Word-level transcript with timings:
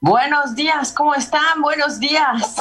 Buenos 0.00 0.54
días, 0.54 0.92
¿cómo 0.92 1.12
están? 1.12 1.60
Buenos 1.60 1.98
días. 1.98 2.54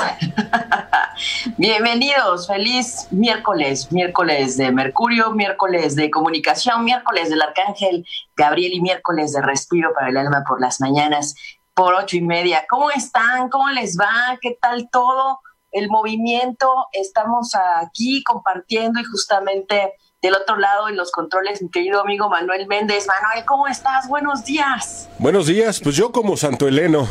Bienvenidos, 1.57 2.47
feliz 2.47 3.07
miércoles, 3.11 3.91
miércoles 3.91 4.57
de 4.57 4.71
Mercurio, 4.71 5.29
miércoles 5.29 5.95
de 5.95 6.09
comunicación, 6.09 6.83
miércoles 6.83 7.29
del 7.29 7.43
Arcángel 7.43 8.07
Gabriel 8.35 8.73
y 8.73 8.81
miércoles 8.81 9.33
de 9.33 9.43
respiro 9.43 9.93
para 9.93 10.09
el 10.09 10.17
alma 10.17 10.45
por 10.47 10.59
las 10.59 10.81
mañanas 10.81 11.35
por 11.75 11.93
ocho 11.93 12.17
y 12.17 12.21
media. 12.21 12.65
¿Cómo 12.67 12.89
están? 12.89 13.49
¿Cómo 13.49 13.69
les 13.69 13.99
va? 13.99 14.39
¿Qué 14.41 14.57
tal 14.59 14.89
todo? 14.89 15.39
El 15.71 15.89
movimiento, 15.89 16.87
estamos 16.91 17.53
aquí 17.53 18.23
compartiendo 18.23 18.99
y 18.99 19.03
justamente 19.03 19.93
del 20.21 20.33
otro 20.33 20.57
lado, 20.57 20.89
en 20.89 20.97
los 20.97 21.11
controles, 21.11 21.61
mi 21.61 21.69
querido 21.69 22.01
amigo 22.01 22.27
Manuel 22.27 22.65
Méndez. 22.65 23.05
Manuel, 23.07 23.45
¿cómo 23.45 23.67
estás? 23.67 24.07
Buenos 24.07 24.43
días. 24.43 25.07
Buenos 25.19 25.45
días, 25.45 25.79
pues 25.79 25.95
yo 25.95 26.11
como 26.11 26.35
Santo 26.35 26.67
Heleno. 26.67 27.07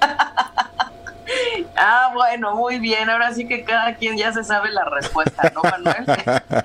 ah, 1.76 2.10
bueno, 2.14 2.54
muy 2.54 2.78
bien. 2.78 3.10
Ahora 3.10 3.34
sí 3.34 3.48
que 3.48 3.64
cada 3.64 3.96
quien 3.96 4.16
ya 4.16 4.32
se 4.32 4.44
sabe 4.44 4.70
la 4.70 4.84
respuesta, 4.84 5.52
¿no, 5.52 5.62
Manuel? 5.62 6.04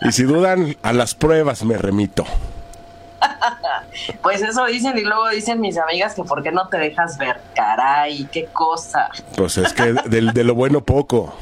y 0.00 0.10
si 0.10 0.24
dudan, 0.24 0.76
a 0.82 0.92
las 0.92 1.14
pruebas 1.14 1.64
me 1.64 1.78
remito. 1.78 2.24
Pues 4.22 4.40
eso 4.40 4.64
dicen 4.66 4.96
y 4.96 5.02
luego 5.02 5.28
dicen 5.30 5.60
mis 5.60 5.76
amigas 5.76 6.14
que 6.14 6.22
por 6.22 6.42
qué 6.42 6.52
no 6.52 6.68
te 6.68 6.78
dejas 6.78 7.18
ver. 7.18 7.40
Caray, 7.54 8.24
qué 8.26 8.46
cosa. 8.46 9.10
Pues 9.36 9.58
es 9.58 9.72
que 9.72 9.92
de, 9.92 10.30
de 10.32 10.44
lo 10.44 10.54
bueno 10.54 10.82
poco 10.82 11.34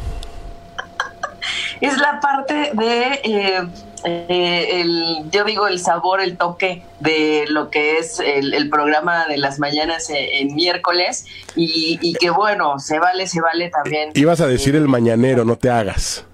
es 1.81 1.99
la 1.99 2.21
parte 2.21 2.71
de, 2.75 3.21
eh, 3.25 3.69
eh, 4.05 4.81
el, 4.81 5.31
yo 5.31 5.45
digo, 5.45 5.67
el 5.67 5.79
sabor, 5.79 6.21
el 6.21 6.37
toque 6.37 6.83
de 7.01 7.45
lo 7.49 7.71
que 7.71 7.99
es 7.99 8.21
el, 8.21 8.69
programa 8.71 9.27
de 9.27 9.39
las 9.39 9.59
mañanas 9.59 10.11
en, 10.11 10.55
miércoles 10.55 11.27
y, 11.57 11.99
y, 12.01 12.15
que 12.15 12.31
bueno, 12.31 12.79
se 12.79 12.99
vale, 12.99 13.27
se 13.27 13.41
vale 13.41 13.71
también. 13.71 14.11
Ibas 14.15 14.41
a 14.41 14.47
decir 14.47 14.77
el 14.77 14.89
mañanero, 14.89 15.45
no 15.45 15.57
te 15.57 15.71
hagas. 15.71 16.25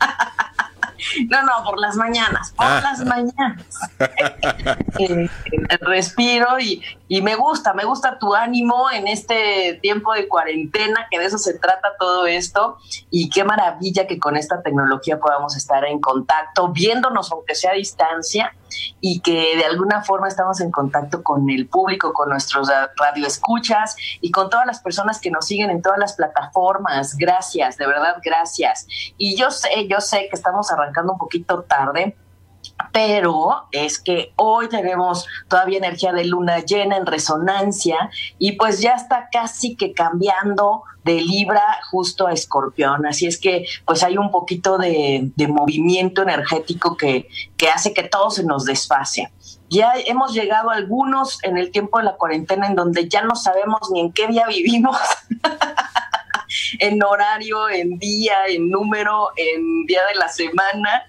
No, 1.28 1.42
no, 1.42 1.64
por 1.64 1.78
las 1.80 1.96
mañanas, 1.96 2.52
por 2.52 2.66
ah. 2.66 2.80
las 2.82 3.04
mañanas. 3.04 3.66
Eh, 4.98 5.28
respiro 5.80 6.58
y, 6.58 6.82
y, 7.08 7.22
me 7.22 7.36
gusta, 7.36 7.72
me 7.74 7.84
gusta 7.84 8.18
tu 8.18 8.34
ánimo 8.34 8.90
en 8.90 9.08
este 9.08 9.78
tiempo 9.82 10.12
de 10.12 10.28
cuarentena, 10.28 11.06
que 11.10 11.18
de 11.18 11.26
eso 11.26 11.38
se 11.38 11.54
trata 11.58 11.92
todo 11.98 12.26
esto. 12.26 12.78
Y 13.10 13.30
qué 13.30 13.44
maravilla 13.44 14.06
que 14.06 14.18
con 14.18 14.36
esta 14.36 14.62
tecnología 14.62 15.18
podamos 15.18 15.56
estar 15.56 15.84
en 15.84 16.00
contacto, 16.00 16.68
viéndonos 16.68 17.30
aunque 17.32 17.54
sea 17.54 17.72
a 17.72 17.74
distancia 17.74 18.52
y 19.00 19.20
que 19.20 19.56
de 19.56 19.64
alguna 19.64 20.02
forma 20.02 20.28
estamos 20.28 20.60
en 20.60 20.70
contacto 20.70 21.22
con 21.22 21.48
el 21.50 21.68
público, 21.68 22.12
con 22.12 22.28
nuestros 22.28 22.68
radioescuchas 22.96 23.96
y 24.20 24.30
con 24.30 24.50
todas 24.50 24.66
las 24.66 24.80
personas 24.80 25.20
que 25.20 25.30
nos 25.30 25.46
siguen 25.46 25.70
en 25.70 25.82
todas 25.82 25.98
las 25.98 26.14
plataformas. 26.14 27.16
Gracias, 27.16 27.76
de 27.76 27.86
verdad, 27.86 28.16
gracias. 28.22 28.86
Y 29.16 29.36
yo 29.36 29.50
sé, 29.50 29.86
yo 29.88 30.00
sé 30.00 30.28
que 30.28 30.36
estamos 30.36 30.70
arrancando 30.70 31.12
un 31.12 31.18
poquito 31.18 31.62
tarde, 31.62 32.16
pero 32.92 33.68
es 33.72 33.98
que 33.98 34.32
hoy 34.36 34.68
tenemos 34.68 35.26
todavía 35.48 35.78
energía 35.78 36.12
de 36.12 36.24
luna 36.24 36.60
llena 36.60 36.96
en 36.96 37.06
resonancia 37.06 38.10
y 38.38 38.52
pues 38.52 38.80
ya 38.80 38.92
está 38.92 39.28
casi 39.30 39.76
que 39.76 39.92
cambiando 39.92 40.82
de 41.04 41.20
Libra 41.20 41.62
justo 41.90 42.26
a 42.26 42.32
Escorpión. 42.32 43.06
Así 43.06 43.26
es 43.26 43.38
que 43.38 43.66
pues 43.84 44.02
hay 44.02 44.18
un 44.18 44.30
poquito 44.30 44.76
de, 44.78 45.30
movimiento 45.48 46.22
energético 46.22 46.96
que, 46.96 47.28
que 47.56 47.68
hace 47.68 47.94
que 47.94 48.02
todo 48.02 48.30
se 48.30 48.44
nos 48.44 48.64
desfase. 48.64 49.30
Ya 49.68 49.92
hemos 50.04 50.32
llegado 50.32 50.70
algunos 50.70 51.42
en 51.44 51.56
el 51.56 51.70
tiempo 51.70 51.98
de 51.98 52.04
la 52.04 52.16
cuarentena 52.16 52.66
en 52.66 52.74
donde 52.74 53.08
ya 53.08 53.22
no 53.22 53.36
sabemos 53.36 53.90
ni 53.92 54.00
en 54.00 54.12
qué 54.12 54.26
día 54.26 54.46
vivimos. 54.48 54.96
en 56.78 57.02
horario, 57.02 57.68
en 57.68 57.98
día, 57.98 58.46
en 58.48 58.70
número, 58.70 59.30
en 59.36 59.86
día 59.86 60.00
de 60.12 60.18
la 60.18 60.28
semana 60.28 61.04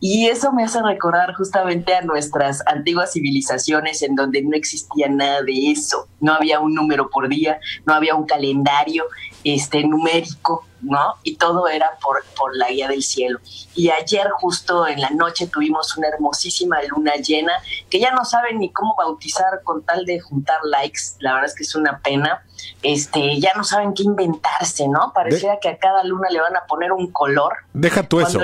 y 0.00 0.26
eso 0.26 0.52
me 0.52 0.64
hace 0.64 0.82
recordar 0.82 1.34
justamente 1.34 1.94
a 1.94 2.02
nuestras 2.02 2.62
antiguas 2.66 3.12
civilizaciones 3.12 4.02
en 4.02 4.14
donde 4.14 4.42
no 4.42 4.56
existía 4.56 5.08
nada 5.08 5.42
de 5.42 5.70
eso. 5.70 6.08
No 6.20 6.34
había 6.34 6.60
un 6.60 6.74
número 6.74 7.10
por 7.10 7.28
día, 7.28 7.60
no 7.86 7.94
había 7.94 8.14
un 8.14 8.26
calendario 8.26 9.04
este, 9.44 9.84
numérico, 9.84 10.64
¿no? 10.80 11.14
Y 11.22 11.36
todo 11.36 11.68
era 11.68 11.90
por, 12.02 12.24
por 12.36 12.56
la 12.56 12.70
guía 12.70 12.88
del 12.88 13.02
cielo. 13.02 13.40
Y 13.74 13.90
ayer 13.90 14.28
justo 14.30 14.86
en 14.86 15.00
la 15.00 15.10
noche 15.10 15.46
tuvimos 15.46 15.96
una 15.96 16.08
hermosísima 16.08 16.82
luna 16.82 17.14
llena 17.16 17.52
que 17.90 18.00
ya 18.00 18.12
no 18.12 18.24
saben 18.24 18.58
ni 18.58 18.70
cómo 18.72 18.94
bautizar 18.96 19.62
con 19.64 19.82
tal 19.82 20.04
de 20.04 20.20
juntar 20.20 20.60
likes. 20.64 21.00
La 21.20 21.34
verdad 21.34 21.50
es 21.50 21.56
que 21.56 21.64
es 21.64 21.74
una 21.74 21.98
pena. 22.00 22.42
Este, 22.82 23.40
ya 23.40 23.52
no 23.56 23.64
saben 23.64 23.94
qué 23.94 24.02
inventarse, 24.02 24.88
¿no? 24.88 25.12
Parecía 25.14 25.58
que 25.60 25.68
a 25.68 25.78
cada 25.78 26.04
luna 26.04 26.28
le 26.30 26.40
van 26.40 26.56
a 26.56 26.66
poner 26.66 26.92
un 26.92 27.10
color. 27.10 27.52
Deja 27.72 28.02
tú 28.02 28.20
eso. 28.20 28.40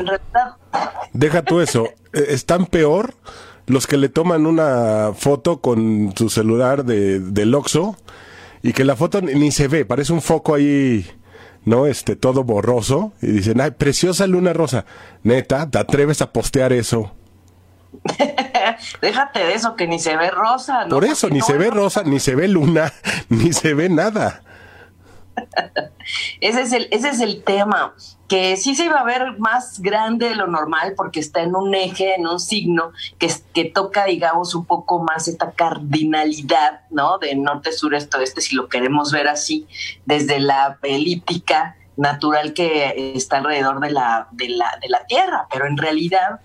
Deja 1.12 1.42
tú 1.42 1.60
eso. 1.60 1.88
Eh, 2.14 2.26
Están 2.28 2.66
peor 2.66 3.14
los 3.66 3.88
que 3.88 3.96
le 3.96 4.08
toman 4.08 4.46
una 4.46 5.10
foto 5.16 5.60
con 5.60 6.14
su 6.16 6.28
celular 6.28 6.84
de, 6.84 7.18
del 7.18 7.52
Oxxo 7.56 7.96
y 8.62 8.72
que 8.72 8.84
la 8.84 8.94
foto 8.94 9.20
ni 9.20 9.50
se 9.50 9.66
ve, 9.66 9.84
parece 9.84 10.12
un 10.12 10.22
foco 10.22 10.54
ahí 10.54 11.04
¿no? 11.64 11.86
Este, 11.86 12.16
todo 12.16 12.44
borroso. 12.44 13.12
Y 13.20 13.28
dicen, 13.28 13.60
ay, 13.60 13.72
preciosa 13.72 14.26
luna 14.26 14.52
rosa. 14.52 14.84
Neta, 15.22 15.68
¿te 15.70 15.78
atreves 15.78 16.22
a 16.22 16.32
postear 16.32 16.72
eso? 16.72 17.12
Déjate 19.00 19.38
de 19.40 19.54
eso, 19.54 19.76
que 19.76 19.86
ni 19.86 19.98
se 19.98 20.16
ve 20.16 20.30
rosa. 20.30 20.86
Por 20.88 21.04
eso, 21.04 21.28
ni 21.28 21.40
se 21.40 21.54
ve 21.54 21.70
rosa, 21.70 22.02
ni 22.04 22.20
se 22.20 22.34
ve 22.34 22.48
luna, 22.48 22.92
ni 23.28 23.52
se 23.52 23.74
ve 23.74 23.88
nada. 23.88 24.42
ese, 26.40 26.62
es 26.62 26.72
el, 26.72 26.88
ese 26.90 27.08
es 27.08 27.20
el 27.20 27.42
tema, 27.42 27.94
que 28.28 28.56
sí 28.56 28.74
se 28.74 28.86
iba 28.86 29.00
a 29.00 29.04
ver 29.04 29.38
más 29.38 29.80
grande 29.80 30.28
de 30.28 30.34
lo 30.34 30.46
normal 30.46 30.94
porque 30.96 31.20
está 31.20 31.42
en 31.42 31.54
un 31.54 31.74
eje, 31.74 32.14
en 32.14 32.26
un 32.26 32.40
signo 32.40 32.92
que, 33.18 33.32
que 33.52 33.64
toca, 33.64 34.04
digamos, 34.06 34.54
un 34.54 34.64
poco 34.64 35.02
más 35.02 35.28
esta 35.28 35.52
cardinalidad, 35.52 36.82
¿no? 36.90 37.18
De 37.18 37.34
norte, 37.34 37.72
sur, 37.72 37.94
este, 37.94 38.16
oeste, 38.16 38.40
si 38.40 38.54
lo 38.54 38.68
queremos 38.68 39.12
ver 39.12 39.28
así, 39.28 39.66
desde 40.04 40.40
la 40.40 40.78
elíptica 40.82 41.76
natural 41.96 42.54
que 42.54 43.12
está 43.14 43.38
alrededor 43.38 43.80
de 43.80 43.90
la, 43.90 44.28
de 44.32 44.48
la, 44.48 44.78
de 44.80 44.88
la 44.88 45.04
Tierra, 45.06 45.46
pero 45.52 45.66
en 45.66 45.76
realidad 45.76 46.40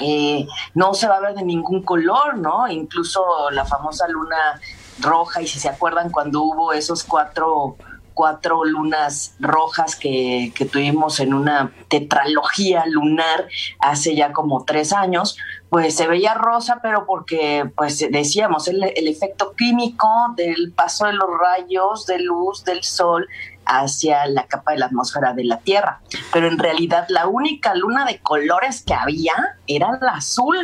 eh, 0.00 0.46
no 0.74 0.94
se 0.94 1.08
va 1.08 1.16
a 1.16 1.20
ver 1.20 1.34
de 1.34 1.44
ningún 1.44 1.82
color, 1.82 2.38
¿no? 2.38 2.68
Incluso 2.68 3.50
la 3.50 3.64
famosa 3.64 4.08
luna 4.08 4.60
roja, 5.00 5.42
y 5.42 5.46
si 5.46 5.58
se 5.58 5.68
acuerdan 5.68 6.10
cuando 6.10 6.42
hubo 6.42 6.72
esos 6.72 7.04
cuatro 7.04 7.76
cuatro 8.14 8.64
lunas 8.64 9.34
rojas 9.40 9.96
que, 9.96 10.52
que, 10.54 10.64
tuvimos 10.64 11.20
en 11.20 11.34
una 11.34 11.72
tetralogía 11.88 12.84
lunar 12.86 13.48
hace 13.78 14.14
ya 14.14 14.32
como 14.32 14.64
tres 14.64 14.92
años, 14.92 15.36
pues 15.70 15.96
se 15.96 16.06
veía 16.06 16.34
rosa, 16.34 16.80
pero 16.82 17.06
porque, 17.06 17.70
pues 17.74 18.06
decíamos, 18.10 18.68
el, 18.68 18.82
el 18.82 19.08
efecto 19.08 19.54
químico 19.56 20.08
del 20.36 20.72
paso 20.72 21.06
de 21.06 21.14
los 21.14 21.28
rayos 21.38 22.06
de 22.06 22.18
luz 22.18 22.64
del 22.64 22.82
sol 22.84 23.26
hacia 23.80 24.26
la 24.26 24.46
capa 24.46 24.72
de 24.72 24.78
la 24.78 24.86
atmósfera 24.86 25.32
de 25.34 25.44
la 25.44 25.58
Tierra. 25.58 26.00
Pero 26.32 26.48
en 26.48 26.58
realidad 26.58 27.06
la 27.08 27.26
única 27.26 27.74
luna 27.74 28.04
de 28.04 28.18
colores 28.20 28.82
que 28.82 28.94
había 28.94 29.34
era 29.66 29.98
la 30.00 30.12
azul 30.12 30.56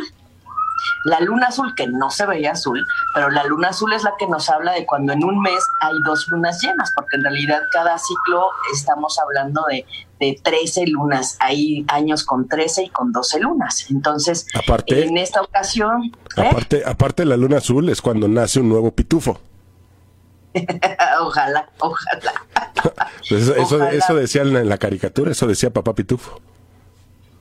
la 1.05 1.19
luna 1.19 1.47
azul, 1.47 1.73
que 1.75 1.87
no 1.87 2.09
se 2.09 2.25
veía 2.25 2.51
azul, 2.51 2.85
pero 3.13 3.29
la 3.29 3.43
luna 3.43 3.69
azul 3.69 3.93
es 3.93 4.03
la 4.03 4.13
que 4.17 4.27
nos 4.27 4.49
habla 4.49 4.73
de 4.73 4.85
cuando 4.85 5.13
en 5.13 5.23
un 5.23 5.39
mes 5.39 5.63
hay 5.81 5.93
dos 6.05 6.27
lunas 6.29 6.61
llenas, 6.61 6.91
porque 6.95 7.17
en 7.17 7.23
realidad 7.23 7.61
cada 7.71 7.97
ciclo 7.97 8.49
estamos 8.73 9.17
hablando 9.19 9.63
de, 9.69 9.85
de 10.19 10.39
13 10.41 10.87
lunas. 10.87 11.37
Hay 11.39 11.85
años 11.87 12.23
con 12.23 12.47
13 12.47 12.83
y 12.83 12.89
con 12.89 13.11
12 13.11 13.39
lunas. 13.39 13.89
Entonces, 13.89 14.45
aparte, 14.53 15.05
en 15.05 15.17
esta 15.17 15.41
ocasión... 15.41 16.11
¿eh? 16.37 16.47
Aparte, 16.47 16.83
aparte, 16.85 17.25
la 17.25 17.37
luna 17.37 17.57
azul 17.57 17.89
es 17.89 18.01
cuando 18.01 18.27
nace 18.27 18.59
un 18.59 18.69
nuevo 18.69 18.91
pitufo. 18.91 19.39
ojalá, 21.21 21.69
ojalá. 21.79 22.33
Pues 23.27 23.43
eso, 23.43 23.55
eso, 23.55 23.83
eso 23.83 24.15
decía 24.15 24.41
en 24.41 24.69
la 24.69 24.77
caricatura, 24.77 25.31
eso 25.31 25.45
decía 25.45 25.69
papá 25.69 25.93
pitufo. 25.93 26.39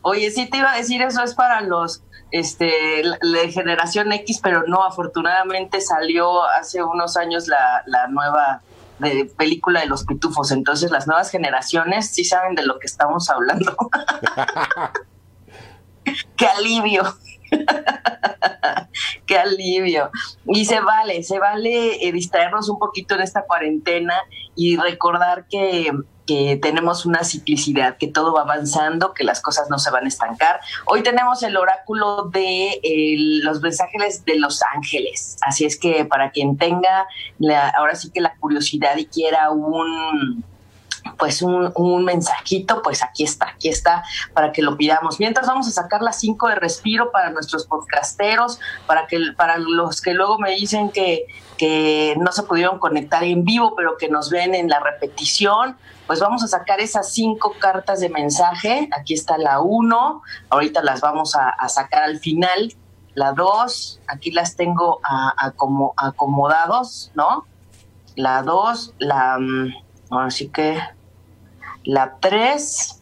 Oye, 0.03 0.31
sí 0.31 0.51
te 0.51 0.59
iba 0.59 0.73
a 0.73 0.77
decir, 0.77 1.01
eso 1.01 1.23
es 1.23 1.35
para 1.35 1.61
los 1.61 2.03
este, 2.31 3.03
la, 3.05 3.49
generación 3.51 4.13
X, 4.13 4.41
pero 4.43 4.65
no, 4.67 4.85
afortunadamente 4.85 5.81
salió 5.81 6.45
hace 6.45 6.83
unos 6.83 7.17
años 7.17 7.49
la, 7.49 7.83
la 7.87 8.09
nueva 8.09 8.63
de 8.99 9.31
película 9.37 9.81
de 9.81 9.87
los 9.87 10.05
pitufos, 10.05 10.51
entonces 10.51 10.91
las 10.91 11.07
nuevas 11.07 11.31
generaciones 11.31 12.11
sí 12.11 12.25
saben 12.25 12.55
de 12.55 12.67
lo 12.67 12.79
que 12.79 12.87
estamos 12.87 13.31
hablando. 13.31 13.77
Qué 16.37 16.47
alivio. 16.47 17.05
Qué 19.27 19.39
alivio. 19.39 20.11
Y 20.47 20.65
se 20.65 20.81
vale, 20.81 21.23
se 21.23 21.39
vale 21.39 22.06
eh, 22.06 22.12
distraernos 22.12 22.69
un 22.69 22.79
poquito 22.79 23.15
en 23.15 23.23
esta 23.23 23.43
cuarentena 23.43 24.15
y 24.55 24.77
recordar 24.77 25.47
que 25.49 25.93
que 26.29 26.59
tenemos 26.61 27.06
una 27.06 27.25
ciclicidad, 27.25 27.97
que 27.97 28.06
todo 28.06 28.35
va 28.35 28.43
avanzando, 28.43 29.15
que 29.15 29.25
las 29.25 29.41
cosas 29.41 29.71
no 29.71 29.79
se 29.79 29.91
van 29.91 30.05
a 30.05 30.09
estancar. 30.09 30.61
Hoy 30.85 31.03
tenemos 31.03 31.43
el 31.43 31.56
oráculo 31.56 32.25
de 32.25 32.79
los 33.43 33.62
mensajes 33.62 34.27
de 34.27 34.39
los 34.39 34.61
ángeles, 34.75 35.39
así 35.41 35.65
es 35.65 35.79
que 35.79 36.05
para 36.05 36.31
quien 36.31 36.59
tenga 36.59 37.06
ahora 37.75 37.95
sí 37.95 38.11
que 38.11 38.21
la 38.21 38.37
curiosidad 38.37 38.99
y 38.99 39.06
quiera 39.06 39.50
un 39.50 40.45
pues 41.17 41.43
un, 41.43 41.73
un, 41.75 42.05
mensajito, 42.05 42.83
pues 42.83 43.03
aquí 43.03 43.25
está, 43.25 43.51
aquí 43.51 43.69
está 43.69 44.05
para 44.35 44.53
que 44.53 44.63
lo 44.63 44.77
pidamos. 44.77 45.19
Mientras 45.19 45.47
vamos 45.47 45.69
a 45.69 45.71
sacar 45.71 46.03
las 46.03 46.21
cinco 46.21 46.49
de 46.49 46.55
respiro 46.57 47.11
para 47.11 47.31
nuestros 47.31 47.67
podcasteros, 47.67 48.61
para 48.87 49.07
que 49.07 49.19
para 49.37 49.59
los 49.59 50.01
que 50.01 50.15
luego 50.15 50.39
me 50.39 50.51
dicen 50.51 50.91
que, 50.91 51.27
que 51.57 52.15
no 52.19 52.33
se 52.33 52.43
pudieron 52.43 52.79
conectar 52.79 53.25
en 53.25 53.45
vivo, 53.45 53.75
pero 53.77 53.97
que 53.97 54.09
nos 54.09 54.31
ven 54.31 54.55
en 54.55 54.69
la 54.69 54.81
repetición, 54.81 55.77
pues 56.07 56.21
vamos 56.21 56.43
a 56.43 56.49
sacar 56.49 56.81
esas 56.81 57.13
cinco 57.13 57.55
cartas 57.59 58.01
de 58.01 58.09
mensaje. 58.09 58.89
Aquí 58.99 59.13
está 59.13 59.37
la 59.37 59.61
uno, 59.61 60.23
ahorita 60.49 60.83
las 60.83 61.03
vamos 61.03 61.37
a, 61.37 61.69
sacar 61.69 62.05
al 62.05 62.19
final. 62.19 62.75
La 63.15 63.33
dos, 63.33 64.01
aquí 64.07 64.31
las 64.31 64.57
tengo 64.57 65.01
a, 65.03 65.53
como 65.57 65.93
acomodados, 65.97 67.11
¿no? 67.15 67.45
La 68.17 68.43
dos, 68.43 68.95
la, 68.99 69.39
mm, 69.39 69.75
así 70.11 70.49
que 70.49 70.81
la 71.88 72.19
tres, 72.20 73.00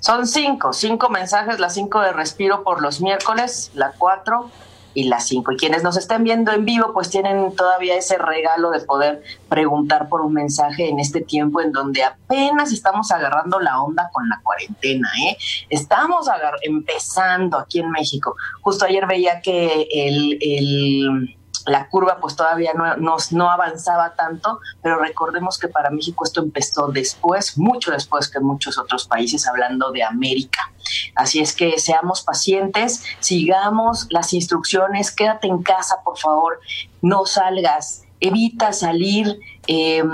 son 0.00 0.26
cinco, 0.26 0.74
cinco 0.74 1.08
mensajes, 1.08 1.58
la 1.58 1.70
cinco 1.70 2.00
de 2.00 2.12
respiro 2.12 2.62
por 2.62 2.82
los 2.82 3.00
miércoles, 3.00 3.70
la 3.74 3.92
cuatro, 3.96 4.50
y 4.94 5.04
las 5.04 5.28
5. 5.28 5.52
Y 5.52 5.56
quienes 5.56 5.84
nos 5.84 5.96
estén 5.96 6.24
viendo 6.24 6.50
en 6.50 6.64
vivo, 6.64 6.92
pues 6.92 7.08
tienen 7.08 7.54
todavía 7.54 7.94
ese 7.94 8.18
regalo 8.18 8.70
de 8.70 8.80
poder 8.80 9.22
preguntar 9.48 10.08
por 10.08 10.22
un 10.22 10.32
mensaje 10.32 10.88
en 10.88 10.98
este 10.98 11.20
tiempo 11.20 11.60
en 11.60 11.70
donde 11.70 12.02
apenas 12.02 12.72
estamos 12.72 13.12
agarrando 13.12 13.60
la 13.60 13.80
onda 13.80 14.10
con 14.12 14.28
la 14.28 14.40
cuarentena. 14.42 15.08
¿eh? 15.24 15.36
Estamos 15.70 16.26
empezando 16.62 17.58
aquí 17.58 17.78
en 17.78 17.92
México. 17.92 18.34
Justo 18.60 18.86
ayer 18.86 19.06
veía 19.06 19.40
que 19.40 19.86
el 19.92 21.37
la 21.68 21.88
curva 21.88 22.18
pues 22.20 22.36
todavía 22.36 22.72
no, 22.74 23.16
no, 23.30 23.50
avanzaba 23.50 24.14
tanto, 24.14 24.60
pero 24.82 24.98
recordemos 24.98 25.58
que 25.58 25.68
para 25.68 25.90
México 25.90 26.24
esto 26.24 26.42
empezó 26.42 26.88
después, 26.88 27.58
mucho 27.58 27.90
después 27.90 28.28
que 28.28 28.40
muchos 28.40 28.78
otros 28.78 29.06
países, 29.06 29.46
hablando 29.46 29.90
de 29.92 30.02
América. 30.02 30.72
Así 31.14 31.40
es 31.40 31.54
que 31.54 31.78
seamos 31.78 32.22
pacientes, 32.22 33.04
sigamos 33.20 34.06
las 34.10 34.32
instrucciones, 34.32 35.10
quédate 35.10 35.48
en 35.48 35.62
casa, 35.62 35.96
por 36.04 36.18
favor, 36.18 36.60
no 37.02 37.26
salgas, 37.26 38.04
evita 38.20 38.72
salir, 38.72 39.38
em, 39.66 40.10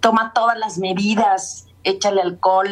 toma 0.00 0.32
todas 0.32 0.58
las 0.58 0.78
medidas 0.78 1.65
échale 1.86 2.20
alcohol, 2.20 2.68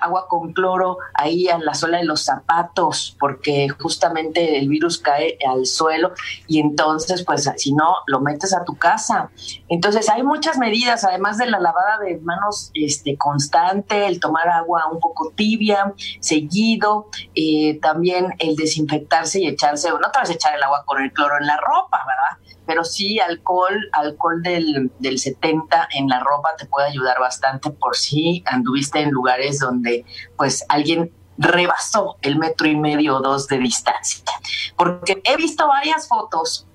agua 0.00 0.26
con 0.28 0.52
cloro 0.52 0.98
ahí 1.12 1.48
a 1.48 1.58
la 1.58 1.74
suela 1.74 1.98
de 1.98 2.04
los 2.04 2.24
zapatos, 2.24 3.16
porque 3.20 3.68
justamente 3.68 4.58
el 4.58 4.68
virus 4.68 4.98
cae 4.98 5.38
al 5.46 5.66
suelo 5.66 6.12
y 6.48 6.60
entonces, 6.60 7.24
pues 7.24 7.50
si 7.56 7.74
no, 7.74 7.96
lo 8.06 8.20
metes 8.20 8.54
a 8.54 8.64
tu 8.64 8.76
casa. 8.76 9.30
Entonces 9.68 10.08
hay 10.08 10.22
muchas 10.22 10.58
medidas, 10.58 11.04
además 11.04 11.36
de 11.36 11.46
la 11.46 11.60
lavada 11.60 11.98
de 11.98 12.18
manos 12.20 12.70
este, 12.74 13.16
constante, 13.16 14.06
el 14.06 14.18
tomar 14.18 14.48
agua 14.48 14.88
un 14.90 14.98
poco 14.98 15.30
tibia, 15.36 15.92
seguido, 16.20 17.08
eh, 17.34 17.78
también 17.80 18.34
el 18.38 18.56
desinfectarse 18.56 19.40
y 19.40 19.48
echarse, 19.48 19.90
no 19.90 20.10
te 20.10 20.18
vas 20.18 20.30
a 20.30 20.32
echar 20.32 20.54
el 20.56 20.62
agua 20.62 20.84
con 20.86 21.02
el 21.02 21.12
cloro 21.12 21.36
en 21.38 21.46
la 21.46 21.58
ropa, 21.58 22.00
¿verdad? 22.06 22.53
Pero 22.66 22.84
sí 22.84 23.20
alcohol, 23.20 23.88
alcohol 23.92 24.42
del, 24.42 24.90
del 24.98 25.18
70 25.18 25.88
en 25.94 26.08
la 26.08 26.20
ropa 26.20 26.56
te 26.56 26.66
puede 26.66 26.88
ayudar 26.88 27.18
bastante 27.20 27.70
por 27.70 27.96
si 27.96 28.42
anduviste 28.46 29.00
en 29.00 29.10
lugares 29.10 29.58
donde 29.58 30.04
pues 30.36 30.64
alguien 30.68 31.12
rebasó 31.36 32.16
el 32.22 32.38
metro 32.38 32.68
y 32.68 32.76
medio 32.76 33.16
o 33.16 33.20
dos 33.20 33.48
de 33.48 33.58
distancia. 33.58 34.24
Porque 34.76 35.20
he 35.24 35.36
visto 35.36 35.66
varias 35.66 36.08
fotos 36.08 36.66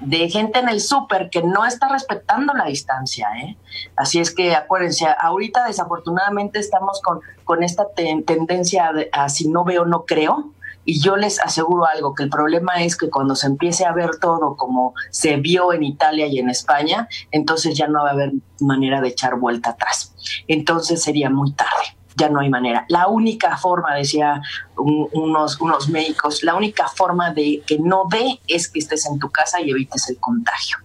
de 0.00 0.28
gente 0.28 0.58
en 0.58 0.68
el 0.68 0.80
súper 0.80 1.30
que 1.30 1.42
no 1.42 1.64
está 1.64 1.88
respetando 1.88 2.52
la 2.54 2.64
distancia. 2.66 3.28
¿eh? 3.42 3.56
Así 3.96 4.18
es 4.20 4.34
que 4.34 4.54
acuérdense, 4.54 5.06
ahorita 5.18 5.64
desafortunadamente 5.66 6.58
estamos 6.58 7.00
con, 7.02 7.20
con 7.44 7.62
esta 7.62 7.86
tendencia 7.94 8.92
de, 8.92 9.08
a 9.12 9.28
si 9.28 9.48
no 9.48 9.64
veo, 9.64 9.84
no 9.84 10.04
creo. 10.04 10.52
Y 10.84 11.00
yo 11.00 11.16
les 11.16 11.40
aseguro 11.40 11.86
algo, 11.86 12.14
que 12.14 12.24
el 12.24 12.30
problema 12.30 12.82
es 12.82 12.96
que 12.96 13.10
cuando 13.10 13.34
se 13.34 13.46
empiece 13.46 13.84
a 13.84 13.92
ver 13.92 14.18
todo 14.20 14.56
como 14.56 14.94
se 15.10 15.36
vio 15.36 15.72
en 15.72 15.82
Italia 15.82 16.26
y 16.26 16.38
en 16.38 16.50
España, 16.50 17.08
entonces 17.30 17.76
ya 17.76 17.88
no 17.88 18.02
va 18.02 18.10
a 18.10 18.12
haber 18.12 18.32
manera 18.60 19.00
de 19.00 19.08
echar 19.08 19.38
vuelta 19.38 19.70
atrás. 19.70 20.14
Entonces 20.48 21.02
sería 21.02 21.30
muy 21.30 21.52
tarde 21.52 21.96
ya 22.16 22.28
no 22.28 22.38
hay 22.38 22.48
manera. 22.48 22.86
La 22.88 23.08
única 23.08 23.56
forma, 23.56 23.94
decía 23.94 24.40
unos, 24.76 25.60
unos 25.60 25.88
médicos, 25.88 26.44
la 26.44 26.54
única 26.54 26.86
forma 26.86 27.32
de 27.32 27.62
que 27.66 27.78
no 27.78 28.08
ve 28.08 28.40
es 28.46 28.70
que 28.70 28.78
estés 28.78 29.06
en 29.06 29.18
tu 29.18 29.30
casa 29.30 29.60
y 29.60 29.70
evites 29.70 30.08
el 30.08 30.18
contagio 30.18 30.78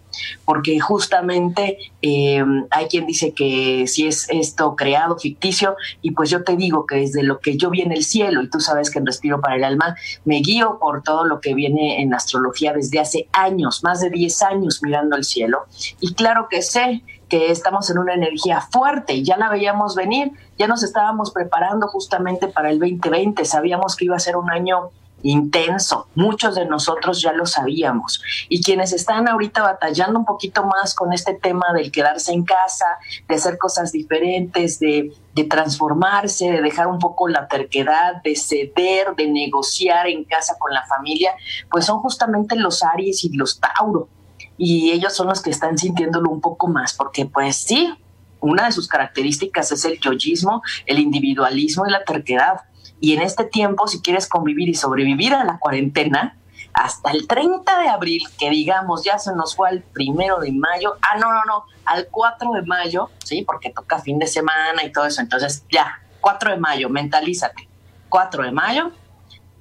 porque 0.45 0.79
justamente 0.79 1.77
eh, 2.01 2.43
hay 2.71 2.87
quien 2.87 3.05
dice 3.05 3.33
que 3.33 3.85
si 3.87 4.07
es 4.07 4.27
esto 4.29 4.75
creado, 4.75 5.17
ficticio, 5.17 5.75
y 6.01 6.11
pues 6.11 6.29
yo 6.29 6.43
te 6.43 6.55
digo 6.55 6.85
que 6.85 6.95
desde 6.95 7.23
lo 7.23 7.39
que 7.39 7.57
yo 7.57 7.69
vi 7.69 7.81
en 7.81 7.91
el 7.91 8.03
cielo, 8.03 8.41
y 8.41 8.49
tú 8.49 8.59
sabes 8.59 8.89
que 8.89 8.99
en 8.99 9.05
Respiro 9.05 9.41
para 9.41 9.55
el 9.55 9.63
Alma 9.63 9.95
me 10.25 10.37
guío 10.39 10.79
por 10.79 11.03
todo 11.03 11.25
lo 11.25 11.41
que 11.41 11.53
viene 11.53 12.01
en 12.01 12.13
astrología 12.13 12.73
desde 12.73 12.99
hace 12.99 13.27
años, 13.31 13.83
más 13.83 14.01
de 14.01 14.09
10 14.09 14.41
años 14.43 14.81
mirando 14.83 15.15
el 15.15 15.23
cielo, 15.23 15.65
y 15.99 16.13
claro 16.13 16.47
que 16.49 16.61
sé 16.61 17.03
que 17.29 17.51
estamos 17.51 17.89
en 17.89 17.99
una 17.99 18.15
energía 18.15 18.59
fuerte, 18.59 19.23
ya 19.23 19.37
la 19.37 19.49
veíamos 19.49 19.95
venir, 19.95 20.31
ya 20.57 20.67
nos 20.67 20.83
estábamos 20.83 21.31
preparando 21.31 21.87
justamente 21.87 22.47
para 22.47 22.71
el 22.71 22.79
2020, 22.79 23.45
sabíamos 23.45 23.95
que 23.95 24.05
iba 24.05 24.15
a 24.15 24.19
ser 24.19 24.35
un 24.35 24.49
año 24.49 24.89
intenso. 25.23 26.07
Muchos 26.15 26.55
de 26.55 26.65
nosotros 26.65 27.21
ya 27.21 27.33
lo 27.33 27.45
sabíamos. 27.45 28.21
Y 28.47 28.61
quienes 28.61 28.93
están 28.93 29.27
ahorita 29.27 29.61
batallando 29.61 30.19
un 30.19 30.25
poquito 30.25 30.65
más 30.65 30.93
con 30.93 31.13
este 31.13 31.33
tema 31.33 31.67
del 31.73 31.91
quedarse 31.91 32.33
en 32.33 32.43
casa, 32.43 32.85
de 33.27 33.35
hacer 33.35 33.57
cosas 33.57 33.91
diferentes, 33.91 34.79
de, 34.79 35.13
transformarse, 35.49 36.51
de 36.51 36.61
dejar 36.61 36.87
un 36.87 36.99
poco 36.99 37.29
la 37.29 37.47
terquedad, 37.47 38.21
de 38.23 38.35
ceder, 38.35 39.15
de 39.15 39.27
negociar 39.27 40.07
en 40.07 40.25
casa 40.25 40.57
con 40.59 40.73
la 40.73 40.85
familia, 40.85 41.31
pues 41.71 41.85
son 41.85 41.99
justamente 41.99 42.57
los 42.57 42.83
Aries 42.83 43.23
y 43.23 43.29
los 43.29 43.57
Tauro. 43.59 44.09
Y 44.57 44.91
ellos 44.91 45.13
son 45.13 45.27
los 45.27 45.41
que 45.41 45.49
están 45.49 45.77
sintiéndolo 45.77 46.29
un 46.29 46.41
poco 46.41 46.67
más, 46.67 46.93
porque 46.93 47.25
pues 47.25 47.55
sí, 47.55 47.93
una 48.41 48.65
de 48.65 48.73
sus 48.73 48.89
características 48.89 49.71
es 49.71 49.85
el 49.85 49.99
yoyismo, 49.99 50.61
el 50.85 50.99
individualismo 50.99 51.85
y 51.87 51.91
la 51.91 52.03
terquedad 52.03 52.61
y 52.99 53.13
en 53.13 53.21
este 53.21 53.45
tiempo, 53.45 53.87
si 53.87 54.01
quieres 54.01 54.27
convivir 54.27 54.69
y 54.69 54.73
sobrevivir 54.73 55.33
a 55.33 55.43
la 55.43 55.59
cuarentena, 55.59 56.37
hasta 56.73 57.11
el 57.11 57.27
30 57.27 57.79
de 57.79 57.89
abril, 57.89 58.23
que 58.37 58.49
digamos 58.49 59.03
ya 59.03 59.17
se 59.17 59.35
nos 59.35 59.55
fue 59.55 59.69
al 59.69 59.81
primero 59.81 60.39
de 60.39 60.51
mayo, 60.51 60.95
ah, 61.01 61.17
no, 61.17 61.31
no, 61.31 61.43
no, 61.45 61.65
al 61.85 62.07
4 62.09 62.51
de 62.53 62.61
mayo, 62.63 63.09
sí, 63.23 63.43
porque 63.43 63.69
toca 63.69 63.99
fin 63.99 64.19
de 64.19 64.27
semana 64.27 64.83
y 64.83 64.91
todo 64.91 65.05
eso, 65.05 65.21
entonces 65.21 65.65
ya, 65.71 66.01
4 66.21 66.51
de 66.51 66.57
mayo, 66.57 66.89
mentalízate, 66.89 67.67
4 68.09 68.43
de 68.43 68.51
mayo, 68.51 68.91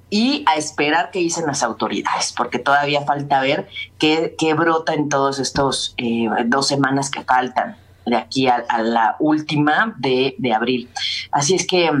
y 0.09 0.43
a 0.47 0.55
esperar 0.55 1.11
qué 1.11 1.19
dicen 1.19 1.45
las 1.45 1.61
autoridades, 1.61 2.33
porque 2.35 2.59
todavía 2.59 3.01
falta 3.01 3.41
ver 3.41 3.67
qué, 3.99 4.35
qué 4.37 4.53
brota 4.53 4.93
en 4.93 5.07
todos 5.07 5.39
estos 5.39 5.93
eh, 5.97 6.27
dos 6.45 6.67
semanas 6.67 7.11
que 7.11 7.23
faltan 7.23 7.77
de 8.05 8.15
aquí 8.15 8.47
a, 8.47 8.65
la 8.81 9.15
última 9.19 9.93
de, 9.97 10.35
de 10.39 10.53
abril. 10.53 10.89
Así 11.31 11.53
es 11.53 11.67
que 11.67 11.91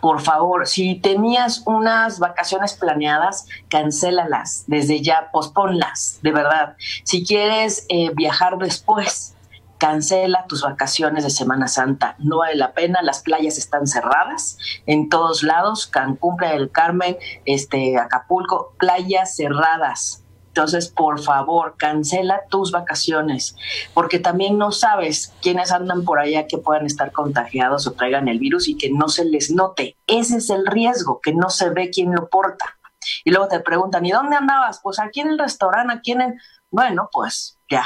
por 0.00 0.20
favor, 0.20 0.66
si 0.66 0.96
tenías 0.96 1.62
unas 1.66 2.18
vacaciones 2.18 2.74
planeadas, 2.74 3.46
cancélalas 3.68 4.64
desde 4.66 5.02
ya, 5.02 5.30
posponlas, 5.32 6.18
de 6.22 6.32
verdad. 6.32 6.76
Si 7.04 7.24
quieres 7.24 7.86
eh, 7.88 8.10
viajar 8.14 8.58
después, 8.58 9.34
cancela 9.78 10.46
tus 10.48 10.62
vacaciones 10.62 11.24
de 11.24 11.30
Semana 11.30 11.68
Santa. 11.68 12.16
No 12.18 12.38
vale 12.38 12.56
la 12.56 12.72
pena, 12.72 13.02
las 13.02 13.20
playas 13.20 13.58
están 13.58 13.86
cerradas 13.86 14.58
en 14.86 15.08
todos 15.08 15.42
lados, 15.42 15.86
Cancún, 15.86 16.36
Playa 16.36 16.54
del 16.54 16.70
Carmen, 16.70 17.16
este, 17.44 17.98
Acapulco, 17.98 18.74
playas 18.78 19.36
cerradas 19.36 20.22
entonces, 20.56 20.88
por 20.88 21.20
favor, 21.20 21.74
cancela 21.76 22.46
tus 22.48 22.72
vacaciones, 22.72 23.54
porque 23.92 24.18
también 24.18 24.56
no 24.56 24.72
sabes 24.72 25.34
quiénes 25.42 25.70
andan 25.70 26.02
por 26.02 26.18
allá 26.18 26.46
que 26.46 26.56
puedan 26.56 26.86
estar 26.86 27.12
contagiados 27.12 27.86
o 27.86 27.92
traigan 27.92 28.26
el 28.26 28.38
virus 28.38 28.66
y 28.66 28.78
que 28.78 28.90
no 28.90 29.10
se 29.10 29.26
les 29.26 29.50
note. 29.50 29.98
Ese 30.06 30.38
es 30.38 30.48
el 30.48 30.64
riesgo, 30.64 31.20
que 31.20 31.34
no 31.34 31.50
se 31.50 31.68
ve 31.68 31.90
quién 31.90 32.14
lo 32.14 32.30
porta. 32.30 32.78
Y 33.22 33.32
luego 33.32 33.48
te 33.48 33.60
preguntan, 33.60 34.06
¿y 34.06 34.12
dónde 34.12 34.36
andabas? 34.36 34.80
Pues 34.82 34.98
aquí 34.98 35.20
en 35.20 35.28
el 35.28 35.38
restaurante, 35.38 35.92
aquí 35.92 36.12
en 36.12 36.22
el... 36.22 36.34
Bueno, 36.70 37.10
pues 37.12 37.58
ya. 37.68 37.84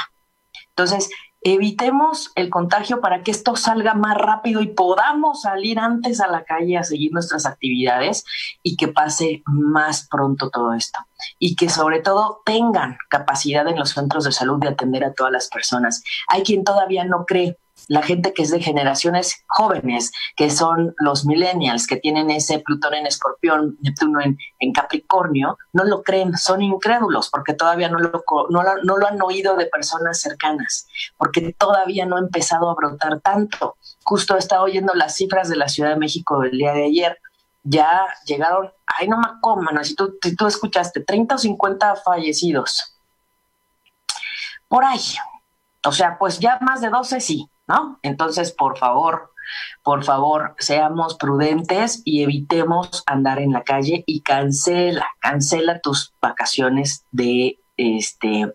Entonces, 0.69 1.09
evitemos 1.41 2.31
el 2.35 2.49
contagio 2.49 3.01
para 3.01 3.23
que 3.23 3.31
esto 3.31 3.55
salga 3.55 3.95
más 3.95 4.15
rápido 4.17 4.61
y 4.61 4.67
podamos 4.67 5.41
salir 5.41 5.79
antes 5.79 6.21
a 6.21 6.27
la 6.27 6.43
calle 6.43 6.77
a 6.77 6.83
seguir 6.83 7.11
nuestras 7.11 7.45
actividades 7.45 8.25
y 8.61 8.77
que 8.77 8.87
pase 8.87 9.41
más 9.45 10.07
pronto 10.07 10.49
todo 10.49 10.73
esto. 10.73 10.99
Y 11.39 11.55
que 11.55 11.69
sobre 11.69 11.99
todo 11.99 12.41
tengan 12.45 12.97
capacidad 13.09 13.67
en 13.67 13.77
los 13.77 13.91
centros 13.91 14.23
de 14.23 14.31
salud 14.31 14.59
de 14.59 14.69
atender 14.69 15.03
a 15.03 15.13
todas 15.13 15.31
las 15.31 15.49
personas. 15.49 16.03
Hay 16.27 16.43
quien 16.43 16.63
todavía 16.63 17.05
no 17.05 17.25
cree 17.25 17.57
la 17.87 18.01
gente 18.01 18.33
que 18.33 18.43
es 18.43 18.51
de 18.51 18.61
generaciones 18.61 19.43
jóvenes, 19.47 20.11
que 20.35 20.49
son 20.49 20.93
los 20.97 21.25
millennials, 21.25 21.87
que 21.87 21.97
tienen 21.97 22.29
ese 22.29 22.59
Plutón 22.59 22.93
en 22.93 23.05
Escorpión, 23.05 23.77
Neptuno 23.81 24.19
en, 24.21 24.73
Capricornio, 24.73 25.57
no 25.73 25.83
lo 25.83 26.01
creen, 26.01 26.37
son 26.37 26.61
incrédulos 26.61 27.29
porque 27.29 27.53
todavía 27.53 27.89
no 27.89 27.99
lo, 27.99 29.07
han 29.07 29.21
oído 29.21 29.55
de 29.57 29.65
personas 29.65 30.21
cercanas, 30.21 30.87
porque 31.17 31.53
todavía 31.57 32.05
no 32.05 32.15
ha 32.15 32.19
empezado 32.19 32.69
a 32.69 32.75
brotar 32.75 33.19
tanto. 33.19 33.75
Justo 34.03 34.37
estaba 34.37 34.63
oyendo 34.63 34.93
las 34.93 35.15
cifras 35.15 35.49
de 35.49 35.57
la 35.57 35.67
Ciudad 35.67 35.89
de 35.89 35.97
México 35.97 36.43
el 36.43 36.57
día 36.57 36.73
de 36.73 36.85
ayer, 36.85 37.17
ya 37.63 38.07
llegaron, 38.25 38.71
ay, 38.85 39.07
no 39.07 39.17
me 39.17 39.27
coman, 39.41 39.83
si 39.83 39.95
tú, 39.95 40.17
si 40.21 40.35
tú 40.35 40.47
escuchaste, 40.47 41.01
30 41.01 41.35
o 41.35 41.37
50 41.37 41.95
fallecidos. 41.97 42.97
Por 44.67 44.85
ahí. 44.85 45.01
O 45.83 45.91
sea, 45.91 46.17
pues 46.17 46.39
ya 46.39 46.59
más 46.61 46.79
de 46.79 46.89
12 46.89 47.19
sí, 47.19 47.50
entonces, 48.01 48.51
por 48.51 48.77
favor, 48.77 49.31
por 49.83 50.03
favor, 50.03 50.55
seamos 50.59 51.15
prudentes 51.15 52.01
y 52.05 52.23
evitemos 52.23 53.03
andar 53.05 53.39
en 53.39 53.51
la 53.51 53.63
calle 53.63 54.03
y 54.05 54.21
cancela, 54.21 55.07
cancela 55.19 55.79
tus 55.79 56.13
vacaciones 56.21 57.05
de 57.11 57.59
este 57.77 58.53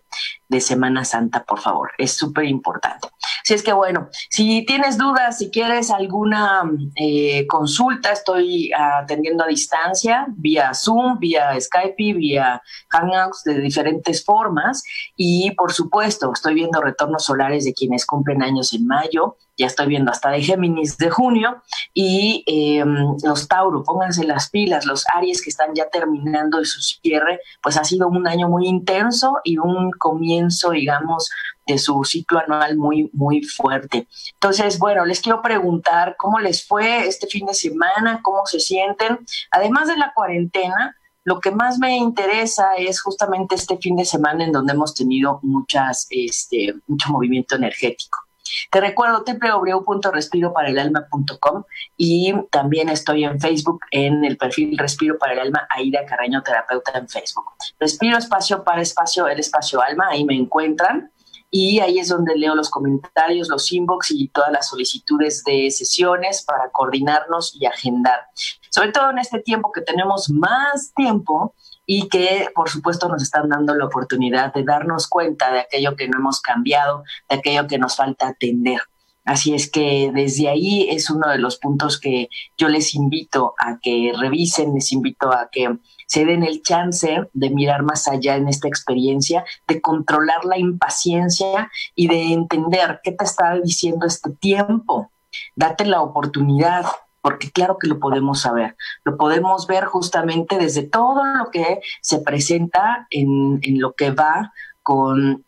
de 0.48 0.60
Semana 0.60 1.04
Santa, 1.04 1.44
por 1.44 1.60
favor. 1.60 1.90
Es 1.98 2.12
súper 2.12 2.44
importante. 2.44 3.08
Si 3.44 3.54
es 3.54 3.62
que 3.62 3.72
bueno, 3.72 4.08
si 4.30 4.64
tienes 4.64 4.98
dudas, 4.98 5.38
si 5.38 5.50
quieres 5.50 5.90
alguna 5.90 6.62
eh, 6.96 7.46
consulta, 7.46 8.12
estoy 8.12 8.70
atendiendo 8.76 9.44
a 9.44 9.48
distancia, 9.48 10.26
vía 10.36 10.72
Zoom, 10.74 11.18
vía 11.18 11.58
Skype, 11.60 12.14
vía 12.14 12.62
Hangouts 12.88 13.44
de 13.44 13.60
diferentes 13.60 14.24
formas. 14.24 14.82
Y 15.16 15.52
por 15.52 15.72
supuesto, 15.72 16.32
estoy 16.32 16.54
viendo 16.54 16.80
retornos 16.80 17.24
solares 17.24 17.64
de 17.64 17.74
quienes 17.74 18.06
cumplen 18.06 18.42
años 18.42 18.72
en 18.72 18.86
mayo 18.86 19.36
ya 19.56 19.66
estoy 19.66 19.86
viendo 19.86 20.10
hasta 20.10 20.30
de 20.30 20.42
Géminis 20.42 20.98
de 20.98 21.10
junio, 21.10 21.62
y 21.94 22.44
em, 22.46 23.16
los 23.22 23.48
Tauro, 23.48 23.82
pónganse 23.82 24.24
las 24.24 24.50
pilas, 24.50 24.84
los 24.84 25.04
Aries 25.14 25.42
que 25.42 25.50
están 25.50 25.74
ya 25.74 25.88
terminando 25.88 26.62
su 26.64 26.80
cierre, 26.80 27.40
pues 27.62 27.76
ha 27.76 27.84
sido 27.84 28.08
un 28.08 28.26
año 28.28 28.48
muy 28.48 28.66
intenso 28.66 29.38
y 29.44 29.58
un 29.58 29.90
comienzo, 29.92 30.35
digamos, 30.70 31.30
de 31.66 31.78
su 31.78 32.02
ciclo 32.04 32.38
anual 32.38 32.76
muy, 32.76 33.10
muy 33.12 33.42
fuerte. 33.42 34.06
Entonces, 34.34 34.78
bueno, 34.78 35.04
les 35.04 35.20
quiero 35.20 35.42
preguntar 35.42 36.16
cómo 36.16 36.38
les 36.38 36.66
fue 36.66 37.06
este 37.06 37.26
fin 37.26 37.46
de 37.46 37.54
semana, 37.54 38.20
cómo 38.22 38.46
se 38.46 38.60
sienten, 38.60 39.18
además 39.50 39.88
de 39.88 39.96
la 39.96 40.12
cuarentena. 40.14 40.96
Lo 41.24 41.40
que 41.40 41.50
más 41.50 41.78
me 41.78 41.96
interesa 41.96 42.76
es 42.78 43.02
justamente 43.02 43.56
este 43.56 43.78
fin 43.78 43.96
de 43.96 44.04
semana 44.04 44.44
en 44.44 44.52
donde 44.52 44.74
hemos 44.74 44.94
tenido 44.94 45.40
muchas, 45.42 46.06
este, 46.10 46.74
mucho 46.86 47.10
movimiento 47.10 47.56
energético. 47.56 48.25
Te 48.70 48.80
recuerdo 48.80 49.24
www.respiroparaelalma.com 49.24 51.64
y 51.96 52.32
también 52.50 52.88
estoy 52.88 53.24
en 53.24 53.40
Facebook 53.40 53.80
en 53.90 54.24
el 54.24 54.36
perfil 54.36 54.78
Respiro 54.78 55.18
para 55.18 55.32
el 55.34 55.40
Alma, 55.40 55.66
Aida 55.70 56.06
Carreño, 56.06 56.42
terapeuta 56.42 56.98
en 56.98 57.08
Facebook. 57.08 57.46
Respiro 57.78 58.18
espacio 58.18 58.64
para 58.64 58.82
espacio, 58.82 59.28
el 59.28 59.38
espacio 59.40 59.82
alma, 59.82 60.08
ahí 60.10 60.24
me 60.24 60.34
encuentran 60.34 61.10
y 61.50 61.80
ahí 61.80 61.98
es 61.98 62.08
donde 62.08 62.36
leo 62.36 62.54
los 62.54 62.70
comentarios, 62.70 63.48
los 63.48 63.72
inbox 63.72 64.10
y 64.10 64.28
todas 64.28 64.52
las 64.52 64.68
solicitudes 64.68 65.42
de 65.44 65.70
sesiones 65.70 66.42
para 66.42 66.70
coordinarnos 66.70 67.56
y 67.58 67.66
agendar. 67.66 68.26
Sobre 68.70 68.92
todo 68.92 69.10
en 69.10 69.18
este 69.18 69.40
tiempo 69.40 69.72
que 69.72 69.80
tenemos 69.80 70.28
más 70.28 70.92
tiempo 70.94 71.54
y 71.86 72.08
que 72.08 72.48
por 72.54 72.68
supuesto 72.68 73.08
nos 73.08 73.22
están 73.22 73.48
dando 73.48 73.74
la 73.74 73.86
oportunidad 73.86 74.52
de 74.52 74.64
darnos 74.64 75.06
cuenta 75.06 75.52
de 75.52 75.60
aquello 75.60 75.96
que 75.96 76.08
no 76.08 76.18
hemos 76.18 76.40
cambiado, 76.40 77.04
de 77.28 77.36
aquello 77.36 77.66
que 77.66 77.78
nos 77.78 77.96
falta 77.96 78.28
atender. 78.28 78.80
Así 79.24 79.54
es 79.54 79.68
que 79.68 80.12
desde 80.14 80.48
ahí 80.48 80.88
es 80.88 81.10
uno 81.10 81.28
de 81.28 81.38
los 81.38 81.56
puntos 81.56 81.98
que 81.98 82.28
yo 82.56 82.68
les 82.68 82.94
invito 82.94 83.54
a 83.58 83.78
que 83.80 84.12
revisen, 84.16 84.74
les 84.74 84.92
invito 84.92 85.32
a 85.32 85.48
que 85.50 85.78
se 86.06 86.24
den 86.24 86.44
el 86.44 86.62
chance 86.62 87.28
de 87.32 87.50
mirar 87.50 87.82
más 87.82 88.06
allá 88.06 88.36
en 88.36 88.46
esta 88.46 88.68
experiencia, 88.68 89.44
de 89.66 89.80
controlar 89.80 90.44
la 90.44 90.58
impaciencia 90.58 91.72
y 91.96 92.06
de 92.06 92.32
entender 92.32 93.00
qué 93.02 93.10
te 93.10 93.24
está 93.24 93.58
diciendo 93.58 94.06
este 94.06 94.30
tiempo. 94.30 95.10
Date 95.56 95.84
la 95.86 96.02
oportunidad, 96.02 96.86
porque 97.26 97.50
claro 97.50 97.76
que 97.76 97.88
lo 97.88 97.98
podemos 97.98 98.42
saber, 98.42 98.76
lo 99.02 99.16
podemos 99.16 99.66
ver 99.66 99.86
justamente 99.86 100.58
desde 100.58 100.84
todo 100.84 101.24
lo 101.24 101.50
que 101.50 101.80
se 102.00 102.20
presenta 102.20 103.08
en, 103.10 103.60
lo 103.80 103.94
que 103.94 104.12
va 104.12 104.52
con, 104.80 105.44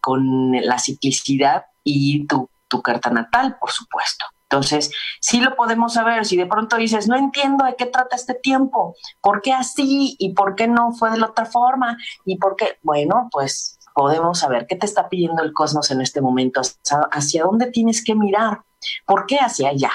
la 0.61 0.81
ciclicidad 0.81 1.67
y 1.85 2.27
tu, 2.27 2.51
tu 2.67 2.83
carta 2.83 3.11
natal, 3.11 3.59
por 3.61 3.71
supuesto. 3.71 4.25
Entonces, 4.43 4.91
sí 5.21 5.41
lo 5.41 5.55
podemos 5.55 5.93
saber. 5.93 6.25
Si 6.25 6.37
de 6.37 6.47
pronto 6.47 6.79
dices, 6.79 7.07
no 7.07 7.17
entiendo 7.17 7.65
de 7.65 7.77
qué 7.77 7.87
trata 7.87 8.17
este 8.17 8.35
tiempo, 8.35 8.97
¿por 9.21 9.41
qué 9.41 9.53
así 9.53 10.17
y 10.19 10.35
por 10.35 10.57
qué 10.57 10.67
no 10.67 10.91
fue 10.91 11.13
de 11.13 11.19
la 11.19 11.27
otra 11.27 11.45
forma? 11.45 11.97
Y 12.25 12.39
por 12.39 12.57
qué, 12.57 12.79
bueno, 12.83 13.29
pues 13.31 13.79
podemos 13.95 14.41
saber 14.41 14.67
qué 14.67 14.75
te 14.75 14.87
está 14.87 15.09
pidiendo 15.09 15.45
el 15.45 15.53
cosmos 15.53 15.93
en 15.93 16.01
este 16.01 16.21
momento, 16.21 16.61
hacia, 17.13 17.45
dónde 17.45 17.71
tienes 17.71 18.03
que 18.03 18.17
mirar, 18.17 18.63
por 19.07 19.27
qué 19.27 19.37
hacia 19.37 19.69
allá. 19.69 19.93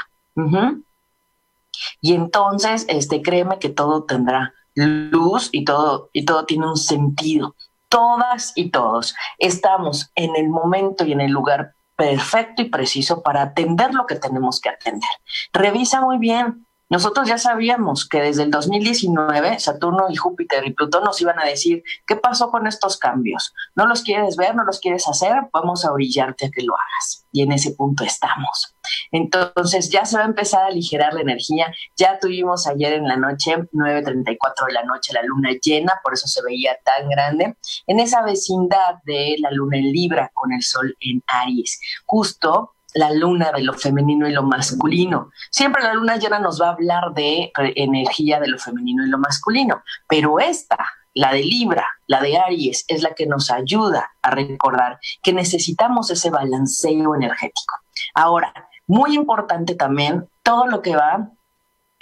Y 2.01 2.13
entonces, 2.13 2.85
este, 2.89 3.21
créeme 3.21 3.59
que 3.59 3.69
todo 3.69 4.03
tendrá 4.03 4.53
luz 4.75 5.49
y 5.51 5.65
todo, 5.65 6.09
y 6.13 6.25
todo 6.25 6.45
tiene 6.45 6.67
un 6.67 6.77
sentido. 6.77 7.55
Todas 7.89 8.53
y 8.55 8.71
todos 8.71 9.15
estamos 9.37 10.11
en 10.15 10.35
el 10.35 10.49
momento 10.49 11.05
y 11.05 11.11
en 11.11 11.21
el 11.21 11.31
lugar 11.31 11.73
perfecto 11.95 12.63
y 12.63 12.69
preciso 12.69 13.21
para 13.21 13.43
atender 13.43 13.93
lo 13.93 14.07
que 14.07 14.15
tenemos 14.15 14.59
que 14.59 14.69
atender. 14.69 15.09
Revisa 15.51 16.01
muy 16.01 16.17
bien 16.17 16.65
nosotros 16.89 17.27
ya 17.27 17.37
sabíamos 17.37 18.07
que 18.07 18.21
desde 18.21 18.43
el 18.43 18.51
2019 18.51 19.59
Saturno 19.59 20.05
y 20.09 20.15
Júpiter 20.15 20.65
y 20.67 20.73
Plutón 20.73 21.03
nos 21.03 21.19
iban 21.21 21.39
a 21.39 21.45
decir, 21.45 21.83
¿qué 22.05 22.15
pasó 22.15 22.51
con 22.51 22.67
estos 22.67 22.97
cambios? 22.97 23.53
¿No 23.75 23.87
los 23.87 24.03
quieres 24.03 24.35
ver? 24.35 24.55
¿No 24.55 24.63
los 24.63 24.79
quieres 24.79 25.07
hacer? 25.07 25.33
Vamos 25.51 25.85
a 25.85 25.91
brillarte 25.91 26.47
a 26.47 26.49
que 26.51 26.61
lo 26.61 26.73
hagas. 26.75 27.25
Y 27.31 27.41
en 27.41 27.51
ese 27.51 27.71
punto 27.71 28.03
estamos. 28.03 28.75
Entonces 29.11 29.89
ya 29.89 30.05
se 30.05 30.17
va 30.17 30.23
a 30.23 30.27
empezar 30.27 30.63
a 30.63 30.67
aligerar 30.67 31.13
la 31.13 31.21
energía. 31.21 31.73
Ya 31.95 32.19
tuvimos 32.19 32.67
ayer 32.67 32.93
en 32.93 33.07
la 33.07 33.17
noche, 33.17 33.55
9.34 33.55 34.67
de 34.67 34.73
la 34.73 34.83
noche, 34.83 35.13
la 35.13 35.23
luna 35.23 35.49
llena, 35.61 35.99
por 36.03 36.13
eso 36.13 36.27
se 36.27 36.43
veía 36.43 36.77
tan 36.83 37.09
grande, 37.09 37.57
en 37.87 37.99
esa 37.99 38.21
vecindad 38.21 39.01
de 39.05 39.35
la 39.39 39.51
luna 39.51 39.77
en 39.77 39.91
Libra 39.91 40.31
con 40.33 40.53
el 40.53 40.61
sol 40.61 40.95
en 40.99 41.23
Aries. 41.27 41.79
Justo 42.05 42.73
la 42.93 43.11
luna 43.11 43.51
de 43.51 43.63
lo 43.63 43.73
femenino 43.73 44.27
y 44.27 44.31
lo 44.31 44.43
masculino. 44.43 45.31
Siempre 45.49 45.83
la 45.83 45.93
luna 45.93 46.17
llena 46.17 46.39
nos 46.39 46.61
va 46.61 46.67
a 46.67 46.71
hablar 46.73 47.13
de 47.13 47.51
energía 47.75 48.39
de 48.39 48.47
lo 48.47 48.57
femenino 48.57 49.05
y 49.05 49.09
lo 49.09 49.17
masculino, 49.17 49.83
pero 50.07 50.39
esta, 50.39 50.77
la 51.13 51.31
de 51.33 51.43
Libra, 51.43 51.87
la 52.07 52.21
de 52.21 52.37
Aries, 52.37 52.85
es 52.87 53.01
la 53.01 53.13
que 53.13 53.25
nos 53.25 53.51
ayuda 53.51 54.11
a 54.21 54.31
recordar 54.31 54.99
que 55.21 55.33
necesitamos 55.33 56.09
ese 56.11 56.29
balanceo 56.29 57.15
energético. 57.15 57.75
Ahora, 58.13 58.53
muy 58.87 59.15
importante 59.15 59.75
también 59.75 60.27
todo 60.43 60.67
lo 60.67 60.81
que 60.81 60.95
va 60.95 61.29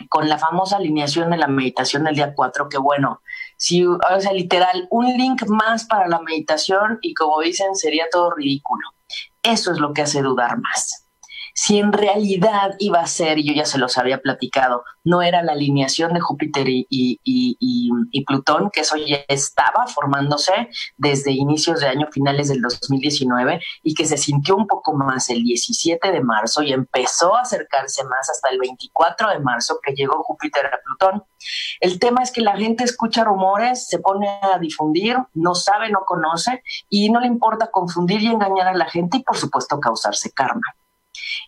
con 0.10 0.28
la 0.28 0.40
famosa 0.40 0.78
alineación 0.78 1.30
de 1.30 1.38
la 1.38 1.48
meditación 1.48 2.06
del 2.06 2.16
día 2.16 2.34
4, 2.34 2.70
que 2.70 2.80
bueno, 2.80 3.22
si, 3.56 3.86
o 3.86 4.00
sea, 4.20 4.34
literal, 4.34 4.88
un 4.90 5.06
link 5.16 5.44
más 5.48 5.86
para 5.86 6.08
la 6.08 6.20
meditación 6.20 6.98
y 7.02 7.14
como 7.14 7.40
dicen, 7.42 7.76
sería 7.76 8.06
todo 8.12 8.32
ridículo 8.32 8.82
eso 9.44 9.72
es 9.72 9.80
lo 9.80 9.94
que 9.94 10.04
hace 10.04 10.22
dudar 10.22 10.60
más. 10.60 11.01
Si 11.64 11.78
en 11.78 11.94
realidad 11.94 12.76
iba 12.80 13.02
a 13.02 13.06
ser, 13.06 13.38
y 13.38 13.48
yo 13.48 13.54
ya 13.54 13.66
se 13.66 13.78
los 13.78 14.00
había 14.00 14.20
platicado, 14.20 14.84
no 15.04 15.22
era 15.22 15.44
la 15.44 15.52
alineación 15.52 16.12
de 16.12 16.20
Júpiter 16.20 16.66
y, 16.68 18.24
Plutón, 18.26 18.72
que 18.72 18.80
eso 18.80 18.98
ya 18.98 19.20
estaba 19.28 19.86
formándose 19.86 20.70
desde 20.98 21.30
inicios 21.30 21.82
de 21.82 21.86
año, 21.86 22.08
finales 22.12 22.48
del 22.48 22.64
2019, 22.64 23.62
y 23.84 23.94
que 23.94 24.08
se 24.08 24.18
sintió 24.18 24.56
un 24.56 24.66
poco 24.66 24.96
más 24.96 25.30
el 25.30 25.44
17 25.44 26.12
de 26.12 26.22
marzo 26.22 26.64
y 26.64 26.74
empezó 26.74 27.36
a 27.36 27.42
acercarse 27.42 28.06
más 28.06 28.28
hasta 28.32 28.50
el 28.50 28.58
24 28.58 29.30
de 29.30 29.40
marzo 29.42 29.78
que 29.84 29.94
llegó 29.94 30.24
Júpiter 30.24 30.66
a 30.66 30.80
Plutón. 30.84 31.24
El 31.80 32.00
tema 32.00 32.24
es 32.24 32.32
que 32.32 32.42
la 32.42 32.58
gente 32.58 32.86
escucha 32.86 33.24
rumores, 33.24 33.86
se 33.88 34.00
pone 34.00 34.28
a 34.28 34.58
difundir, 34.58 35.16
no 35.36 35.54
sabe, 35.54 35.92
no 35.92 36.06
conoce 36.08 36.64
y 36.90 37.12
no 37.12 37.20
le 37.20 37.28
importa 37.28 37.70
confundir 37.70 38.20
y 38.24 38.28
engañar 38.30 38.68
a 38.68 38.74
la 38.74 38.90
gente 38.90 39.18
y 39.18 39.24
por 39.24 39.38
supuesto 39.38 39.80
causarse 39.80 40.32
karma. 40.32 40.76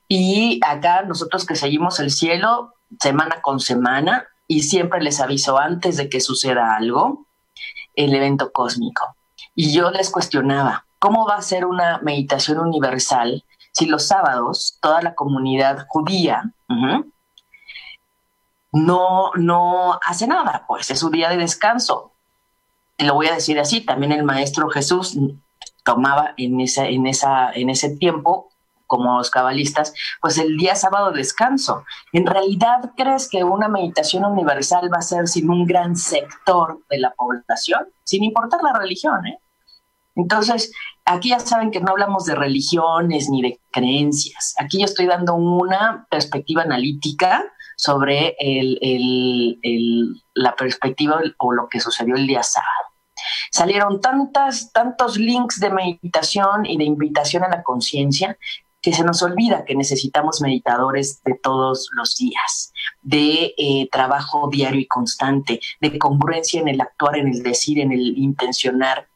Y 0.08 0.60
acá 0.65 1.03
nosotros 1.03 1.46
que 1.46 1.56
seguimos 1.56 2.00
el 2.00 2.12
cielo 2.12 2.74
semana 3.00 3.42
con 3.42 3.60
semana 3.60 4.27
y 4.48 4.63
siempre 4.63 5.01
les 5.01 5.20
aviso 5.20 5.58
antes 5.58 5.98
de 5.98 6.10
que 6.10 6.22
suceda 6.22 6.75
algo, 6.75 7.25
el 7.96 8.13
evento 8.13 8.51
cósmico. 8.51 9.15
Y 9.56 9.74
yo 9.74 9.92
les 9.92 10.10
cuestionaba, 10.10 10.86
¿cómo 11.00 11.25
va 11.25 11.36
a 11.36 11.42
ser 11.42 11.65
una 11.65 12.00
meditación 12.00 12.60
universal 12.60 13.44
si 13.72 13.88
los 13.88 14.08
sábados 14.08 14.77
toda 14.82 15.01
la 15.01 15.15
comunidad 15.15 15.86
judía 15.89 16.53
no, 18.74 19.32
no 19.36 20.00
hace 20.03 20.27
nada, 20.27 20.65
pues 20.68 20.89
es 20.89 21.00
su 21.00 21.10
día 21.10 21.30
de 21.30 21.38
descanso. 21.38 22.12
Lo 22.98 23.13
voy 23.13 23.27
a 23.27 23.36
decir 23.36 23.60
así, 23.60 23.82
también 23.82 24.12
el 24.12 24.24
Maestro 24.24 24.68
Jesús 24.70 25.18
tomaba 25.84 26.34
en, 26.38 26.60
esa, 26.60 26.88
en, 26.88 27.06
esa, 27.06 27.51
en 27.51 27.70
ese 27.70 27.96
tiempo 27.96 28.50
como 28.94 29.18
los 29.18 29.32
cabalistas, 29.32 29.92
pues 30.22 30.38
el 30.38 30.56
día 30.56 30.76
sábado 30.76 31.12
descanso. 31.12 31.84
¿En 32.12 32.28
realidad 32.28 32.92
crees 32.96 33.28
que 33.28 33.44
una 33.44 33.68
meditación 33.68 34.24
universal 34.24 34.92
va 34.94 35.00
a 35.00 35.02
ser 35.02 35.28
sin 35.28 35.50
un 35.50 35.66
gran 35.66 35.96
sector 35.96 36.84
de 36.92 37.00
la 37.00 37.12
población? 37.16 37.88
Sin 38.04 38.24
importar 38.24 38.62
la 38.62 38.78
religión, 38.78 39.26
¿eh? 39.26 39.40
Entonces, 40.16 40.72
aquí 41.06 41.30
ya 41.30 41.40
saben 41.40 41.72
que 41.72 41.80
no 41.80 41.90
hablamos 41.90 42.26
de 42.26 42.36
religiones 42.36 43.30
ni 43.32 43.42
de 43.42 43.60
creencias. 43.72 44.54
Aquí 44.60 44.78
yo 44.78 44.86
estoy 44.86 45.08
dando 45.08 45.34
una 45.34 46.06
perspectiva 46.12 46.62
analítica 46.62 47.44
sobre 47.76 48.36
la 50.36 50.56
perspectiva 50.56 51.20
o 51.40 51.52
lo 51.52 51.68
que 51.68 51.80
sucedió 51.80 52.16
el 52.16 52.28
día 52.28 52.44
sábado. 52.44 52.70
Salieron 53.50 54.02
tantas, 54.02 54.72
tantos 54.72 55.18
links 55.18 55.60
de 55.60 55.72
meditación 55.72 56.68
y 56.68 56.78
de 56.78 56.84
invitación 56.84 57.44
a 57.44 57.50
la 57.50 57.64
conciencia 57.64 58.38
que 58.84 58.92
se 58.92 59.06
nos 59.06 59.24
olvida 59.24 59.63
que 59.63 59.75
necesitamos 59.75 60.42
meditadores 60.42 61.24
de 61.24 61.36
todos 61.36 61.90
los 61.94 62.18
días, 62.18 62.74
de 63.02 63.56
eh, 63.58 63.88
trabajo 63.90 64.50
diario 64.52 64.82
y 64.82 64.88
constante, 64.88 65.62
de 65.80 65.98
congruencia 65.98 66.60
en 66.60 66.68
el 66.68 66.82
actuar, 66.82 67.18
en 67.18 67.30
el 67.30 67.42
decir, 67.42 67.80
en 67.80 67.94
el 67.94 68.18
intencionar. 68.18 69.08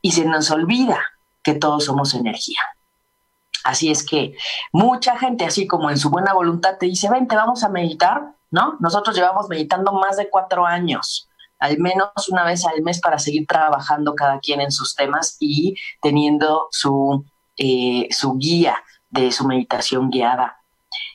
Y 0.00 0.12
se 0.12 0.24
nos 0.24 0.50
olvida 0.50 0.98
que 1.42 1.52
todos 1.54 1.84
somos 1.84 2.14
energía. 2.14 2.60
Así 3.62 3.90
es 3.90 4.04
que 4.06 4.34
mucha 4.72 5.18
gente, 5.18 5.44
así 5.44 5.66
como 5.66 5.90
en 5.90 5.98
su 5.98 6.08
buena 6.08 6.32
voluntad, 6.32 6.78
te 6.78 6.86
dice, 6.86 7.10
vente, 7.10 7.36
vamos 7.36 7.62
a 7.62 7.68
meditar, 7.68 8.34
¿no? 8.50 8.78
Nosotros 8.80 9.14
llevamos 9.14 9.50
meditando 9.50 9.92
más 9.92 10.16
de 10.16 10.30
cuatro 10.30 10.66
años 10.66 11.28
al 11.60 11.78
menos 11.78 12.10
una 12.28 12.44
vez 12.44 12.66
al 12.66 12.82
mes 12.82 13.00
para 13.00 13.18
seguir 13.18 13.46
trabajando 13.46 14.14
cada 14.14 14.38
quien 14.38 14.60
en 14.60 14.70
sus 14.70 14.94
temas 14.94 15.36
y 15.40 15.74
teniendo 16.02 16.68
su, 16.70 17.24
eh, 17.56 18.06
su 18.10 18.34
guía 18.36 18.76
de 19.14 19.30
su 19.32 19.46
meditación 19.46 20.10
guiada. 20.10 20.58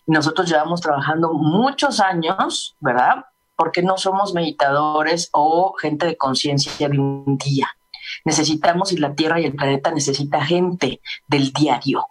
Nosotros 0.07 0.49
llevamos 0.49 0.81
trabajando 0.81 1.33
muchos 1.33 1.99
años, 1.99 2.75
¿verdad? 2.79 3.25
Porque 3.55 3.83
no 3.83 3.97
somos 3.97 4.33
meditadores 4.33 5.29
o 5.33 5.73
gente 5.73 6.05
de 6.05 6.17
conciencia 6.17 6.87
de 6.87 6.97
un 6.97 7.37
día. 7.37 7.67
Necesitamos 8.25 8.91
y 8.91 8.97
la 8.97 9.13
Tierra 9.13 9.39
y 9.39 9.45
el 9.45 9.55
planeta 9.55 9.91
necesita 9.91 10.43
gente 10.43 11.01
del 11.27 11.51
diario, 11.51 12.07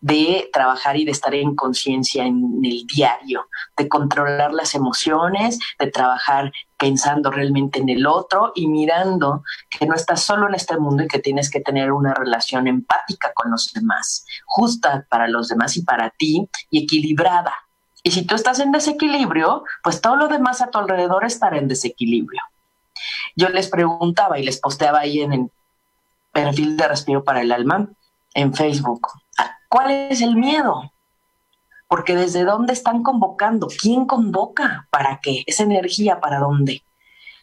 de 0.00 0.48
trabajar 0.52 0.96
y 0.96 1.04
de 1.04 1.12
estar 1.12 1.34
en 1.34 1.54
conciencia 1.54 2.24
en 2.24 2.60
el 2.64 2.86
diario, 2.86 3.46
de 3.76 3.88
controlar 3.88 4.52
las 4.52 4.74
emociones, 4.74 5.58
de 5.78 5.90
trabajar 5.90 6.52
pensando 6.78 7.30
realmente 7.30 7.78
en 7.78 7.88
el 7.88 8.06
otro 8.06 8.52
y 8.54 8.66
mirando 8.66 9.42
que 9.70 9.86
no 9.86 9.94
estás 9.94 10.22
solo 10.22 10.48
en 10.48 10.54
este 10.54 10.78
mundo 10.78 11.04
y 11.04 11.08
que 11.08 11.18
tienes 11.18 11.50
que 11.50 11.60
tener 11.60 11.92
una 11.92 12.14
relación 12.14 12.66
empática 12.66 13.32
con 13.34 13.50
los 13.50 13.72
demás, 13.72 14.26
justa 14.44 15.06
para 15.08 15.28
los 15.28 15.48
demás 15.48 15.76
y 15.76 15.82
para 15.82 16.10
ti 16.10 16.48
y 16.70 16.84
equilibrada. 16.84 17.54
Y 18.02 18.12
si 18.12 18.26
tú 18.26 18.34
estás 18.34 18.60
en 18.60 18.72
desequilibrio, 18.72 19.64
pues 19.82 20.00
todo 20.00 20.16
lo 20.16 20.28
demás 20.28 20.60
a 20.60 20.70
tu 20.70 20.78
alrededor 20.78 21.24
estará 21.24 21.58
en 21.58 21.68
desequilibrio. 21.68 22.42
Yo 23.34 23.48
les 23.48 23.68
preguntaba 23.68 24.38
y 24.38 24.44
les 24.44 24.60
posteaba 24.60 25.00
ahí 25.00 25.20
en 25.20 25.32
el 25.32 25.50
perfil 26.32 26.76
de 26.76 26.88
Respiro 26.88 27.24
para 27.24 27.40
el 27.40 27.52
Alma 27.52 27.88
en 28.34 28.52
Facebook, 28.52 29.08
¿cuál 29.68 29.90
es 29.90 30.20
el 30.20 30.36
miedo? 30.36 30.92
Porque 31.88 32.16
desde 32.16 32.44
dónde 32.44 32.72
están 32.72 33.02
convocando, 33.02 33.68
quién 33.68 34.06
convoca, 34.06 34.88
para 34.90 35.20
qué, 35.22 35.44
esa 35.46 35.62
energía 35.62 36.20
para 36.20 36.40
dónde. 36.40 36.82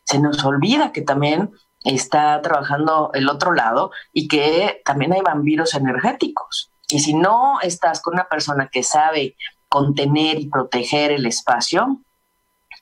Se 0.03 0.19
nos 0.19 0.43
olvida 0.43 0.91
que 0.91 1.01
también 1.01 1.51
está 1.83 2.41
trabajando 2.41 3.11
el 3.13 3.29
otro 3.29 3.53
lado 3.53 3.91
y 4.11 4.27
que 4.27 4.81
también 4.85 5.13
hay 5.13 5.21
vampiros 5.21 5.73
energéticos. 5.73 6.71
Y 6.89 6.99
si 6.99 7.13
no 7.13 7.59
estás 7.61 8.01
con 8.01 8.15
una 8.15 8.27
persona 8.27 8.69
que 8.71 8.83
sabe 8.83 9.35
contener 9.69 10.39
y 10.39 10.49
proteger 10.49 11.11
el 11.11 11.25
espacio 11.25 11.99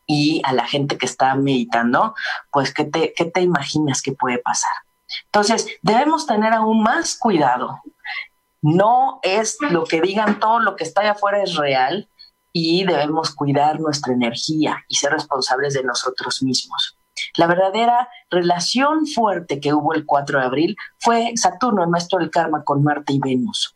y 0.08 0.42
a 0.44 0.54
la 0.54 0.68
gente 0.68 0.98
que 0.98 1.06
está 1.06 1.36
meditando, 1.36 2.16
pues 2.52 2.74
¿qué 2.74 2.86
te, 2.86 3.14
qué 3.16 3.26
te 3.26 3.42
imaginas 3.42 4.02
que 4.02 4.12
puede 4.12 4.40
pasar? 4.40 4.72
Entonces, 5.26 5.68
debemos 5.82 6.26
tener 6.26 6.54
aún 6.54 6.84
más 6.84 7.18
cuidado 7.18 7.82
no 8.62 9.20
es 9.24 9.58
lo 9.70 9.86
que 9.86 10.02
digan, 10.02 10.40
todo 10.40 10.60
lo 10.60 10.76
que 10.76 10.84
está 10.84 11.02
allá 11.02 11.12
afuera 11.12 11.42
es 11.42 11.56
real 11.56 12.08
y 12.54 12.86
debemos 12.86 13.34
cuidar 13.34 13.80
nuestra 13.80 14.14
energía 14.14 14.84
y 14.88 14.96
ser 14.96 15.12
responsables 15.14 15.74
de 15.74 15.84
nosotros 15.84 16.44
mismos. 16.44 16.98
La 17.38 17.48
verdadera 17.48 18.10
relación 18.30 19.08
fuerte 19.08 19.60
que 19.60 19.74
hubo 19.74 19.94
el 19.94 20.06
4 20.06 20.40
de 20.40 20.46
abril 20.46 20.78
fue 21.00 21.34
Saturno, 21.36 21.84
el 21.84 21.90
maestro 21.90 22.20
del 22.20 22.30
karma, 22.30 22.64
con 22.64 22.84
Marte 22.84 23.14
y 23.14 23.20
Venus. 23.20 23.76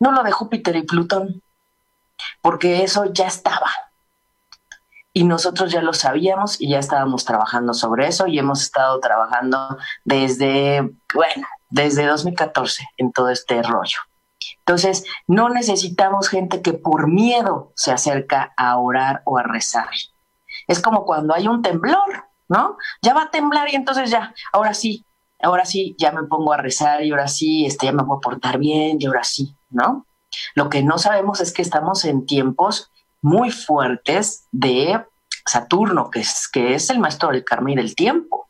No 0.00 0.12
lo 0.12 0.22
de 0.22 0.32
Júpiter 0.32 0.76
y 0.76 0.82
Plutón, 0.82 1.42
porque 2.40 2.82
eso 2.82 3.06
ya 3.12 3.26
estaba. 3.26 3.70
Y 5.12 5.24
nosotros 5.24 5.72
ya 5.72 5.80
lo 5.80 5.94
sabíamos 5.94 6.60
y 6.60 6.70
ya 6.70 6.78
estábamos 6.78 7.24
trabajando 7.24 7.72
sobre 7.72 8.06
eso 8.06 8.26
y 8.26 8.38
hemos 8.38 8.62
estado 8.62 9.00
trabajando 9.00 9.78
desde, 10.04 10.82
bueno, 11.14 11.46
desde 11.70 12.06
2014 12.06 12.86
en 12.98 13.12
todo 13.12 13.30
este 13.30 13.62
rollo. 13.62 13.98
Entonces, 14.66 15.04
no 15.28 15.48
necesitamos 15.48 16.28
gente 16.28 16.60
que 16.60 16.72
por 16.72 17.06
miedo 17.06 17.72
se 17.76 17.92
acerca 17.92 18.52
a 18.56 18.76
orar 18.78 19.22
o 19.24 19.38
a 19.38 19.44
rezar. 19.44 19.88
Es 20.66 20.80
como 20.80 21.04
cuando 21.04 21.34
hay 21.34 21.46
un 21.46 21.62
temblor, 21.62 22.24
¿no? 22.48 22.76
Ya 23.00 23.14
va 23.14 23.22
a 23.22 23.30
temblar 23.30 23.72
y 23.72 23.76
entonces 23.76 24.10
ya, 24.10 24.34
ahora 24.52 24.74
sí, 24.74 25.06
ahora 25.40 25.64
sí, 25.64 25.94
ya 26.00 26.10
me 26.10 26.24
pongo 26.24 26.52
a 26.52 26.56
rezar 26.56 27.04
y 27.04 27.12
ahora 27.12 27.28
sí, 27.28 27.64
este, 27.64 27.86
ya 27.86 27.92
me 27.92 28.02
voy 28.02 28.16
a 28.16 28.20
portar 28.20 28.58
bien 28.58 28.96
y 28.98 29.06
ahora 29.06 29.22
sí, 29.22 29.56
¿no? 29.70 30.04
Lo 30.56 30.68
que 30.68 30.82
no 30.82 30.98
sabemos 30.98 31.40
es 31.40 31.52
que 31.52 31.62
estamos 31.62 32.04
en 32.04 32.26
tiempos 32.26 32.90
muy 33.22 33.52
fuertes 33.52 34.48
de 34.50 35.00
Saturno, 35.46 36.10
que 36.10 36.20
es, 36.20 36.48
que 36.48 36.74
es 36.74 36.90
el 36.90 36.98
maestro 36.98 37.30
del 37.30 37.44
karma 37.44 37.70
y 37.70 37.76
del 37.76 37.94
tiempo. 37.94 38.45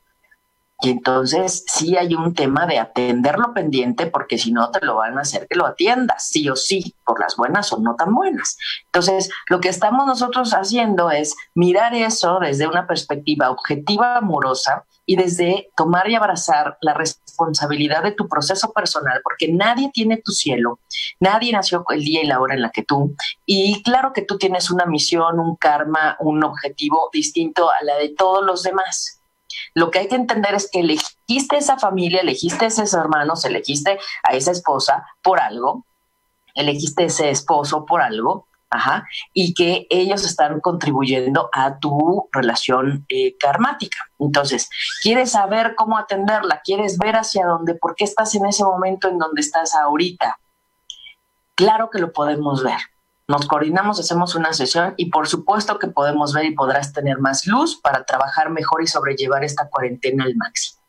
Y 0.83 0.91
entonces 0.91 1.65
sí 1.67 1.97
hay 1.97 2.15
un 2.15 2.35
tema 2.35 2.67
de 2.67 2.79
atenderlo 2.79 3.55
pendiente 3.55 4.07
porque 4.07 4.37
si 4.37 4.53
no 4.53 4.71
te 4.71 4.85
lo 4.85 4.97
van 4.97 5.17
a 5.17 5.23
hacer 5.23 5.47
que 5.49 5.57
lo 5.57 5.65
atiendas, 5.65 6.29
sí 6.29 6.49
o 6.51 6.57
sí, 6.57 6.95
por 7.05 7.19
las 7.19 7.37
buenas 7.37 7.73
o 7.73 7.79
no 7.79 7.97
tan 7.97 8.15
buenas. 8.15 8.59
Entonces, 8.87 9.31
lo 9.49 9.61
que 9.61 9.71
estamos 9.71 10.07
nosotros 10.07 10.53
haciendo 10.53 11.11
es 11.11 11.35
mirar 11.55 11.95
eso 11.95 12.39
desde 12.41 12.67
una 12.67 12.87
perspectiva 12.87 13.51
objetiva, 13.51 14.19
amorosa 14.19 14.85
y 15.07 15.17
desde 15.17 15.71
tomar 15.77 16.11
y 16.11 16.15
abrazar 16.15 16.77
la 16.83 16.93
responsabilidad 16.93 18.03
de 18.03 18.13
tu 18.13 18.29
proceso 18.29 18.73
personal, 18.73 19.21
porque 19.23 19.51
nadie 19.51 19.91
tiene 19.95 20.19
tu 20.19 20.33
cielo, 20.33 20.81
nadie 21.21 21.53
nació 21.53 21.85
el 21.89 22.01
día 22.01 22.23
y 22.23 22.27
la 22.27 22.41
hora 22.41 22.55
en 22.55 22.63
la 22.63 22.71
que 22.71 22.83
tú. 22.83 23.15
Y 23.47 23.83
claro 23.83 24.13
que 24.13 24.23
tú 24.23 24.37
tienes 24.37 24.71
una 24.71 24.85
misión, 24.85 25.39
un 25.39 25.57
karma, 25.57 26.17
un 26.21 26.45
objetivo 26.45 27.09
distinto 27.13 27.71
a 27.71 27.83
la 27.85 27.97
de 27.97 28.11
todos 28.11 28.45
los 28.45 28.63
demás 28.63 29.16
lo 29.75 29.91
que 29.91 30.01
hay 30.01 30.09
que 30.09 30.17
entender 30.17 30.55
es 30.55 30.71
que 30.71 30.81
elegiste 30.81 31.57
esa 31.57 31.79
familia, 31.79 32.21
elegiste 32.21 32.67
esos 32.67 32.93
hermanos, 32.95 33.45
elegiste 33.45 33.99
a 34.23 34.35
esa 34.35 34.51
esposa 34.53 35.07
por 35.23 35.41
algo, 35.41 35.85
elegiste 36.55 37.05
ese 37.05 37.31
esposo 37.31 37.85
por 37.85 38.03
algo, 38.03 38.47
ajá, 38.71 39.07
y 39.33 39.55
que 39.55 39.87
ellos 39.91 40.25
están 40.25 40.61
contribuyendo 40.61 41.49
a 41.53 41.79
tu 41.79 42.29
relación 42.33 43.07
eh, 43.09 43.37
karmática. 43.39 43.99
Entonces, 44.19 44.69
¿quieres 45.03 45.33
saber 45.33 45.75
cómo 45.77 45.99
atenderla? 45.99 46.61
¿Quieres 46.65 46.99
ver 46.99 47.17
hacia 47.17 47.47
dónde? 47.47 47.75
¿Por 47.75 47.95
qué 47.95 48.05
estás 48.05 48.35
en 48.35 48.47
ese 48.47 48.65
momento 48.65 49.09
en 49.09 49.19
donde 49.19 49.41
estás 49.41 49.75
ahorita? 49.75 50.39
Claro 51.55 51.91
que 51.91 51.99
lo 51.99 52.13
podemos 52.13 52.63
ver 52.63 52.81
nos 53.29 53.47
coordinamos, 53.47 53.99
hacemos 53.99 54.35
una 54.35 54.53
sesión 54.53 54.95
y 54.97 55.11
por 55.11 55.27
supuesto 55.27 55.79
que 55.79 55.89
podemos 55.89 56.33
ver 56.33 56.45
y 56.45 56.55
podrás 56.55 56.93
tener 56.93 57.19
más 57.19 57.47
luz 57.47 57.81
para 57.81 58.05
trabajar 58.05 58.51
mejor 58.51 58.83
y 58.83 58.87
sobrellevar 58.87 59.45
esta 59.45 59.69
cuarentena 59.69 60.25
al 60.25 60.37
máximo. 60.37 60.81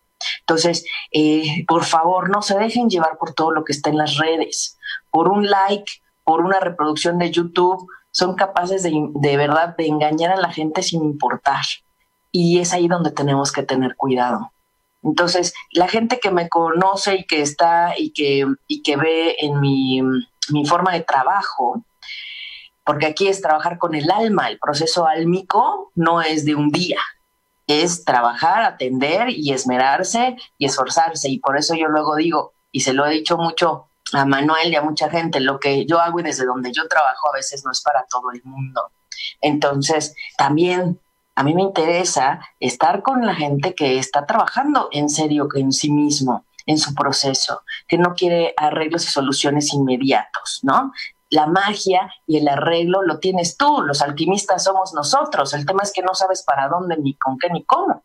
Entonces, 0.41 0.85
eh, 1.11 1.65
por 1.67 1.83
favor, 1.83 2.29
no 2.29 2.41
se 2.41 2.57
dejen 2.57 2.89
llevar 2.89 3.17
por 3.17 3.33
todo 3.33 3.51
lo 3.51 3.63
que 3.63 3.73
está 3.73 3.89
en 3.89 3.97
las 3.97 4.17
redes, 4.17 4.77
por 5.11 5.29
un 5.29 5.49
like, 5.49 5.91
por 6.23 6.41
una 6.41 6.59
reproducción 6.59 7.17
de 7.17 7.31
YouTube, 7.31 7.87
son 8.11 8.35
capaces 8.35 8.83
de, 8.83 8.91
de 9.13 9.37
verdad 9.37 9.75
de 9.77 9.87
engañar 9.87 10.31
a 10.31 10.37
la 10.37 10.51
gente 10.51 10.81
sin 10.83 11.03
importar. 11.03 11.63
Y 12.31 12.59
es 12.59 12.73
ahí 12.73 12.87
donde 12.87 13.11
tenemos 13.11 13.51
que 13.51 13.63
tener 13.63 13.95
cuidado. 13.95 14.51
Entonces, 15.03 15.53
la 15.71 15.87
gente 15.87 16.19
que 16.19 16.31
me 16.31 16.49
conoce 16.49 17.15
y 17.15 17.25
que 17.25 17.41
está 17.41 17.93
y 17.97 18.11
que, 18.11 18.45
y 18.67 18.81
que 18.81 18.97
ve 18.97 19.37
en 19.39 19.59
mi, 19.59 20.01
mi 20.49 20.65
forma 20.65 20.93
de 20.93 21.01
trabajo, 21.01 21.83
porque 22.87 23.05
aquí 23.05 23.27
es 23.27 23.41
trabajar 23.41 23.77
con 23.77 23.95
el 23.95 24.09
alma, 24.09 24.47
el 24.47 24.59
proceso 24.59 25.05
álmico 25.05 25.91
no 25.93 26.21
es 26.21 26.45
de 26.45 26.55
un 26.55 26.69
día, 26.69 27.01
es 27.67 28.05
trabajar, 28.05 28.63
atender 28.63 29.29
y 29.29 29.51
esmerarse 29.51 30.37
y 30.57 30.65
esforzarse. 30.65 31.27
Y 31.29 31.39
por 31.39 31.57
eso 31.57 31.75
yo 31.75 31.89
luego 31.89 32.15
digo, 32.15 32.53
y 32.71 32.79
se 32.79 32.93
lo 32.93 33.05
he 33.05 33.11
dicho 33.11 33.37
mucho 33.37 33.89
a 34.13 34.23
Manuel 34.23 34.71
y 34.71 34.77
a 34.77 34.81
mucha 34.81 35.09
gente, 35.09 35.41
lo 35.41 35.59
que 35.59 35.85
yo 35.85 35.99
hago 35.99 36.21
y 36.21 36.23
desde 36.23 36.45
donde 36.45 36.71
yo 36.71 36.87
trabajo 36.87 37.27
a 37.27 37.35
veces 37.35 37.65
no 37.65 37.73
es 37.73 37.81
para 37.81 38.05
todo 38.09 38.31
el 38.31 38.41
mundo. 38.45 38.81
Entonces, 39.41 40.15
también 40.37 40.97
a 41.35 41.43
mí 41.43 41.53
me 41.53 41.63
interesa 41.63 42.39
estar 42.61 43.01
con 43.01 43.25
la 43.25 43.35
gente 43.35 43.75
que 43.75 43.99
está 43.99 44.25
trabajando 44.25 44.87
en 44.93 45.09
serio 45.09 45.49
en 45.55 45.73
sí 45.73 45.91
mismo, 45.91 46.45
en 46.65 46.77
su 46.77 46.95
proceso, 46.95 47.63
que 47.85 47.97
no 47.97 48.13
quiere 48.13 48.53
arreglos 48.55 49.05
y 49.05 49.09
soluciones 49.09 49.73
inmediatos, 49.73 50.61
¿no? 50.63 50.93
La 51.29 51.45
magia 51.45 52.11
y 52.25 52.37
el 52.37 52.47
arreglo 52.47 53.01
lo 53.01 53.19
tienes 53.19 53.57
tú, 53.57 53.81
los 53.81 54.01
alquimistas 54.01 54.63
somos 54.63 54.93
nosotros, 54.93 55.53
el 55.53 55.65
tema 55.65 55.83
es 55.83 55.91
que 55.91 56.01
no 56.01 56.15
sabes 56.15 56.43
para 56.43 56.67
dónde, 56.67 56.97
ni 56.97 57.15
con 57.15 57.37
qué, 57.37 57.49
ni 57.49 57.63
cómo, 57.65 58.03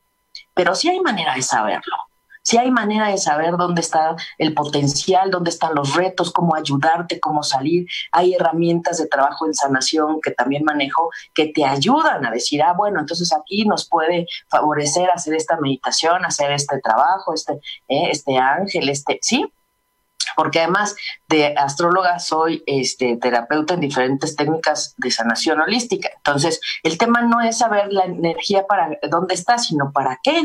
pero 0.55 0.75
sí 0.75 0.89
hay 0.89 1.01
manera 1.01 1.35
de 1.35 1.43
saberlo. 1.43 1.97
Si 2.45 2.59
hay 2.59 2.73
manera 2.73 3.09
de 3.09 3.19
saber 3.19 3.57
dónde 3.57 3.81
está 3.81 4.17
el 4.37 4.53
potencial, 4.53 5.31
dónde 5.31 5.51
están 5.51 5.75
los 5.77 5.95
retos, 5.95 6.33
cómo 6.33 6.57
ayudarte, 6.57 7.21
cómo 7.21 7.45
salir. 7.45 7.87
Hay 8.11 8.35
herramientas 8.35 8.99
de 8.99 9.07
trabajo 9.07 9.47
en 9.47 9.55
sanación 9.55 10.21
que 10.21 10.33
también 10.33 10.65
manejo 10.65 11.11
que 11.35 11.47
te 11.47 11.65
ayudan 11.65 12.27
a 12.27 12.33
decir, 12.33 12.63
ah, 12.63 12.75
bueno, 12.77 12.99
entonces 12.99 13.33
aquí 13.33 13.65
nos 13.65 13.89
puede 13.89 14.27
favorecer 14.49 15.09
hacer 15.11 15.35
esta 15.35 15.57
meditación, 15.61 16.25
hacer 16.25 16.51
este 16.51 16.81
trabajo, 16.81 17.33
este, 17.33 17.53
eh, 17.89 18.09
este 18.11 18.37
ángel, 18.37 18.89
este, 18.89 19.21
sí, 19.23 19.47
porque 20.37 20.61
además 20.61 20.97
de 21.29 21.55
astróloga 21.57 22.19
soy 22.19 22.63
este, 22.67 23.17
terapeuta 23.17 23.75
en 23.75 23.81
diferentes 23.81 24.37
técnicas 24.37 24.95
de 24.97 25.11
sanación 25.11 25.61
holística. 25.61 26.11
Entonces, 26.17 26.61
el 26.83 26.99
tema 26.99 27.23
no 27.23 27.41
es 27.41 27.59
saber 27.59 27.93
la 27.93 28.05
energía 28.05 28.67
para 28.67 28.99
dónde 29.11 29.35
está, 29.35 29.59
sino 29.59 29.93
para 29.93 30.19
qué. 30.23 30.43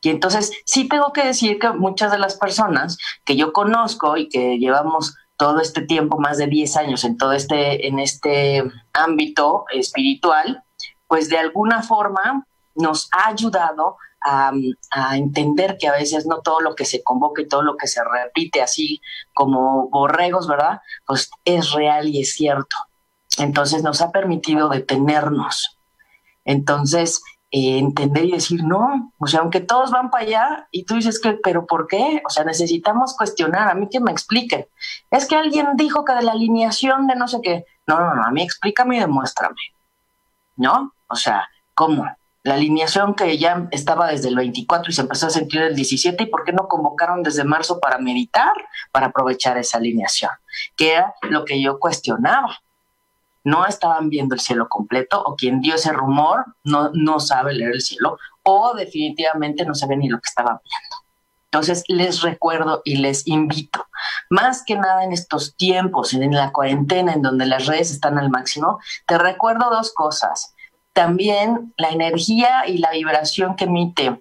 Y 0.00 0.10
entonces 0.10 0.52
sí 0.64 0.88
tengo 0.88 1.12
que 1.12 1.24
decir 1.24 1.58
que 1.58 1.70
muchas 1.70 2.12
de 2.12 2.18
las 2.18 2.36
personas 2.36 2.98
que 3.24 3.36
yo 3.36 3.52
conozco 3.52 4.16
y 4.16 4.28
que 4.28 4.58
llevamos 4.58 5.16
todo 5.36 5.60
este 5.60 5.82
tiempo, 5.82 6.18
más 6.18 6.38
de 6.38 6.46
10 6.48 6.76
años 6.76 7.04
en 7.04 7.16
todo 7.16 7.32
este, 7.32 7.86
en 7.86 7.98
este 7.98 8.62
ámbito 8.92 9.64
espiritual, 9.72 10.64
pues 11.06 11.28
de 11.28 11.38
alguna 11.38 11.82
forma 11.82 12.44
nos 12.74 13.08
ha 13.12 13.28
ayudado 13.28 13.96
a, 14.20 14.52
entender 15.16 15.76
que 15.78 15.88
a 15.88 15.92
veces 15.92 16.26
no 16.26 16.40
todo 16.40 16.60
lo 16.60 16.74
que 16.74 16.84
se 16.84 17.02
convoca 17.02 17.42
y 17.42 17.48
todo 17.48 17.62
lo 17.62 17.76
que 17.76 17.86
se 17.86 18.02
repite 18.04 18.62
así 18.62 19.00
como 19.34 19.88
borregos, 19.88 20.48
¿verdad? 20.48 20.80
Pues 21.06 21.30
es 21.44 21.72
real 21.72 22.08
y 22.08 22.20
es 22.20 22.32
cierto. 22.34 22.76
Entonces 23.38 23.82
nos 23.82 24.00
ha 24.00 24.10
permitido 24.10 24.68
detenernos. 24.68 25.78
Entonces, 26.44 27.22
eh, 27.50 27.78
entender 27.78 28.26
y 28.26 28.32
decir, 28.32 28.62
no, 28.64 29.12
o 29.18 29.26
sea, 29.26 29.40
aunque 29.40 29.60
todos 29.60 29.90
van 29.90 30.10
para 30.10 30.24
allá 30.24 30.68
y 30.70 30.84
tú 30.84 30.96
dices 30.96 31.20
que, 31.20 31.32
pero 31.42 31.66
¿por 31.66 31.86
qué? 31.86 32.22
O 32.26 32.30
sea, 32.30 32.44
necesitamos 32.44 33.16
cuestionar, 33.16 33.68
a 33.68 33.74
mí 33.74 33.88
que 33.90 34.00
me 34.00 34.10
expliquen. 34.10 34.66
Es 35.10 35.26
que 35.26 35.36
alguien 35.36 35.68
dijo 35.76 36.04
que 36.04 36.14
de 36.14 36.22
la 36.22 36.32
alineación 36.32 37.06
de 37.06 37.16
no 37.16 37.28
sé 37.28 37.40
qué. 37.42 37.64
No, 37.86 38.00
no, 38.00 38.14
no, 38.14 38.24
a 38.24 38.30
mí 38.30 38.42
explícame 38.42 38.96
y 38.96 39.00
demuéstrame. 39.00 39.60
¿No? 40.56 40.92
O 41.08 41.16
sea, 41.16 41.48
¿cómo? 41.74 42.04
La 42.48 42.54
alineación 42.54 43.14
que 43.14 43.36
ya 43.36 43.68
estaba 43.72 44.08
desde 44.08 44.28
el 44.28 44.36
24 44.36 44.90
y 44.90 44.94
se 44.94 45.02
empezó 45.02 45.26
a 45.26 45.30
sentir 45.30 45.60
el 45.60 45.76
17, 45.76 46.22
¿y 46.22 46.26
por 46.28 46.44
qué 46.44 46.52
no 46.54 46.66
convocaron 46.66 47.22
desde 47.22 47.44
marzo 47.44 47.78
para 47.78 47.98
meditar, 47.98 48.54
para 48.90 49.08
aprovechar 49.08 49.58
esa 49.58 49.76
alineación? 49.76 50.30
Que 50.74 50.94
era 50.94 51.14
lo 51.28 51.44
que 51.44 51.60
yo 51.60 51.78
cuestionaba 51.78 52.58
no 53.44 53.66
estaban 53.66 54.08
viendo 54.08 54.34
el 54.34 54.40
cielo 54.40 54.66
completo 54.66 55.22
o 55.22 55.36
quien 55.36 55.60
dio 55.60 55.74
ese 55.74 55.92
rumor 55.92 56.46
no, 56.64 56.90
no 56.94 57.20
sabe 57.20 57.52
leer 57.52 57.72
el 57.72 57.82
cielo 57.82 58.16
o 58.42 58.72
definitivamente 58.74 59.66
no 59.66 59.74
sabe 59.74 59.98
ni 59.98 60.08
lo 60.08 60.18
que 60.18 60.28
estaba 60.28 60.62
viendo. 60.64 60.96
Entonces 61.50 61.84
les 61.88 62.22
recuerdo 62.22 62.80
y 62.82 62.96
les 62.96 63.26
invito, 63.26 63.86
más 64.30 64.64
que 64.64 64.76
nada 64.76 65.04
en 65.04 65.12
estos 65.12 65.54
tiempos, 65.54 66.14
en 66.14 66.32
la 66.32 66.50
cuarentena, 66.50 67.12
en 67.12 67.20
donde 67.20 67.44
las 67.44 67.66
redes 67.66 67.90
están 67.90 68.18
al 68.18 68.30
máximo, 68.30 68.80
te 69.06 69.18
recuerdo 69.18 69.68
dos 69.70 69.92
cosas. 69.92 70.54
También 70.98 71.72
la 71.76 71.90
energía 71.90 72.66
y 72.66 72.78
la 72.78 72.90
vibración 72.90 73.54
que 73.54 73.66
emite 73.66 74.20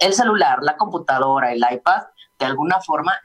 el 0.00 0.14
celular, 0.14 0.60
la 0.62 0.78
computadora, 0.78 1.52
el 1.52 1.62
iPad, 1.70 2.04
de 2.38 2.46
alguna 2.46 2.80
forma 2.80 3.20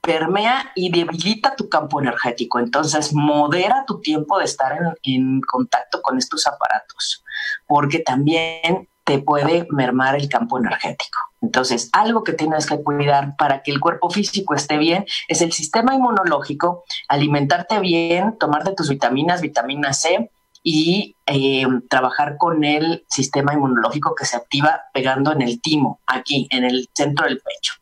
permea 0.00 0.72
y 0.74 0.90
debilita 0.90 1.54
tu 1.54 1.68
campo 1.68 2.00
energético. 2.00 2.60
Entonces, 2.60 3.12
modera 3.12 3.84
tu 3.86 4.00
tiempo 4.00 4.38
de 4.38 4.46
estar 4.46 4.96
en, 5.02 5.42
contacto 5.42 6.00
con 6.00 6.16
estos 6.16 6.46
aparatos, 6.46 7.22
porque 7.66 7.98
también 7.98 8.88
te 9.04 9.18
puede 9.18 9.66
mermar 9.68 10.16
el 10.16 10.30
campo 10.30 10.56
energético. 10.56 11.18
Entonces, 11.42 11.90
algo 11.92 12.24
que 12.24 12.32
tienes 12.32 12.64
que 12.64 12.82
cuidar 12.82 13.36
para 13.36 13.62
que 13.62 13.70
el 13.70 13.80
cuerpo 13.80 14.08
físico 14.08 14.54
esté 14.54 14.78
bien 14.78 15.04
es 15.28 15.42
el 15.42 15.52
sistema 15.52 15.94
inmunológico, 15.94 16.84
alimentarte 17.06 17.78
bien, 17.80 18.38
tomarte 18.38 18.72
tus 18.72 18.88
vitaminas, 18.88 19.42
vitamina 19.42 19.92
C 19.92 20.30
y 20.62 21.16
eh, 21.26 21.66
trabajar 21.88 22.36
con 22.36 22.64
el 22.64 23.04
sistema 23.08 23.52
inmunológico 23.54 24.14
que 24.14 24.24
se 24.24 24.36
activa 24.36 24.82
pegando 24.92 25.32
en 25.32 25.42
el 25.42 25.60
timo, 25.60 26.00
aquí, 26.06 26.48
en 26.50 26.64
el 26.64 26.88
centro 26.94 27.26
del 27.26 27.40
pecho. 27.40 27.74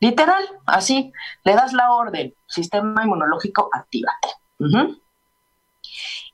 Literal, 0.00 0.44
así, 0.66 1.12
le 1.44 1.54
das 1.54 1.72
la 1.72 1.92
orden, 1.92 2.34
sistema 2.46 3.04
inmunológico, 3.04 3.70
actívate. 3.72 4.28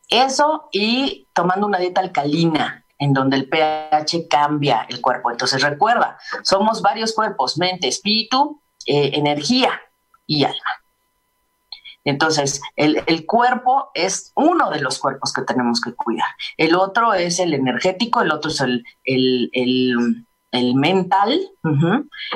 Eso 0.09 0.69
y 0.73 1.27
tomando 1.33 1.67
una 1.67 1.79
dieta 1.79 2.01
alcalina, 2.01 2.85
en 2.99 3.13
donde 3.13 3.37
el 3.37 3.49
pH 3.49 4.29
cambia 4.29 4.87
el 4.89 5.01
cuerpo. 5.01 5.31
Entonces 5.31 5.61
recuerda, 5.63 6.19
somos 6.43 6.83
varios 6.83 7.13
cuerpos, 7.15 7.59
mente, 7.59 7.89
espíritu, 7.89 8.61
eh, 8.87 9.11
energía 9.15 9.81
y 10.27 10.45
alma. 10.45 10.82
Entonces, 12.05 12.61
el, 12.77 13.27
cuerpo 13.27 13.91
es 13.95 14.33
uno 14.35 14.71
de 14.71 14.81
los 14.81 14.99
cuerpos 14.99 15.33
que 15.33 15.43
tenemos 15.43 15.81
que 15.81 15.95
cuidar. 15.95 16.29
El 16.57 16.75
otro 16.75 17.15
es 17.15 17.39
el 17.39 17.55
energético, 17.55 18.23
el 18.23 18.33
otro 18.33 18.51
es 18.51 18.61
el, 18.61 18.85
el 20.53 20.75
mental, 20.75 21.41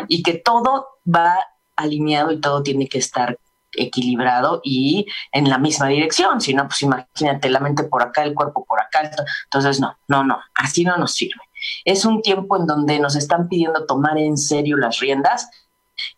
y 0.09 0.23
que 0.23 0.35
todo 0.35 0.87
va 1.07 1.39
alineado 1.77 2.33
y 2.33 2.41
todo 2.41 2.63
tiene 2.63 2.89
que 2.89 2.99
estar 2.99 3.39
equilibrado 3.73 4.61
y 4.65 5.07
en 5.33 5.49
la 5.49 5.59
misma 5.59 5.89
dirección, 5.89 6.41
si 6.41 6.55
no, 6.55 6.67
pues 6.67 6.83
imagínate 6.83 7.51
la 7.51 7.61
mente 7.61 7.85
por 7.85 8.03
acá, 8.03 8.23
el 8.23 8.35
cuerpo 8.35 8.65
por 8.65 8.81
acá, 8.81 9.11
entonces 9.45 9.81
no, 9.81 9.97
no, 10.09 10.25
no, 10.25 10.41
así 10.55 10.85
no 10.85 10.97
nos 10.97 11.13
sirve. 11.15 11.43
Es 11.85 12.05
un 12.05 12.23
tiempo 12.23 12.57
en 12.57 12.67
donde 12.67 12.99
nos 12.99 13.17
están 13.17 13.49
pidiendo 13.49 13.87
tomar 13.87 14.19
en 14.19 14.37
serio 14.37 14.77
las 14.77 14.99
riendas 15.01 15.51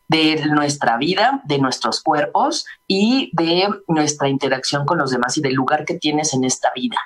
de 0.08 0.46
nuestra 0.46 0.96
vida, 0.96 1.42
de 1.44 1.58
nuestros 1.58 2.02
cuerpos 2.02 2.66
y 2.86 3.30
de 3.34 3.68
nuestra 3.86 4.28
interacción 4.28 4.86
con 4.86 4.98
los 4.98 5.10
demás 5.10 5.36
y 5.36 5.42
del 5.42 5.54
lugar 5.54 5.84
que 5.84 5.98
tienes 5.98 6.32
en 6.34 6.44
esta 6.44 6.72
vida. 6.74 6.98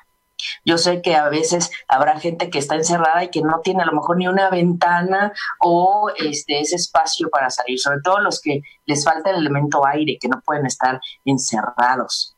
Yo 0.65 0.79
sé 0.79 1.03
que 1.03 1.15
a 1.15 1.29
veces 1.29 1.71
habrá 1.89 2.19
gente 2.19 2.51
que 2.51 2.59
está 2.59 2.75
encerrada 2.75 3.25
y 3.25 3.31
que 3.31 3.43
no 3.43 3.61
tiene 3.63 3.83
a 3.83 3.87
lo 3.87 3.93
mejor 3.93 4.17
ni 4.17 4.29
una 4.29 4.51
ventana 4.51 5.33
o 5.61 6.11
este, 6.17 6.61
ese 6.61 6.77
espacio 6.77 7.29
para 7.31 7.51
salir, 7.51 7.79
sobre 7.79 8.01
todo 8.03 8.21
los 8.21 8.41
que 8.41 8.63
les 8.87 9.05
falta 9.05 9.31
el 9.31 9.37
elemento 9.37 9.87
aire, 9.87 10.19
que 10.21 10.29
no 10.29 10.41
pueden 10.41 10.67
estar 10.67 11.01
encerrados. 11.25 12.37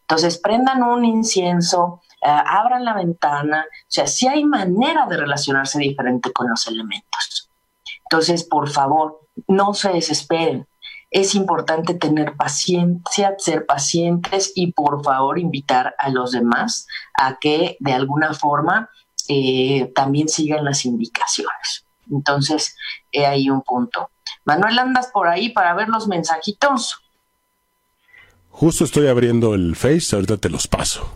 Entonces, 0.00 0.38
prendan 0.38 0.82
un 0.82 1.04
incienso, 1.04 2.02
eh, 2.22 2.28
abran 2.28 2.84
la 2.84 2.94
ventana, 2.94 3.64
o 3.68 3.84
sea, 3.86 4.06
sí 4.06 4.26
hay 4.26 4.44
manera 4.44 5.06
de 5.06 5.16
relacionarse 5.16 5.78
diferente 5.78 6.32
con 6.32 6.48
los 6.48 6.66
elementos. 6.66 7.50
Entonces, 8.04 8.44
por 8.44 8.68
favor, 8.68 9.20
no 9.48 9.74
se 9.74 9.90
desesperen 9.90 10.66
es 11.10 11.34
importante 11.34 11.94
tener 11.94 12.36
paciencia, 12.36 13.34
ser 13.38 13.66
pacientes 13.66 14.52
y 14.54 14.72
por 14.72 15.02
favor 15.02 15.38
invitar 15.38 15.94
a 15.98 16.08
los 16.08 16.30
demás 16.32 16.86
a 17.14 17.38
que 17.40 17.76
de 17.80 17.92
alguna 17.92 18.32
forma 18.32 18.90
eh, 19.28 19.90
también 19.94 20.28
sigan 20.28 20.64
las 20.64 20.84
indicaciones. 20.84 21.84
Entonces, 22.10 22.76
he 23.12 23.26
ahí 23.26 23.50
un 23.50 23.62
punto. 23.62 24.10
Manuel, 24.44 24.78
andas 24.78 25.08
por 25.08 25.28
ahí 25.28 25.50
para 25.50 25.74
ver 25.74 25.88
los 25.88 26.06
mensajitos. 26.06 27.00
Justo 28.50 28.84
estoy 28.84 29.08
abriendo 29.08 29.54
el 29.54 29.76
Face, 29.76 30.14
ahorita 30.14 30.36
te 30.36 30.48
los 30.48 30.66
paso. 30.66 31.08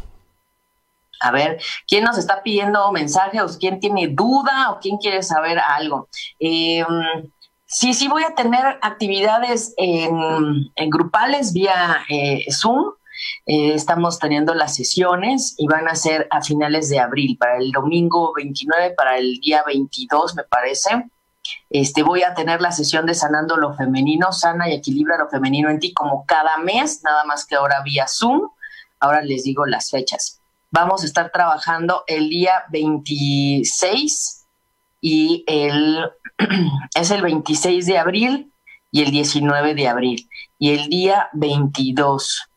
A 1.20 1.30
ver, 1.30 1.58
¿quién 1.86 2.04
nos 2.04 2.18
está 2.18 2.42
pidiendo 2.42 2.90
mensajes? 2.92 3.56
¿Quién 3.58 3.80
tiene 3.80 4.08
duda 4.08 4.70
o 4.70 4.78
quién 4.78 4.98
quiere 4.98 5.22
saber 5.22 5.58
algo? 5.58 6.08
Eh, 6.38 6.84
Sí, 7.74 7.92
sí 7.92 8.06
voy 8.06 8.22
a 8.22 8.36
tener 8.36 8.78
actividades 8.82 9.74
en, 9.76 10.70
grupales 10.90 11.52
vía 11.52 12.04
eh, 12.08 12.46
Zoom. 12.52 12.92
Eh, 13.46 13.74
estamos 13.74 14.20
teniendo 14.20 14.54
las 14.54 14.76
sesiones 14.76 15.56
y 15.58 15.66
van 15.66 15.88
a 15.88 15.96
ser 15.96 16.28
a 16.30 16.40
finales 16.40 16.88
de 16.88 17.00
abril, 17.00 17.36
para 17.36 17.56
el 17.56 17.72
domingo 17.72 18.32
29, 18.36 18.94
para 18.96 19.18
el 19.18 19.40
día 19.40 19.64
22, 19.66 20.36
me 20.36 20.44
parece. 20.44 21.10
Este, 21.68 22.04
voy 22.04 22.22
a 22.22 22.34
tener 22.34 22.60
la 22.60 22.70
sesión 22.70 23.06
de 23.06 23.14
sanando 23.14 23.56
lo 23.56 23.74
femenino, 23.74 24.30
sana 24.30 24.70
y 24.70 24.74
equilibra 24.74 25.18
lo 25.18 25.28
femenino 25.28 25.68
en 25.68 25.80
ti 25.80 25.92
como 25.92 26.24
cada 26.26 26.58
mes, 26.58 27.02
nada 27.02 27.24
más 27.24 27.44
que 27.44 27.56
ahora 27.56 27.82
vía 27.82 28.06
Zoom. 28.06 28.50
Ahora 29.00 29.20
les 29.20 29.42
digo 29.42 29.66
las 29.66 29.90
fechas. 29.90 30.40
Vamos 30.70 31.02
a 31.02 31.06
estar 31.06 31.32
trabajando 31.32 32.04
el 32.06 32.28
día 32.28 32.66
26 32.70 34.43
y 35.06 35.44
el, 35.46 35.98
es 36.94 37.10
el 37.10 37.20
26 37.20 37.84
de 37.84 37.98
abril 37.98 38.52
y 38.90 39.02
el 39.02 39.10
19 39.10 39.74
de 39.74 39.86
abril. 39.86 40.30
Y 40.58 40.70
el 40.70 40.88
día 40.88 41.28
22 41.34 42.48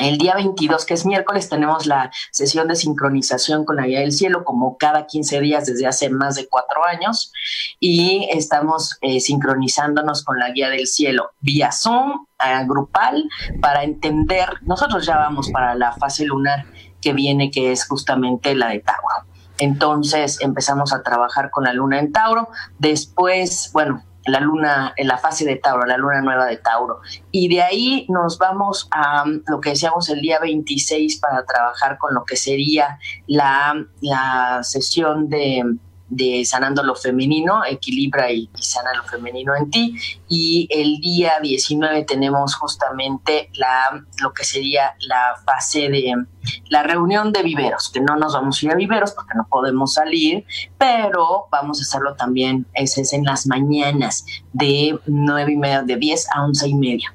el 0.00 0.16
día 0.16 0.34
22, 0.34 0.84
que 0.84 0.94
es 0.94 1.04
miércoles, 1.04 1.48
tenemos 1.48 1.86
la 1.86 2.12
sesión 2.30 2.68
de 2.68 2.76
sincronización 2.76 3.64
con 3.64 3.76
la 3.76 3.86
guía 3.86 4.00
del 4.00 4.12
cielo, 4.12 4.44
como 4.44 4.76
cada 4.78 5.06
15 5.06 5.40
días 5.40 5.66
desde 5.66 5.88
hace 5.88 6.08
más 6.08 6.36
de 6.36 6.48
cuatro 6.48 6.84
años, 6.84 7.32
y 7.80 8.28
estamos 8.30 8.96
eh, 9.00 9.18
sincronizándonos 9.18 10.22
con 10.22 10.38
la 10.38 10.52
guía 10.52 10.70
del 10.70 10.86
cielo 10.86 11.32
vía 11.40 11.72
Zoom, 11.72 12.26
grupal, 12.66 13.28
para 13.60 13.82
entender, 13.82 14.48
nosotros 14.62 15.04
ya 15.04 15.16
vamos 15.16 15.50
para 15.50 15.74
la 15.74 15.92
fase 15.92 16.24
lunar 16.24 16.66
que 17.00 17.12
viene, 17.12 17.50
que 17.50 17.72
es 17.72 17.84
justamente 17.84 18.54
la 18.54 18.68
de 18.68 18.78
Tauro. 18.78 19.28
Entonces 19.58 20.38
empezamos 20.40 20.92
a 20.92 21.02
trabajar 21.02 21.50
con 21.50 21.64
la 21.64 21.72
luna 21.72 21.98
en 21.98 22.12
Tauro. 22.12 22.48
Después, 22.78 23.70
bueno, 23.72 24.02
la 24.28 24.40
luna, 24.40 24.92
en 24.96 25.08
la 25.08 25.18
fase 25.18 25.44
de 25.44 25.56
Tauro, 25.56 25.86
la 25.86 25.96
luna 25.96 26.20
nueva 26.20 26.46
de 26.46 26.56
Tauro. 26.58 27.00
Y 27.32 27.48
de 27.48 27.62
ahí 27.62 28.06
nos 28.08 28.38
vamos 28.38 28.88
a 28.90 29.24
um, 29.24 29.40
lo 29.46 29.60
que 29.60 29.70
decíamos 29.70 30.08
el 30.08 30.20
día 30.20 30.38
26 30.38 31.18
para 31.18 31.44
trabajar 31.44 31.98
con 31.98 32.14
lo 32.14 32.24
que 32.24 32.36
sería 32.36 32.98
la, 33.26 33.74
la 34.00 34.60
sesión 34.62 35.28
de 35.28 35.64
de 36.08 36.44
sanando 36.44 36.82
lo 36.82 36.94
femenino, 36.94 37.64
equilibra 37.64 38.30
y, 38.30 38.50
sana 38.54 38.92
lo 38.94 39.04
femenino 39.04 39.54
en 39.56 39.70
ti. 39.70 39.96
Y 40.28 40.68
el 40.70 40.98
día 41.00 41.34
19 41.40 42.04
tenemos 42.04 42.54
justamente 42.54 43.50
la, 43.54 44.04
lo 44.20 44.32
que 44.32 44.44
sería 44.44 44.94
la 45.00 45.36
fase 45.44 45.88
de 45.88 46.14
la 46.68 46.82
reunión 46.82 47.32
de 47.32 47.42
viveros, 47.42 47.90
que 47.90 48.00
no 48.00 48.16
nos 48.16 48.32
vamos 48.32 48.62
a 48.62 48.66
ir 48.66 48.72
a 48.72 48.76
viveros 48.76 49.12
porque 49.12 49.34
no 49.36 49.46
podemos 49.48 49.94
salir, 49.94 50.44
pero 50.78 51.46
vamos 51.50 51.80
a 51.80 51.82
hacerlo 51.82 52.14
también, 52.14 52.66
es 52.74 52.96
en 53.12 53.24
las 53.24 53.46
mañanas, 53.46 54.24
de 54.52 54.98
nueve 55.06 55.52
y 55.52 55.56
media, 55.56 55.82
de 55.82 55.96
10 55.96 56.26
a 56.34 56.44
once 56.44 56.68
y 56.68 56.74
media, 56.74 57.14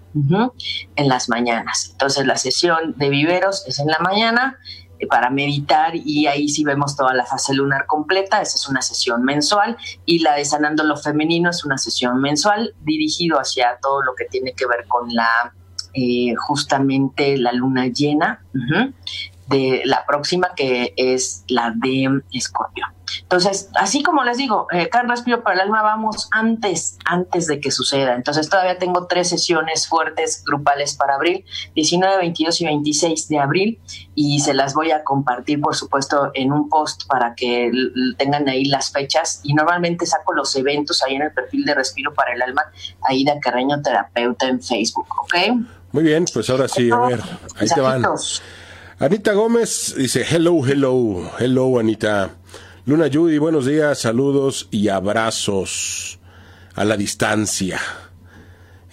en 0.95 1.07
las 1.07 1.29
mañanas. 1.29 1.89
Entonces 1.91 2.25
la 2.25 2.37
sesión 2.37 2.93
de 2.97 3.09
viveros 3.09 3.65
es 3.67 3.79
en 3.79 3.87
la 3.87 3.99
mañana 3.99 4.59
para 5.07 5.29
meditar 5.29 5.95
y 5.95 6.27
ahí 6.27 6.49
sí 6.49 6.63
vemos 6.63 6.95
toda 6.95 7.13
la 7.13 7.25
fase 7.25 7.53
lunar 7.53 7.85
completa, 7.85 8.41
esa 8.41 8.57
es 8.57 8.67
una 8.67 8.81
sesión 8.81 9.23
mensual 9.23 9.77
y 10.05 10.19
la 10.19 10.35
de 10.35 10.45
sanando 10.45 10.83
lo 10.83 10.97
femenino 10.97 11.49
es 11.49 11.63
una 11.65 11.77
sesión 11.77 12.21
mensual 12.21 12.73
dirigido 12.81 13.39
hacia 13.39 13.77
todo 13.81 14.01
lo 14.01 14.15
que 14.15 14.25
tiene 14.25 14.53
que 14.53 14.65
ver 14.65 14.85
con 14.87 15.13
la 15.13 15.53
eh, 15.93 16.33
justamente 16.35 17.37
la 17.37 17.51
luna 17.53 17.87
llena 17.87 18.43
de 19.47 19.81
la 19.85 20.05
próxima 20.05 20.51
que 20.55 20.93
es 20.97 21.43
la 21.47 21.73
de 21.75 22.21
Escorpio. 22.31 22.85
Entonces, 23.21 23.69
así 23.75 24.03
como 24.03 24.23
les 24.23 24.37
digo, 24.37 24.67
eh, 24.71 24.89
cada 24.89 25.05
respiro 25.05 25.43
para 25.43 25.55
el 25.55 25.61
alma 25.61 25.81
vamos 25.81 26.29
antes, 26.31 26.97
antes 27.05 27.47
de 27.47 27.59
que 27.59 27.71
suceda. 27.71 28.15
Entonces, 28.15 28.49
todavía 28.49 28.77
tengo 28.77 29.07
tres 29.07 29.29
sesiones 29.29 29.87
fuertes 29.87 30.43
grupales 30.45 30.95
para 30.95 31.15
abril, 31.15 31.45
19, 31.75 32.17
22 32.17 32.61
y 32.61 32.65
26 32.65 33.27
de 33.27 33.39
abril, 33.39 33.79
y 34.15 34.39
se 34.39 34.53
las 34.53 34.73
voy 34.73 34.91
a 34.91 35.03
compartir, 35.03 35.61
por 35.61 35.75
supuesto, 35.75 36.31
en 36.33 36.51
un 36.51 36.69
post 36.69 37.03
para 37.07 37.35
que 37.35 37.71
tengan 38.17 38.47
ahí 38.47 38.65
las 38.65 38.91
fechas. 38.91 39.41
Y 39.43 39.53
normalmente 39.53 40.05
saco 40.05 40.33
los 40.33 40.55
eventos 40.55 41.03
ahí 41.03 41.15
en 41.15 41.23
el 41.23 41.33
perfil 41.33 41.65
de 41.65 41.75
Respiro 41.75 42.13
para 42.13 42.33
el 42.33 42.41
Alma, 42.41 42.63
Aida 43.07 43.39
Carreño 43.39 43.81
Terapeuta 43.81 44.47
en 44.47 44.61
Facebook, 44.61 45.07
¿ok? 45.21 45.35
Muy 45.91 46.03
bien, 46.03 46.25
pues 46.33 46.49
ahora 46.49 46.67
sí, 46.67 46.89
a 46.89 46.97
ver, 46.97 47.21
ahí 47.57 47.67
te 47.67 47.81
van. 47.81 48.03
Anita 49.03 49.33
Gómez 49.33 49.95
dice, 49.97 50.23
hello, 50.23 50.65
hello, 50.65 51.29
hello, 51.37 51.77
Anita. 51.77 52.35
Luna 52.85 53.09
Judy, 53.11 53.37
buenos 53.37 53.65
días, 53.65 53.99
saludos 53.99 54.69
y 54.71 54.87
abrazos 54.87 56.21
a 56.73 56.85
la 56.85 56.95
distancia. 56.95 57.81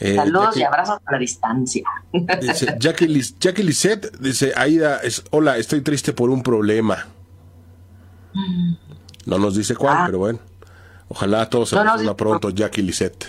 Eh, 0.00 0.16
saludos 0.16 0.56
y 0.56 0.64
abrazos 0.64 0.98
a 1.06 1.12
la 1.12 1.18
distancia. 1.18 1.84
Dice, 2.40 2.74
Jackie, 2.80 3.62
Lisette 3.62 4.18
dice, 4.18 4.52
Aida, 4.56 4.98
es, 4.98 5.22
hola, 5.30 5.58
estoy 5.58 5.80
triste 5.82 6.12
por 6.12 6.28
un 6.28 6.42
problema. 6.42 7.06
No 9.26 9.38
nos 9.38 9.54
dice 9.54 9.76
cuál, 9.76 9.96
ah. 9.96 10.02
pero 10.06 10.18
bueno. 10.18 10.40
Ojalá 11.06 11.48
todos 11.48 11.68
se 11.68 11.76
no, 11.76 12.16
pronto, 12.16 12.50
Jackie 12.50 12.82
Lisette. 12.82 13.26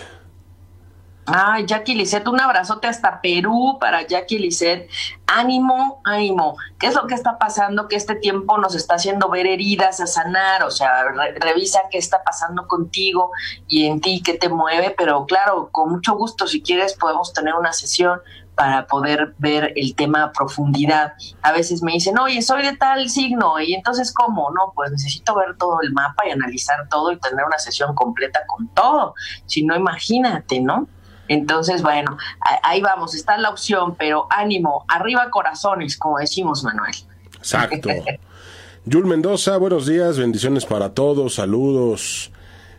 Ay, 1.24 1.66
Jackie 1.66 1.94
Lisset, 1.94 2.26
un 2.26 2.40
abrazote 2.40 2.88
hasta 2.88 3.20
Perú 3.20 3.78
para 3.80 4.04
Jackie 4.04 4.40
Lisset. 4.40 4.90
Ánimo, 5.26 6.00
ánimo. 6.04 6.56
¿Qué 6.80 6.88
es 6.88 6.94
lo 6.94 7.06
que 7.06 7.14
está 7.14 7.38
pasando? 7.38 7.86
Que 7.86 7.94
este 7.94 8.16
tiempo 8.16 8.58
nos 8.58 8.74
está 8.74 8.96
haciendo 8.96 9.28
ver 9.28 9.46
heridas 9.46 10.00
a 10.00 10.08
sanar. 10.08 10.64
O 10.64 10.70
sea, 10.72 11.04
revisa 11.40 11.82
qué 11.92 11.98
está 11.98 12.24
pasando 12.24 12.66
contigo 12.66 13.30
y 13.68 13.86
en 13.86 14.00
ti, 14.00 14.20
qué 14.24 14.34
te 14.34 14.48
mueve. 14.48 14.94
Pero 14.98 15.24
claro, 15.26 15.68
con 15.70 15.92
mucho 15.92 16.14
gusto, 16.16 16.48
si 16.48 16.60
quieres, 16.60 16.94
podemos 16.94 17.32
tener 17.32 17.54
una 17.54 17.72
sesión 17.72 18.20
para 18.56 18.86
poder 18.86 19.34
ver 19.38 19.72
el 19.76 19.94
tema 19.94 20.24
a 20.24 20.32
profundidad. 20.32 21.14
A 21.40 21.52
veces 21.52 21.82
me 21.82 21.92
dicen, 21.92 22.18
oye, 22.18 22.42
soy 22.42 22.62
de 22.62 22.76
tal 22.76 23.08
signo, 23.08 23.58
y 23.60 23.74
entonces, 23.74 24.12
¿cómo? 24.12 24.50
No, 24.50 24.72
pues 24.74 24.90
necesito 24.90 25.34
ver 25.34 25.56
todo 25.56 25.80
el 25.82 25.92
mapa 25.92 26.26
y 26.26 26.32
analizar 26.32 26.86
todo 26.88 27.12
y 27.12 27.18
tener 27.18 27.44
una 27.46 27.58
sesión 27.58 27.94
completa 27.94 28.40
con 28.46 28.68
todo. 28.68 29.14
Si 29.46 29.64
no, 29.64 29.74
imagínate, 29.74 30.60
¿no? 30.60 30.86
Entonces, 31.32 31.80
bueno, 31.82 32.18
ahí 32.62 32.82
vamos, 32.82 33.14
está 33.14 33.38
la 33.38 33.48
opción, 33.48 33.94
pero 33.96 34.26
ánimo, 34.28 34.84
arriba 34.86 35.30
corazones, 35.30 35.96
como 35.96 36.18
decimos, 36.18 36.62
Manuel. 36.62 36.94
Exacto. 37.38 37.88
Yul 38.84 39.06
Mendoza, 39.06 39.56
buenos 39.56 39.86
días, 39.86 40.18
bendiciones 40.18 40.66
para 40.66 40.92
todos, 40.92 41.36
saludos. 41.36 42.30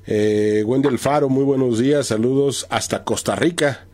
Eh, 0.06 0.64
Wendy 0.66 0.90
Alfaro, 0.90 1.30
muy 1.30 1.44
buenos 1.44 1.80
días, 1.80 2.08
saludos 2.08 2.68
hasta 2.70 3.04
Costa 3.04 3.36
Rica. 3.36 3.88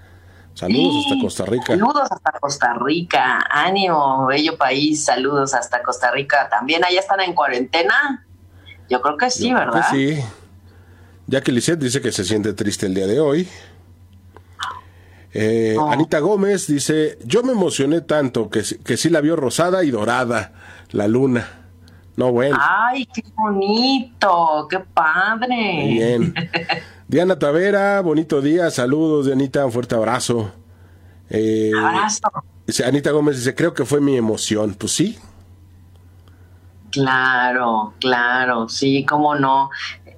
Saludos 0.55 1.05
hasta 1.05 1.21
Costa 1.21 1.45
Rica. 1.45 1.65
Saludos 1.67 2.11
hasta 2.11 2.31
Costa 2.31 2.73
Rica, 2.81 3.39
ánimo, 3.49 4.25
bello 4.25 4.57
país, 4.57 5.05
saludos 5.05 5.53
hasta 5.53 5.81
Costa 5.81 6.11
Rica. 6.11 6.49
¿También 6.49 6.83
allá 6.83 6.99
están 6.99 7.21
en 7.21 7.33
cuarentena? 7.33 8.25
Yo 8.89 9.01
creo 9.01 9.15
que 9.15 9.29
sí, 9.29 9.53
¿verdad? 9.53 9.85
sí. 9.89 10.19
Ya 11.27 11.41
que 11.41 11.53
Lisette 11.53 11.79
dice 11.79 12.01
que 12.01 12.11
se 12.11 12.25
siente 12.25 12.51
triste 12.53 12.87
el 12.87 12.95
día 12.95 13.07
de 13.07 13.21
hoy. 13.21 13.47
Eh, 15.33 15.75
Anita 15.89 16.19
Gómez 16.19 16.67
dice, 16.67 17.19
yo 17.23 17.43
me 17.43 17.51
emocioné 17.51 18.01
tanto 18.01 18.49
que, 18.49 18.63
que 18.83 18.97
sí 18.97 19.09
la 19.09 19.21
vio 19.21 19.35
rosada 19.35 19.83
y 19.83 19.91
dorada, 19.91 20.53
la 20.91 21.07
luna. 21.07 21.47
No, 22.15 22.31
bueno. 22.31 22.57
Ay, 22.59 23.05
qué 23.05 23.23
bonito, 23.35 24.67
qué 24.69 24.79
padre. 24.79 25.85
Bien. 25.87 26.33
Diana 27.07 27.39
Tavera, 27.39 28.01
bonito 28.01 28.41
día, 28.41 28.69
saludos, 28.71 29.27
Dianita, 29.27 29.65
un 29.65 29.71
fuerte 29.71 29.95
abrazo. 29.95 30.51
Eh, 31.29 31.71
abrazo. 31.77 32.27
Dice, 32.67 32.85
Anita 32.85 33.11
Gómez 33.11 33.37
dice, 33.37 33.55
creo 33.55 33.73
que 33.73 33.85
fue 33.85 34.01
mi 34.01 34.17
emoción. 34.17 34.73
Pues 34.73 34.91
sí. 34.91 35.17
Claro, 36.91 37.93
claro, 37.99 38.67
sí, 38.67 39.05
cómo 39.05 39.35
no 39.35 39.69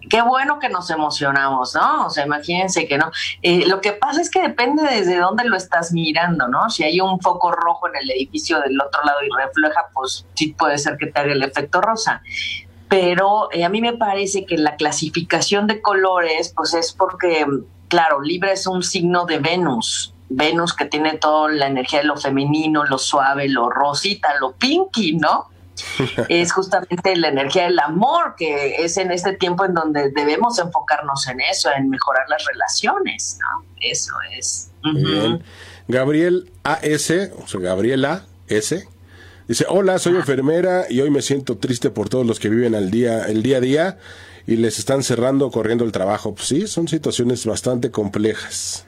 qué 0.09 0.21
bueno 0.21 0.59
que 0.59 0.69
nos 0.69 0.89
emocionamos, 0.89 1.75
¿no? 1.75 2.07
O 2.07 2.09
sea, 2.09 2.25
imagínense 2.25 2.87
que 2.87 2.97
no. 2.97 3.11
Eh, 3.41 3.65
lo 3.67 3.81
que 3.81 3.93
pasa 3.93 4.21
es 4.21 4.29
que 4.29 4.41
depende 4.41 4.83
desde 4.83 5.17
dónde 5.17 5.45
lo 5.45 5.55
estás 5.55 5.91
mirando, 5.91 6.47
¿no? 6.47 6.69
Si 6.69 6.83
hay 6.83 6.99
un 6.99 7.19
foco 7.19 7.51
rojo 7.51 7.87
en 7.87 7.95
el 7.97 8.11
edificio 8.11 8.59
del 8.61 8.79
otro 8.79 9.03
lado 9.03 9.19
y 9.23 9.29
refleja, 9.35 9.89
pues 9.93 10.25
sí 10.33 10.53
puede 10.57 10.77
ser 10.77 10.97
que 10.97 11.07
te 11.07 11.19
haga 11.19 11.31
el 11.31 11.43
efecto 11.43 11.81
rosa. 11.81 12.21
Pero 12.89 13.49
eh, 13.51 13.63
a 13.63 13.69
mí 13.69 13.81
me 13.81 13.93
parece 13.93 14.45
que 14.45 14.57
la 14.57 14.75
clasificación 14.75 15.67
de 15.67 15.81
colores, 15.81 16.53
pues 16.55 16.73
es 16.73 16.91
porque, 16.91 17.45
claro, 17.87 18.21
Libra 18.21 18.51
es 18.51 18.67
un 18.67 18.83
signo 18.83 19.25
de 19.25 19.39
Venus. 19.39 20.13
Venus 20.27 20.73
que 20.73 20.85
tiene 20.85 21.17
toda 21.17 21.49
la 21.51 21.67
energía 21.67 21.99
de 21.99 22.05
lo 22.05 22.17
femenino, 22.17 22.85
lo 22.85 22.97
suave, 22.97 23.49
lo 23.49 23.69
rosita, 23.69 24.35
lo 24.39 24.53
pinky, 24.53 25.13
¿no? 25.13 25.50
es 26.29 26.51
justamente 26.51 27.15
la 27.15 27.29
energía 27.29 27.63
del 27.63 27.79
amor, 27.79 28.35
que 28.37 28.75
es 28.83 28.97
en 28.97 29.11
este 29.11 29.33
tiempo 29.33 29.65
en 29.65 29.73
donde 29.73 30.11
debemos 30.11 30.59
enfocarnos 30.59 31.27
en 31.27 31.41
eso, 31.41 31.69
en 31.75 31.89
mejorar 31.89 32.27
las 32.29 32.45
relaciones, 32.45 33.37
¿no? 33.39 33.65
Eso 33.81 34.13
es. 34.37 34.71
Gabriel 35.87 36.51
AS, 36.63 37.11
o 37.43 37.47
sea, 37.47 37.59
Gabriela 37.59 38.25
S. 38.47 38.87
Dice, 39.47 39.65
hola, 39.67 39.99
soy 39.99 40.15
enfermera 40.15 40.85
y 40.89 41.01
hoy 41.01 41.09
me 41.09 41.21
siento 41.21 41.57
triste 41.57 41.89
por 41.89 42.09
todos 42.09 42.25
los 42.25 42.39
que 42.39 42.49
viven 42.49 42.75
al 42.75 42.89
día, 42.89 43.25
el 43.25 43.43
día 43.43 43.57
a 43.57 43.61
día 43.61 43.97
y 44.47 44.55
les 44.55 44.79
están 44.79 45.03
cerrando 45.03 45.51
corriendo 45.51 45.83
el 45.83 45.91
trabajo. 45.91 46.33
Pues 46.35 46.47
sí, 46.47 46.67
son 46.67 46.87
situaciones 46.87 47.45
bastante 47.45 47.91
complejas. 47.91 48.85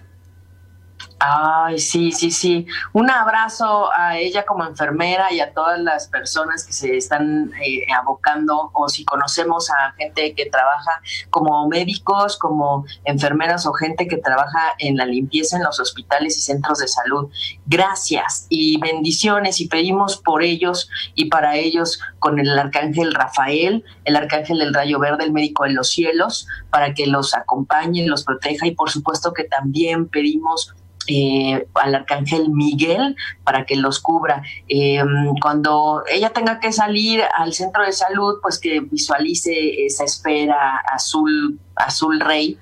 Ay, 1.26 1.80
sí, 1.80 2.12
sí, 2.12 2.32
sí. 2.32 2.68
Un 2.92 3.10
abrazo 3.10 3.90
a 3.96 4.18
ella 4.18 4.46
como 4.46 4.66
enfermera 4.66 5.32
y 5.32 5.40
a 5.40 5.54
todas 5.54 5.80
las 5.80 6.10
personas 6.10 6.66
que 6.66 6.74
se 6.74 6.98
están 6.98 7.50
eh, 7.66 7.86
abocando 7.98 8.72
o 8.74 8.90
si 8.90 9.06
conocemos 9.06 9.70
a 9.70 9.94
gente 9.94 10.36
que 10.36 10.48
trabaja 10.48 11.00
como 11.30 11.66
médicos, 11.70 12.38
como 12.38 12.86
enfermeras 13.06 13.66
o 13.66 13.72
gente 13.72 14.10
que 14.10 14.18
trabaja 14.18 14.74
en 14.80 14.98
la 14.98 15.06
limpieza 15.06 15.56
en 15.56 15.64
los 15.64 15.80
hospitales 15.80 16.38
y 16.38 16.42
centros 16.42 16.80
de 16.80 16.90
salud. 16.90 17.30
Gracias 17.68 18.46
y 18.50 18.78
bendiciones 18.82 19.62
y 19.62 19.70
pedimos 19.70 20.18
por 20.18 20.44
ellos 20.44 20.90
y 21.16 21.30
para 21.30 21.56
ellos 21.56 22.02
con 22.20 22.38
el 22.38 22.60
arcángel 22.60 23.14
Rafael, 23.14 23.86
el 24.04 24.18
arcángel 24.18 24.60
del 24.60 24.74
rayo 24.74 25.00
verde, 25.00 25.24
el 25.24 25.32
médico 25.32 25.64
de 25.64 25.72
los 25.72 25.90
cielos, 25.90 26.48
para 26.70 26.94
que 26.94 27.08
los 27.08 27.34
acompañe, 27.34 28.06
los 28.06 28.26
proteja 28.26 28.68
y 28.68 28.72
por 28.72 28.90
supuesto 28.90 29.32
que 29.32 29.46
también 29.46 30.10
pedimos 30.10 30.76
eh, 31.08 31.68
al 31.74 31.96
arcángel 31.96 32.50
Miguel 32.50 33.16
para 33.44 33.66
que 33.66 33.76
los 33.76 34.00
cubra. 34.00 34.44
Eh, 34.68 35.04
cuando 35.42 36.04
ella 36.12 36.32
tenga 36.32 36.60
que 36.60 36.72
salir 36.72 37.24
al 37.38 37.54
centro 37.54 37.84
de 37.84 37.92
salud, 37.92 38.40
pues 38.42 38.60
que 38.60 38.80
visualice 38.80 39.86
esa 39.86 40.04
esfera 40.06 40.78
azul, 40.78 41.60
azul 41.76 42.20
rey 42.20 42.58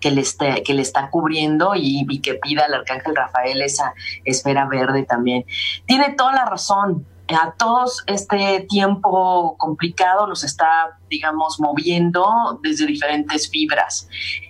que 0.00 0.10
le, 0.10 0.20
esté, 0.20 0.62
que 0.64 0.74
le 0.74 0.82
está 0.82 1.08
cubriendo 1.10 1.72
y, 1.76 2.20
que 2.20 2.34
pida 2.34 2.64
al 2.66 2.74
arcángel 2.74 3.14
Rafael 3.14 3.62
esa 3.62 3.94
esfera 4.24 4.66
verde 4.66 5.04
también. 5.04 5.44
Tiene 5.86 6.12
toda 6.14 6.32
la 6.32 6.44
razón 6.44 7.06
a 7.28 7.52
todos 7.52 8.02
este 8.08 8.66
tiempo 8.68 9.56
complicado 9.56 10.26
nos 10.26 10.44
está, 10.44 10.98
digamos, 11.08 11.60
moviendo 11.60 12.60
desde 12.62 12.84
diferentes 12.84 13.48
fibras. 13.48 14.08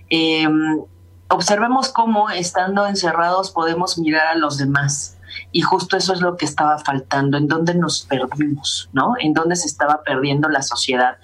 Eh, 0.09 0.47
observemos 1.29 1.89
cómo 1.89 2.29
estando 2.29 2.85
encerrados 2.87 3.51
podemos 3.51 3.97
mirar 3.97 4.27
a 4.27 4.35
los 4.35 4.57
demás. 4.57 5.17
Y 5.51 5.61
justo 5.61 5.97
eso 5.97 6.13
es 6.13 6.21
lo 6.21 6.37
que 6.37 6.45
estaba 6.45 6.77
faltando, 6.79 7.37
en 7.37 7.47
dónde 7.47 7.73
nos 7.73 8.03
perdimos, 8.03 8.89
¿no? 8.93 9.15
En 9.19 9.33
dónde 9.33 9.55
se 9.55 9.67
estaba 9.67 10.03
perdiendo 10.03 10.47
la 10.49 10.61
sociedad. 10.61 11.17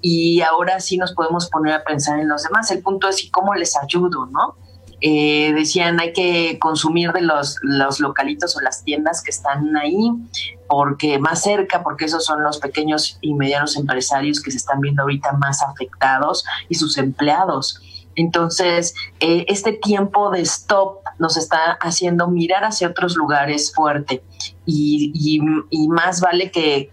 Y 0.00 0.40
ahora 0.40 0.80
sí 0.80 0.96
nos 0.96 1.12
podemos 1.12 1.48
poner 1.48 1.74
a 1.74 1.84
pensar 1.84 2.18
en 2.20 2.28
los 2.28 2.42
demás. 2.42 2.70
El 2.70 2.82
punto 2.82 3.08
es, 3.08 3.24
¿y 3.24 3.30
cómo 3.30 3.54
les 3.54 3.76
ayudo, 3.76 4.26
no? 4.26 4.56
Eh, 5.02 5.54
decían 5.54 5.98
hay 5.98 6.12
que 6.12 6.58
consumir 6.58 7.12
de 7.12 7.22
los, 7.22 7.56
los 7.62 8.00
localitos 8.00 8.54
o 8.56 8.60
las 8.60 8.84
tiendas 8.84 9.22
que 9.22 9.30
están 9.30 9.74
ahí, 9.76 10.12
porque 10.68 11.18
más 11.18 11.42
cerca, 11.42 11.82
porque 11.82 12.04
esos 12.04 12.24
son 12.24 12.42
los 12.42 12.58
pequeños 12.58 13.16
y 13.22 13.32
medianos 13.32 13.76
empresarios 13.76 14.42
que 14.42 14.50
se 14.50 14.58
están 14.58 14.80
viendo 14.80 15.02
ahorita 15.02 15.32
más 15.32 15.62
afectados 15.62 16.44
y 16.68 16.74
sus 16.74 16.98
empleados. 16.98 17.80
Entonces, 18.20 18.94
eh, 19.20 19.46
este 19.48 19.72
tiempo 19.72 20.30
de 20.30 20.42
stop 20.42 20.98
nos 21.18 21.36
está 21.36 21.72
haciendo 21.80 22.28
mirar 22.28 22.64
hacia 22.64 22.88
otros 22.88 23.16
lugares 23.16 23.72
fuerte 23.74 24.22
y, 24.66 25.40
más 25.88 26.20
vale 26.20 26.50
que, 26.50 26.90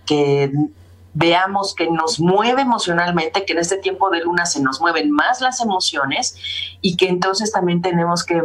veamos 1.13 1.75
que 1.75 1.89
nos 1.89 2.19
mueve 2.19 2.61
emocionalmente, 2.61 3.45
que 3.45 3.53
en 3.53 3.59
este 3.59 3.77
tiempo 3.77 4.09
de 4.09 4.21
luna 4.21 4.45
se 4.45 4.61
nos 4.61 4.79
mueven 4.79 5.11
más 5.11 5.41
las 5.41 5.59
emociones 5.61 6.37
y 6.81 6.95
que 6.95 7.09
entonces 7.09 7.51
también 7.51 7.81
tenemos 7.81 8.23
que 8.23 8.41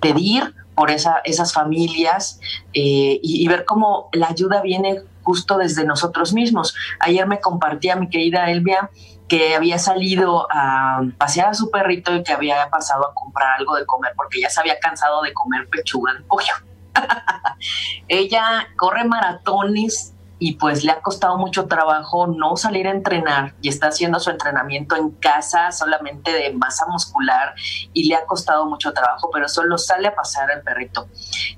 pedir 0.00 0.54
por 0.74 0.90
esa, 0.90 1.16
esas 1.24 1.52
familias 1.52 2.40
eh, 2.72 3.20
y, 3.22 3.44
y, 3.44 3.48
ver 3.48 3.66
cómo 3.66 4.08
la 4.12 4.28
ayuda 4.28 4.62
viene 4.62 5.02
justo 5.22 5.58
desde 5.58 5.84
nosotros 5.84 6.32
mismos. 6.32 6.74
Ayer 7.00 7.26
me 7.26 7.40
compartía 7.40 7.96
mi 7.96 8.08
querida 8.08 8.50
Elvia 8.50 8.90
que 9.28 9.54
había 9.54 9.78
salido 9.78 10.46
a 10.50 11.02
pasear 11.18 11.48
a 11.48 11.54
su 11.54 11.70
perrito 11.70 12.14
y 12.14 12.22
que 12.22 12.32
había 12.32 12.68
pasado 12.68 13.08
a 13.08 13.14
comprar 13.14 13.58
algo 13.58 13.76
de 13.76 13.86
comer 13.86 14.12
porque 14.16 14.40
ya 14.40 14.50
se 14.50 14.60
había 14.60 14.78
cansado 14.78 15.22
de 15.22 15.32
comer 15.32 15.68
pechuga 15.68 16.14
de 16.14 16.20
pollo. 16.20 16.52
Ella 18.08 18.68
corre 18.76 19.04
maratones 19.04 20.14
y 20.38 20.54
pues 20.54 20.82
le 20.82 20.90
ha 20.90 21.00
costado 21.00 21.38
mucho 21.38 21.68
trabajo 21.68 22.26
no 22.26 22.56
salir 22.56 22.88
a 22.88 22.90
entrenar 22.90 23.54
y 23.62 23.68
está 23.68 23.86
haciendo 23.86 24.18
su 24.18 24.28
entrenamiento 24.28 24.96
en 24.96 25.12
casa 25.12 25.70
solamente 25.70 26.32
de 26.32 26.52
masa 26.52 26.84
muscular 26.88 27.54
y 27.92 28.08
le 28.08 28.16
ha 28.16 28.26
costado 28.26 28.66
mucho 28.66 28.92
trabajo, 28.92 29.30
pero 29.32 29.48
solo 29.48 29.78
sale 29.78 30.08
a 30.08 30.14
pasear 30.16 30.50
el 30.50 30.62
perrito. 30.62 31.08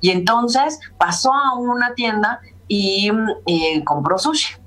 Y 0.02 0.10
entonces 0.10 0.78
pasó 0.98 1.32
a 1.32 1.54
una 1.56 1.94
tienda 1.94 2.40
y 2.68 3.10
eh, 3.46 3.82
compró 3.84 4.18
sushi 4.18 4.63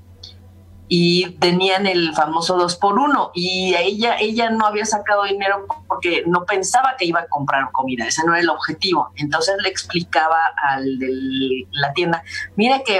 y 0.88 1.32
tenían 1.40 1.86
el 1.86 2.14
famoso 2.14 2.58
dos 2.58 2.76
por 2.76 2.98
uno. 2.98 3.32
Y 3.34 3.76
ella 3.76 4.16
ella 4.20 4.50
no 4.50 4.66
había 4.66 4.86
sacado 4.86 5.24
dinero 5.24 5.66
porque 5.88 6.24
no 6.26 6.46
pensaba 6.46 6.96
que 6.98 7.06
iba 7.06 7.22
a 7.22 7.28
comprar 7.28 7.72
comida. 7.72 8.08
Ese 8.08 8.26
no 8.26 8.34
era 8.34 8.42
el 8.42 8.50
objetivo. 8.50 9.12
Entonces 9.16 9.56
le 9.62 9.70
explicaba 9.70 10.40
al 10.62 11.00
de 11.00 11.68
la 11.72 11.94
tienda 11.94 12.24
mire 12.56 12.84
que 12.86 13.00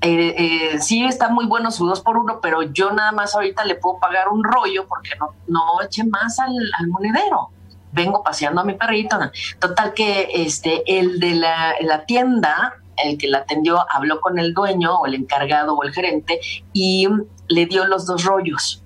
eh, 0.00 0.34
eh, 0.70 0.78
sí 0.80 1.04
está 1.04 1.28
muy 1.28 1.46
bueno 1.46 1.72
su 1.72 1.84
dos 1.84 2.00
por 2.00 2.18
uno 2.18 2.38
pero 2.40 2.62
yo 2.62 2.92
nada 2.92 3.10
más 3.10 3.34
ahorita 3.34 3.64
le 3.64 3.74
puedo 3.74 3.98
pagar 3.98 4.28
un 4.28 4.44
rollo 4.44 4.86
porque 4.86 5.10
no 5.18 5.34
no 5.48 5.82
eche 5.82 6.04
más 6.04 6.38
al, 6.38 6.54
al 6.78 6.88
monedero. 6.88 7.50
Vengo 7.90 8.22
paseando 8.22 8.60
a 8.60 8.64
mi 8.64 8.74
perrito 8.74 9.18
total 9.58 9.94
que 9.94 10.28
este 10.34 10.82
el 10.98 11.18
de 11.20 11.34
la, 11.34 11.74
la 11.80 12.04
tienda 12.04 12.74
el 13.04 13.18
que 13.18 13.28
la 13.28 13.38
atendió 13.38 13.84
habló 13.90 14.20
con 14.20 14.38
el 14.38 14.54
dueño 14.54 15.00
o 15.00 15.06
el 15.06 15.14
encargado 15.14 15.74
o 15.74 15.82
el 15.82 15.92
gerente 15.92 16.40
y 16.72 17.08
le 17.48 17.66
dio 17.66 17.86
los 17.86 18.06
dos 18.06 18.24
rollos. 18.24 18.82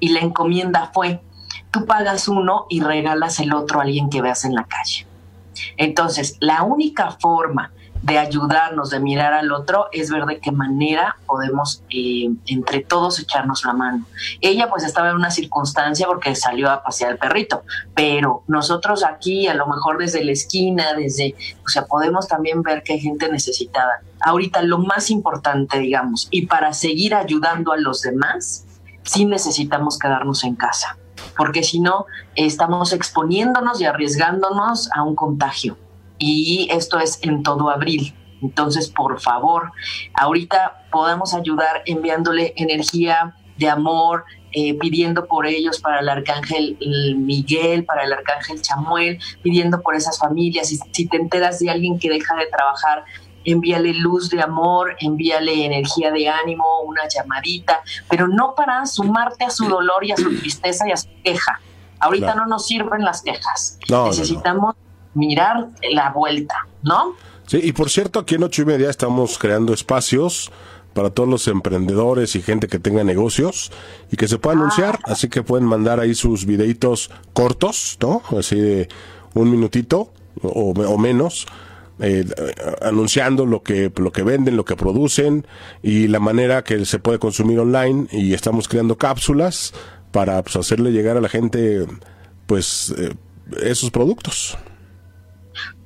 Y 0.00 0.10
la 0.10 0.20
encomienda 0.20 0.90
fue, 0.92 1.20
tú 1.70 1.86
pagas 1.86 2.28
uno 2.28 2.66
y 2.68 2.80
regalas 2.80 3.40
el 3.40 3.54
otro 3.54 3.80
a 3.80 3.82
alguien 3.82 4.10
que 4.10 4.22
veas 4.22 4.44
en 4.44 4.54
la 4.54 4.64
calle. 4.64 5.06
Entonces, 5.76 6.36
la 6.40 6.62
única 6.62 7.12
forma 7.12 7.72
de 8.06 8.18
ayudarnos, 8.18 8.90
de 8.90 9.00
mirar 9.00 9.32
al 9.32 9.50
otro, 9.50 9.88
es 9.90 10.10
ver 10.10 10.26
de 10.26 10.38
qué 10.38 10.52
manera 10.52 11.16
podemos 11.26 11.82
eh, 11.90 12.30
entre 12.46 12.80
todos 12.80 13.18
echarnos 13.18 13.64
la 13.64 13.72
mano. 13.72 14.06
Ella 14.40 14.70
pues 14.70 14.84
estaba 14.84 15.10
en 15.10 15.16
una 15.16 15.32
circunstancia 15.32 16.06
porque 16.06 16.36
salió 16.36 16.70
a 16.70 16.84
pasear 16.84 17.10
el 17.10 17.18
perrito, 17.18 17.64
pero 17.96 18.44
nosotros 18.46 19.02
aquí, 19.02 19.48
a 19.48 19.54
lo 19.54 19.66
mejor 19.66 19.98
desde 19.98 20.24
la 20.24 20.30
esquina, 20.30 20.94
desde, 20.94 21.34
o 21.64 21.68
sea, 21.68 21.86
podemos 21.86 22.28
también 22.28 22.62
ver 22.62 22.84
que 22.84 22.92
hay 22.92 23.00
gente 23.00 23.28
necesitada. 23.28 24.02
Ahorita 24.20 24.62
lo 24.62 24.78
más 24.78 25.10
importante, 25.10 25.80
digamos, 25.80 26.28
y 26.30 26.46
para 26.46 26.72
seguir 26.74 27.12
ayudando 27.12 27.72
a 27.72 27.76
los 27.76 28.02
demás, 28.02 28.64
sí 29.02 29.24
necesitamos 29.24 29.98
quedarnos 29.98 30.44
en 30.44 30.54
casa, 30.54 30.96
porque 31.36 31.64
si 31.64 31.80
no, 31.80 32.06
estamos 32.36 32.92
exponiéndonos 32.92 33.80
y 33.80 33.84
arriesgándonos 33.84 34.90
a 34.92 35.02
un 35.02 35.16
contagio 35.16 35.76
y 36.18 36.68
esto 36.70 36.98
es 36.98 37.18
en 37.22 37.42
todo 37.42 37.70
abril. 37.70 38.14
Entonces, 38.42 38.88
por 38.88 39.20
favor, 39.20 39.72
ahorita 40.14 40.86
podemos 40.90 41.34
ayudar 41.34 41.82
enviándole 41.86 42.52
energía 42.56 43.34
de 43.56 43.68
amor, 43.68 44.24
eh, 44.52 44.74
pidiendo 44.78 45.26
por 45.26 45.46
ellos 45.46 45.80
para 45.80 46.00
el 46.00 46.08
arcángel 46.08 46.78
Miguel, 47.16 47.84
para 47.84 48.04
el 48.04 48.12
arcángel 48.12 48.60
Chamuel, 48.62 49.18
pidiendo 49.42 49.80
por 49.80 49.94
esas 49.94 50.18
familias. 50.18 50.70
Y 50.72 50.78
si 50.92 51.08
te 51.08 51.16
enteras 51.16 51.58
de 51.58 51.70
alguien 51.70 51.98
que 51.98 52.10
deja 52.10 52.36
de 52.36 52.46
trabajar, 52.46 53.04
envíale 53.44 53.94
luz 53.94 54.28
de 54.30 54.42
amor, 54.42 54.96
envíale 55.00 55.64
energía 55.64 56.10
de 56.10 56.28
ánimo, 56.28 56.80
una 56.84 57.02
llamadita, 57.08 57.80
pero 58.08 58.28
no 58.28 58.54
para 58.54 58.84
sumarte 58.86 59.44
a 59.44 59.50
su 59.50 59.68
dolor 59.68 60.04
y 60.04 60.12
a 60.12 60.16
su 60.16 60.36
tristeza 60.38 60.88
y 60.88 60.92
a 60.92 60.96
su 60.96 61.08
queja. 61.22 61.60
Ahorita 61.98 62.34
no, 62.34 62.46
nos 62.46 62.66
sirven 62.66 63.02
las 63.02 63.22
quejas. 63.22 63.78
Necesitamos 63.88 64.74
mirar 65.16 65.68
la 65.92 66.12
vuelta, 66.12 66.54
¿no? 66.82 67.14
Sí, 67.46 67.60
y 67.62 67.72
por 67.72 67.90
cierto, 67.90 68.20
aquí 68.20 68.36
en 68.36 68.44
ocho 68.44 68.62
y 68.62 68.64
media 68.64 68.90
estamos 68.90 69.38
creando 69.38 69.72
espacios 69.72 70.50
para 70.94 71.10
todos 71.10 71.28
los 71.28 71.46
emprendedores 71.48 72.34
y 72.36 72.42
gente 72.42 72.68
que 72.68 72.78
tenga 72.78 73.04
negocios 73.04 73.70
y 74.10 74.16
que 74.16 74.28
se 74.28 74.38
pueda 74.38 74.56
anunciar, 74.56 74.98
ah. 75.04 75.12
así 75.12 75.28
que 75.28 75.42
pueden 75.42 75.66
mandar 75.66 76.00
ahí 76.00 76.14
sus 76.14 76.46
videitos 76.46 77.10
cortos, 77.32 77.98
¿no? 78.00 78.22
Así 78.36 78.58
de 78.58 78.88
un 79.34 79.50
minutito 79.50 80.12
o, 80.42 80.70
o 80.70 80.98
menos, 80.98 81.46
eh, 81.98 82.26
anunciando 82.82 83.46
lo 83.46 83.62
que, 83.62 83.90
lo 83.96 84.12
que 84.12 84.22
venden, 84.22 84.56
lo 84.56 84.66
que 84.66 84.76
producen 84.76 85.46
y 85.82 86.08
la 86.08 86.20
manera 86.20 86.62
que 86.62 86.84
se 86.84 86.98
puede 86.98 87.18
consumir 87.18 87.58
online 87.58 88.06
y 88.12 88.34
estamos 88.34 88.68
creando 88.68 88.98
cápsulas 88.98 89.72
para 90.12 90.42
pues, 90.42 90.56
hacerle 90.56 90.92
llegar 90.92 91.16
a 91.16 91.22
la 91.22 91.30
gente 91.30 91.86
pues 92.46 92.94
eh, 92.98 93.14
esos 93.62 93.90
productos. 93.90 94.58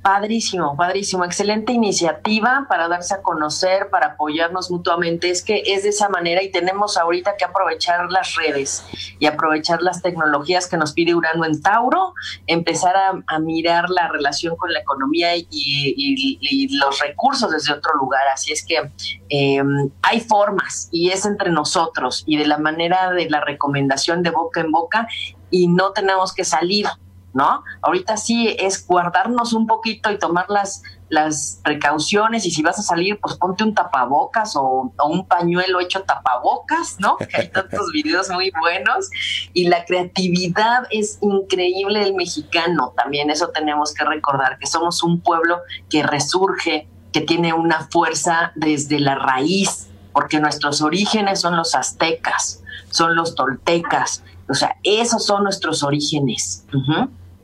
Padrísimo, 0.01 0.75
padrísimo, 0.75 1.25
excelente 1.25 1.73
iniciativa 1.73 2.65
para 2.67 2.87
darse 2.87 3.13
a 3.13 3.21
conocer, 3.21 3.91
para 3.91 4.07
apoyarnos 4.07 4.71
mutuamente. 4.71 5.29
Es 5.29 5.43
que 5.43 5.61
es 5.63 5.83
de 5.83 5.89
esa 5.89 6.09
manera 6.09 6.41
y 6.41 6.49
tenemos 6.49 6.97
ahorita 6.97 7.37
que 7.37 7.45
aprovechar 7.45 8.09
las 8.09 8.33
redes 8.33 8.83
y 9.19 9.27
aprovechar 9.27 9.83
las 9.83 10.01
tecnologías 10.01 10.67
que 10.67 10.75
nos 10.75 10.93
pide 10.93 11.13
Urano 11.13 11.45
en 11.45 11.61
Tauro, 11.61 12.15
empezar 12.47 12.95
a, 12.95 13.39
mirar 13.39 13.91
la 13.91 14.07
relación 14.07 14.55
con 14.55 14.73
la 14.73 14.79
economía 14.79 15.35
y, 15.35 16.67
los 16.79 16.99
recursos 16.99 17.51
desde 17.51 17.73
otro 17.73 17.93
lugar. 17.93 18.23
Así 18.33 18.51
es 18.51 18.65
que 18.65 18.89
em, 19.29 19.91
hay 20.01 20.19
formas 20.19 20.89
y 20.91 21.11
es 21.11 21.27
entre 21.27 21.51
nosotros 21.51 22.23
y 22.25 22.37
de 22.37 22.47
la 22.47 22.57
manera 22.57 23.11
de 23.11 23.29
la 23.29 23.41
recomendación 23.41 24.23
de 24.23 24.31
boca 24.31 24.61
en 24.61 24.71
boca 24.71 25.07
y 25.51 25.67
no 25.67 25.91
tenemos 25.91 26.33
que 26.33 26.43
salir 26.43 26.87
¿no? 27.33 27.63
Ahorita 27.81 28.17
sí 28.17 28.55
es 28.59 28.85
guardarnos 28.85 29.53
un 29.53 29.67
poquito 29.67 30.11
y 30.11 30.19
tomar 30.19 30.49
las, 30.49 30.83
las 31.09 31.59
precauciones 31.63 32.45
y 32.45 32.51
si 32.51 32.61
vas 32.61 32.79
a 32.79 32.81
salir, 32.81 33.19
pues 33.19 33.35
ponte 33.35 33.63
un 33.63 33.73
tapabocas 33.73 34.55
o, 34.55 34.93
un 35.03 35.27
pañuelo 35.27 35.79
hecho 35.79 36.03
tapabocas, 36.03 36.97
¿no? 36.99 37.17
Hay 37.33 37.49
tantos 37.49 37.91
videos 37.91 38.29
muy 38.29 38.51
buenos. 38.59 39.09
Y 39.53 39.67
la 39.67 39.85
creatividad 39.85 40.83
es 40.89 41.19
increíble 41.21 41.99
del 41.99 42.15
mexicano, 42.15 42.93
también 42.95 43.29
eso 43.29 43.49
tenemos 43.49 43.93
que 43.93 44.05
recordar, 44.05 44.57
que 44.57 44.67
somos 44.67 45.03
un 45.03 45.21
pueblo 45.21 45.59
que 45.89 46.03
resurge, 46.03 46.87
que 47.11 47.21
tiene 47.21 47.53
una 47.53 47.87
fuerza 47.89 48.51
desde 48.55 48.99
la 48.99 49.15
raíz, 49.15 49.89
porque 50.13 50.39
nuestros 50.39 50.81
orígenes 50.81 51.41
son 51.41 51.55
los 51.55 51.75
aztecas, 51.75 52.63
son 52.89 53.15
los 53.15 53.35
toltecas, 53.35 54.23
o 54.51 54.53
sea, 54.53 54.75
esos 54.83 55.25
son 55.25 55.43
nuestros 55.43 55.81
orígenes. 55.81 56.65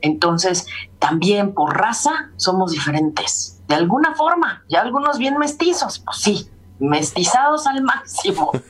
Entonces, 0.00 0.66
también 0.98 1.54
por 1.54 1.76
raza 1.76 2.30
somos 2.36 2.72
diferentes. 2.72 3.60
De 3.66 3.74
alguna 3.74 4.14
forma, 4.14 4.64
ya 4.68 4.80
algunos 4.80 5.18
bien 5.18 5.38
mestizos, 5.38 5.98
pues 5.98 6.18
sí, 6.18 6.50
mestizados 6.78 7.66
al 7.66 7.82
máximo. 7.82 8.52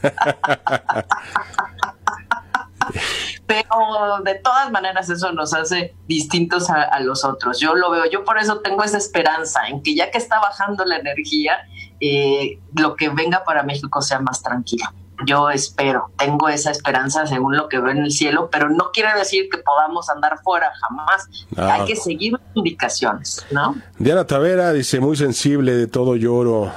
Pero 3.47 4.21
de 4.25 4.35
todas 4.37 4.71
maneras 4.71 5.11
eso 5.11 5.33
nos 5.33 5.53
hace 5.55 5.95
distintos 6.07 6.71
a, 6.71 7.01
los 7.01 7.25
otros. 7.25 7.59
Yo 7.61 7.75
lo 7.75 7.91
veo, 7.91 8.07
yo 8.07 8.25
por 8.25 8.39
eso 8.39 8.61
tengo 8.61 8.83
esa 8.83 8.99
esperanza 8.99 9.69
en 9.69 9.83
que 9.83 9.95
ya 9.95 10.11
que 10.11 10.19
está 10.19 10.39
bajando 10.39 10.85
la 10.85 10.97
energía, 10.97 11.59
eh, 12.01 12.61
lo 12.75 12.95
que 12.97 13.09
venga 13.09 13.45
para 13.45 13.63
México 13.63 14.03
sea 14.03 14.21
más 14.21 14.43
tranquilo 14.43 14.87
yo 15.27 15.51
espero, 15.51 16.11
tengo 16.17 16.49
esa 16.49 16.71
esperanza 16.71 17.27
según 17.27 17.57
lo 17.57 17.69
que 17.69 17.79
veo 17.79 17.91
en 17.91 17.99
el 17.99 18.11
cielo, 18.11 18.49
pero 18.51 18.71
no 18.71 18.91
quiere 18.93 19.17
decir 19.19 19.49
que 19.51 19.59
podamos 19.59 20.09
andar 20.09 20.39
fuera 20.43 20.71
jamás. 20.81 21.29
Hay 21.57 21.87
que 21.87 21.97
seguir 21.97 22.33
las 22.33 22.43
indicaciones, 22.55 23.45
¿no? 23.51 23.77
Diana 23.99 24.27
Tavera 24.27 24.73
dice, 24.73 25.01
muy 25.01 25.17
sensible, 25.17 25.73
de 25.73 25.87
todo 25.87 26.17
lloro. 26.17 26.71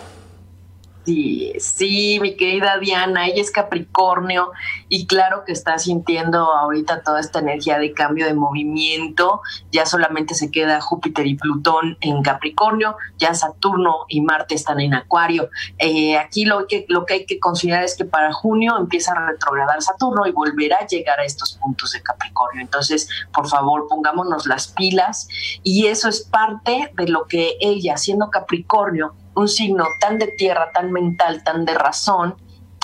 Sí, 1.04 2.20
mi 2.22 2.36
querida 2.36 2.78
Diana, 2.78 3.28
ella 3.28 3.41
es 3.41 3.49
Capricornio 3.49 4.52
y 4.88 5.08
claro 5.08 5.43
que 5.45 5.52
está 5.52 5.80
sintiendo 5.80 6.54
ahorita 6.54 7.02
toda 7.02 7.20
esta 7.20 7.39
energía 7.39 7.80
de 7.80 7.91
cambio 7.93 8.28
de 8.28 8.36
movimiento. 8.36 9.41
Ya 9.72 9.88
solamente 9.88 10.36
se 10.36 10.52
queda 10.52 10.80
Júpiter 10.80 11.26
y 11.26 11.36
Plutón 11.36 11.97
en 12.02 12.22
Capricornio, 12.22 12.97
ya 13.18 13.34
Saturno 13.34 14.06
y 14.10 14.22
Marte 14.22 14.54
están 14.54 14.80
en 14.80 14.93
Acuario. 14.93 15.49
Eh, 15.80 16.18
aquí 16.18 16.45
lo 16.45 16.68
que, 16.68 16.86
lo 16.88 17.06
que 17.06 17.16
hay 17.16 17.26
que 17.26 17.39
considerar 17.39 17.84
es 17.84 17.97
que 17.97 18.06
para 18.06 18.32
junio 18.32 18.78
empieza 18.78 19.14
a 19.14 19.28
retrogradar 19.28 19.82
Saturno 19.82 20.28
y 20.28 20.32
volverá 20.32 20.78
a 20.82 20.88
llegar 20.88 21.20
a 21.20 21.26
estos 21.26 21.54
puntos 21.54 21.93
de 21.93 22.04
Capricornio. 22.04 22.62
Entonces, 22.62 23.10
por 23.34 23.49
favor, 23.49 23.88
pongámonos 23.89 24.45
las 24.45 24.68
pilas 24.68 25.28
y 25.64 25.88
eso 25.88 26.10
es 26.10 26.22
parte 26.22 26.91
de 26.95 27.08
lo 27.08 27.26
que 27.26 27.58
ella, 27.60 27.97
siendo 27.97 28.30
Capricornio, 28.30 29.16
un 29.36 29.48
signo 29.48 29.86
tan 30.00 30.20
de 30.20 30.28
tierra, 30.28 30.72
tan 30.74 30.92
mental, 30.92 31.44
tan 31.44 31.66
de 31.66 31.74
razón, 31.74 32.36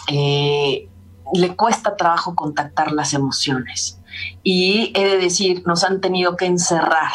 eh, 0.07 0.89
le 1.33 1.55
cuesta 1.55 1.95
trabajo 1.95 2.35
contactar 2.35 2.91
las 2.91 3.13
emociones. 3.13 3.99
Y 4.43 4.91
he 4.95 5.05
de 5.05 5.17
decir, 5.17 5.63
nos 5.65 5.83
han 5.83 6.01
tenido 6.01 6.35
que 6.37 6.45
encerrar 6.45 7.11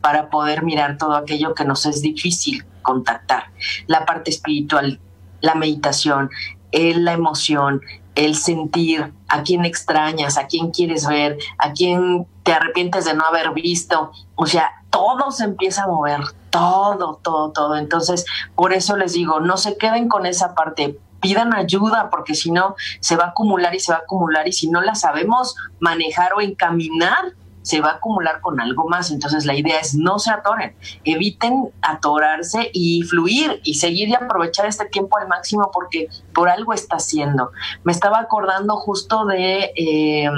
para 0.00 0.30
poder 0.30 0.62
mirar 0.62 0.96
todo 0.96 1.14
aquello 1.14 1.54
que 1.54 1.64
nos 1.64 1.84
es 1.86 2.00
difícil 2.00 2.64
contactar. 2.82 3.50
La 3.86 4.06
parte 4.06 4.30
espiritual, 4.30 5.00
la 5.40 5.54
meditación, 5.54 6.30
la 6.72 7.12
emoción, 7.12 7.82
el 8.14 8.34
sentir, 8.34 9.12
a 9.28 9.42
quién 9.42 9.64
extrañas, 9.64 10.38
a 10.38 10.46
quién 10.46 10.70
quieres 10.70 11.06
ver, 11.06 11.38
a 11.58 11.72
quién 11.72 12.26
te 12.42 12.52
arrepientes 12.52 13.04
de 13.04 13.14
no 13.14 13.24
haber 13.24 13.52
visto. 13.52 14.12
O 14.34 14.46
sea, 14.46 14.70
todo 14.90 15.30
se 15.30 15.44
empieza 15.44 15.84
a 15.84 15.86
mover, 15.86 16.20
todo, 16.50 17.20
todo, 17.22 17.52
todo. 17.52 17.76
Entonces, 17.76 18.24
por 18.54 18.72
eso 18.72 18.96
les 18.96 19.12
digo, 19.12 19.40
no 19.40 19.56
se 19.56 19.76
queden 19.76 20.08
con 20.08 20.26
esa 20.26 20.54
parte, 20.54 20.98
pidan 21.20 21.54
ayuda, 21.54 22.10
porque 22.10 22.34
si 22.34 22.50
no, 22.50 22.74
se 23.00 23.16
va 23.16 23.24
a 23.24 23.28
acumular 23.28 23.74
y 23.74 23.80
se 23.80 23.92
va 23.92 23.98
a 23.98 24.02
acumular 24.02 24.48
y 24.48 24.52
si 24.52 24.70
no 24.70 24.80
la 24.80 24.94
sabemos 24.94 25.56
manejar 25.78 26.32
o 26.34 26.40
encaminar, 26.40 27.34
se 27.62 27.80
va 27.80 27.90
a 27.90 27.94
acumular 27.94 28.40
con 28.40 28.60
algo 28.60 28.88
más. 28.88 29.10
Entonces 29.10 29.44
la 29.44 29.54
idea 29.54 29.78
es 29.80 29.94
no 29.94 30.18
se 30.18 30.30
atoren, 30.30 30.74
eviten 31.04 31.70
atorarse 31.82 32.70
y 32.72 33.02
fluir 33.02 33.60
y 33.64 33.74
seguir 33.74 34.08
y 34.08 34.14
aprovechar 34.14 34.66
este 34.66 34.86
tiempo 34.86 35.18
al 35.18 35.28
máximo 35.28 35.70
porque 35.72 36.08
por 36.34 36.48
algo 36.48 36.72
está 36.72 36.96
haciendo. 36.96 37.52
Me 37.84 37.92
estaba 37.92 38.18
acordando 38.18 38.76
justo 38.76 39.24
de... 39.26 39.72
Eh, 39.76 40.30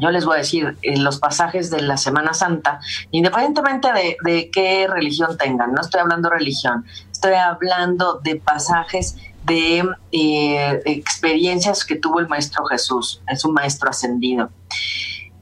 yo 0.00 0.10
les 0.10 0.24
voy 0.24 0.36
a 0.36 0.38
decir 0.38 0.76
en 0.82 1.04
los 1.04 1.18
pasajes 1.18 1.70
de 1.70 1.82
la 1.82 1.96
Semana 1.96 2.34
Santa, 2.34 2.80
independientemente 3.10 3.88
de, 4.24 4.50
qué 4.50 4.86
religión 4.86 5.36
tengan, 5.36 5.72
no 5.72 5.80
estoy 5.80 6.00
hablando 6.00 6.28
de 6.28 6.36
religión, 6.36 6.84
estoy 7.10 7.34
hablando 7.34 8.20
de 8.22 8.36
pasajes 8.36 9.16
de 9.44 9.84
eh, 10.12 10.82
experiencias 10.84 11.84
que 11.84 11.96
tuvo 11.96 12.20
el 12.20 12.28
Maestro 12.28 12.64
Jesús, 12.66 13.22
es 13.26 13.44
un 13.44 13.54
Maestro 13.54 13.90
ascendido. 13.90 14.50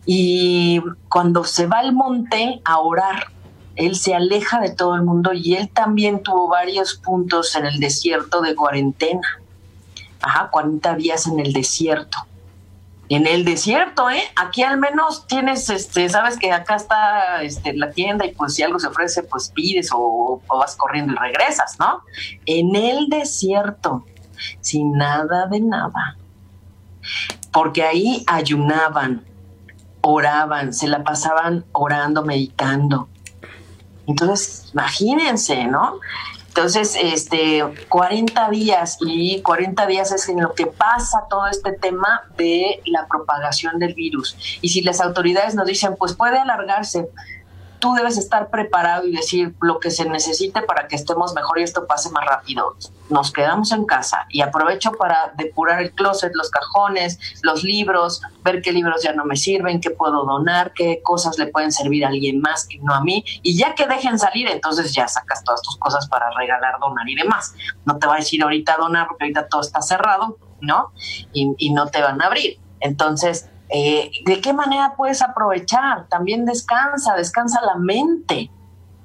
Y 0.09 0.81
cuando 1.09 1.43
se 1.43 1.67
va 1.67 1.81
al 1.81 1.93
monte 1.93 2.61
a 2.65 2.79
orar, 2.79 3.27
él 3.75 3.97
se 3.97 4.15
aleja 4.15 4.61
de 4.61 4.71
todo 4.71 4.95
el 4.95 5.03
mundo 5.03 5.33
y 5.35 5.57
él 5.57 5.69
también 5.69 6.23
tuvo 6.23 6.49
varios 6.49 6.95
puntos 6.95 7.57
en 7.57 7.67
el 7.67 7.81
desierto 7.81 8.41
de 8.41 8.55
cuarentena. 8.55 9.27
Ajá, 10.23 10.49
40 10.51 10.95
días 10.95 11.27
en 11.27 11.41
el 11.41 11.53
desierto 11.53 12.27
en 13.09 13.27
el 13.27 13.45
desierto, 13.45 14.11
¿eh? 14.11 14.23
Aquí 14.35 14.63
al 14.63 14.79
menos 14.79 15.27
tienes, 15.27 15.71
este, 15.71 16.09
sabes 16.09 16.39
que 16.39 16.53
acá 16.53 16.75
está 16.75 17.43
este, 17.43 17.75
la 17.75 17.91
tienda 17.91 18.27
y 18.27 18.35
pues 18.35 18.55
si 18.55 18.63
algo 18.63 18.79
se 18.79 18.89
ofrece, 18.89 19.23
pues 19.23 19.51
pides 19.51 19.91
o, 19.93 20.43
vas 20.49 20.75
corriendo 20.77 21.13
y 21.13 21.17
regresas, 21.17 21.79
¿no? 21.79 22.03
En 22.47 22.75
el 22.75 23.09
desierto, 23.09 24.05
sin 24.61 24.93
nada 24.93 25.47
de 25.47 25.61
nada. 25.61 26.17
Porque 27.53 27.85
ahí 27.85 28.25
ayunaban, 28.27 29.25
oraban, 30.01 30.73
se 30.73 30.89
la 30.89 31.05
pasaban 31.05 31.65
orando, 31.73 32.25
meditando. 32.25 33.09
Entonces, 34.09 34.71
imagínense, 34.73 35.65
¿no? 35.65 36.01
Entonces, 36.57 36.97
este, 36.99 37.63
40 37.91 38.49
días 38.49 38.97
y 39.03 39.43
40 39.43 39.87
días 39.87 40.11
es 40.11 40.27
en 40.31 40.41
lo 40.41 40.55
que 40.55 40.65
pasa 40.65 41.25
todo 41.29 41.47
este 41.49 41.73
tema 41.73 42.23
de 42.39 42.81
la 42.87 43.07
propagación 43.07 43.79
del 43.79 43.93
virus. 43.93 44.59
Y 44.63 44.71
si 44.71 44.81
las 44.81 45.03
autoridades 45.03 45.55
nos 45.55 45.67
dicen, 45.67 45.97
pues 45.99 46.15
puede 46.15 46.39
alargarse, 46.39 47.11
tú 47.79 47.95
debes 47.95 48.19
estar 48.19 48.51
preparado 48.51 49.07
y 49.07 49.13
decir 49.13 49.55
lo 49.61 49.79
que 49.79 49.91
se 49.91 50.09
necesite 50.09 50.63
para 50.63 50.89
que 50.89 50.97
estemos 50.97 51.35
mejor 51.35 51.59
y 51.59 51.63
esto 51.63 51.87
pase 51.87 52.11
más 52.11 52.25
rápido. 52.25 52.77
Nos 53.09 53.33
quedamos 53.33 53.73
en 53.73 53.85
casa 53.85 54.27
y 54.31 54.41
aprovecho 54.41 54.93
para 54.93 55.33
depurar 55.37 55.81
el 55.81 55.93
closet, 55.93 56.33
los 56.35 56.51
cajones, 56.51 57.19
los 57.43 57.63
libros, 57.63 58.23
ver 58.43 58.63
qué 58.63 58.73
libros 58.73 59.03
ya 59.03 59.13
no 59.13 59.25
me 59.25 59.37
sirven, 59.37 59.81
qué 59.81 59.91
puedo 59.91 60.25
donar, 60.25 60.73
qué 60.73 61.01
cosas 61.03 61.39
le 61.39 61.47
pueden 61.47 61.73
servir 61.73 62.05
a 62.05 62.09
alguien 62.09 62.41
más 62.41 62.67
y 62.69 62.79
no 62.79 62.95
a 62.95 63.01
mí. 63.03 63.25
Y 63.43 63.57
ya 63.57 63.75
que 63.75 63.87
dejen 63.87 64.19
salir, 64.19 64.49
entonces 64.49 64.93
ya 64.93 65.07
sacas 65.09 65.45
todas 65.45 65.63
tus 65.63 65.77
cosas 65.77 66.09
para 66.09 66.31
regalar, 66.31 66.79
donar 66.81 67.09
y 67.09 67.15
demás. 67.15 67.55
No 67.85 67.99
te 67.99 68.07
va 68.07 68.15
a 68.15 68.19
decir 68.19 68.43
ahorita 68.43 68.77
donar 68.77 69.07
porque 69.07 69.25
ahorita 69.25 69.49
todo 69.49 69.61
está 69.61 69.83
cerrado, 69.83 70.39
¿no? 70.61 70.93
Y, 71.33 71.55
y 71.59 71.73
no 71.73 71.87
te 71.89 72.01
van 72.01 72.21
a 72.23 72.27
abrir. 72.27 72.59
Entonces, 72.81 73.49
eh, 73.69 74.11
¿De 74.25 74.41
qué 74.41 74.53
manera 74.53 74.95
puedes 74.97 75.23
aprovechar? 75.23 76.07
También 76.09 76.45
descansa, 76.45 77.15
descansa 77.15 77.61
la 77.63 77.77
mente. 77.77 78.51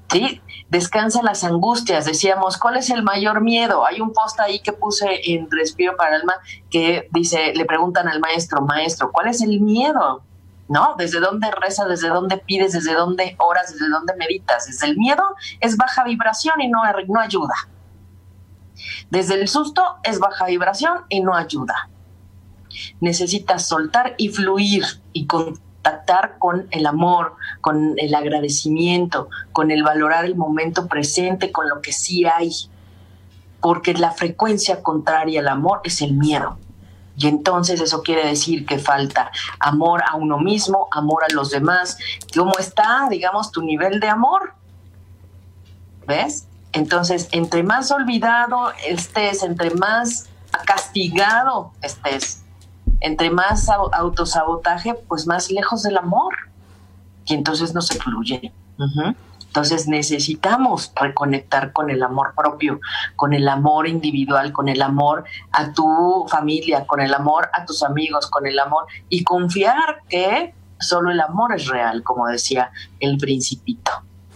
¿Sí? 0.10 0.42
Descansa 0.70 1.24
las 1.24 1.44
angustias. 1.44 2.06
Decíamos, 2.06 2.58
¿cuál 2.58 2.78
es 2.78 2.90
el 2.90 3.02
mayor 3.02 3.42
miedo? 3.42 3.86
Hay 3.86 4.02
un 4.02 4.12
post 4.12 4.40
ahí 4.42 4.60
que 4.60 4.74
puse 4.74 5.32
en 5.32 5.50
Respiro 5.50 5.96
para 5.96 6.16
el 6.16 6.22
Alma 6.22 6.34
que 6.70 7.08
dice, 7.12 7.54
le 7.56 7.66
preguntan 7.66 8.10
al 8.10 8.20
maestro, 8.20 8.62
maestro, 8.62 9.12
¿cuál 9.12 9.30
es 9.30 9.42
el 9.42 9.62
miedo? 9.62 10.22
¿No? 10.68 10.96
¿Desde 10.98 11.22
dónde 11.22 11.50
rezas? 11.52 11.88
¿Desde 11.88 12.10
dónde 12.10 12.38
pides? 12.38 12.74
¿Desde 12.74 12.94
dónde 12.94 13.36
oras? 13.40 13.72
¿Desde 13.72 13.90
dónde 13.90 14.14
meditas? 14.18 14.68
Desde 14.68 14.88
el 14.88 14.98
miedo 14.98 15.24
es 15.62 15.78
baja 15.78 16.04
vibración 16.04 16.60
y 16.62 16.68
no, 16.68 16.82
no 17.08 17.20
ayuda. 17.20 17.56
Desde 19.10 19.36
el 19.36 19.48
susto 19.48 19.98
es 20.04 20.20
baja 20.20 20.46
vibración 20.46 21.06
y 21.08 21.22
no 21.22 21.36
ayuda 21.36 21.90
necesitas 23.00 23.68
soltar 23.68 24.16
y 24.18 24.30
fluir 24.30 24.84
y 25.14 25.26
contactar 25.26 26.38
con 26.40 26.68
el 26.72 26.86
amor, 26.86 27.36
con 27.62 27.96
el 27.98 28.14
agradecimiento, 28.14 29.30
con 29.52 29.72
el 29.72 29.84
valorar 29.84 30.26
el 30.26 30.36
momento 30.36 30.88
presente, 30.88 31.52
con 31.52 31.70
lo 31.70 31.82
que 31.82 31.92
sí 31.92 32.26
hay. 32.26 32.52
Porque 33.60 33.94
la 33.94 34.12
frecuencia 34.12 34.82
contraria 34.82 35.42
al 35.42 35.48
amor 35.48 35.82
es 35.84 36.02
el 36.02 36.14
miedo. 36.14 36.58
Y 37.18 37.28
entonces 37.28 37.80
eso 37.82 38.02
quiere 38.02 38.26
decir 38.26 38.66
que 38.66 38.80
falta 38.80 39.32
amor 39.60 40.02
a 40.10 40.16
uno 40.16 40.40
mismo, 40.40 40.88
amor 40.92 41.24
a 41.24 41.34
los 41.34 41.52
demás. 41.52 41.98
¿Cómo 42.36 42.58
está, 42.58 43.08
digamos, 43.10 43.52
tu 43.52 43.62
nivel 43.62 44.00
de 44.00 44.08
amor? 44.08 44.54
¿Ves? 46.08 46.48
Entonces, 46.74 47.28
entre 47.32 47.64
más 47.64 47.92
olvidado 47.92 48.72
estés, 48.88 49.44
entre 49.44 49.72
más 49.72 50.30
castigado 50.66 51.74
estés, 51.82 52.41
entre 53.02 53.30
más 53.30 53.68
autosabotaje, 53.70 54.94
pues 55.08 55.28
más 55.28 55.52
lejos 55.52 55.84
del 55.84 55.98
amor. 55.98 56.34
y 57.26 57.36
entonces 57.36 57.74
no 57.74 57.82
se 57.82 58.00
fluye. 58.00 58.52
Entonces 59.52 59.88
necesitamos 59.88 60.92
reconectar 60.96 61.72
con 61.74 61.90
el 61.90 62.02
amor 62.04 62.34
propio, 62.36 62.80
con 63.16 63.34
el 63.34 63.48
amor 63.48 63.88
individual, 63.88 64.54
con 64.54 64.70
el 64.70 64.82
amor 64.82 65.26
a 65.52 65.74
tu 65.74 66.26
familia, 66.30 66.88
con 66.88 67.02
el 67.02 67.14
amor 67.14 67.50
a 67.54 67.66
tus 67.66 67.84
amigos, 67.84 68.28
con 68.28 68.48
el 68.48 68.58
amor 68.58 68.86
y 69.10 69.24
confiar 69.24 70.04
que 70.08 70.54
solo 70.80 71.12
el 71.12 71.20
amor 71.20 71.54
es 71.54 71.68
real, 71.68 72.02
como 72.02 72.28
decía 72.28 72.72
el 73.00 73.18
principito, 73.18 73.92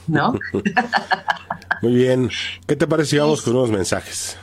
¿no? 0.08 0.36
Muy 1.82 1.94
bien. 1.94 2.30
¿Qué 2.68 2.76
te 2.76 2.86
parece 2.86 3.12
si 3.12 3.18
vamos 3.18 3.42
con 3.42 3.56
unos 3.56 3.72
mensajes? 3.72 4.38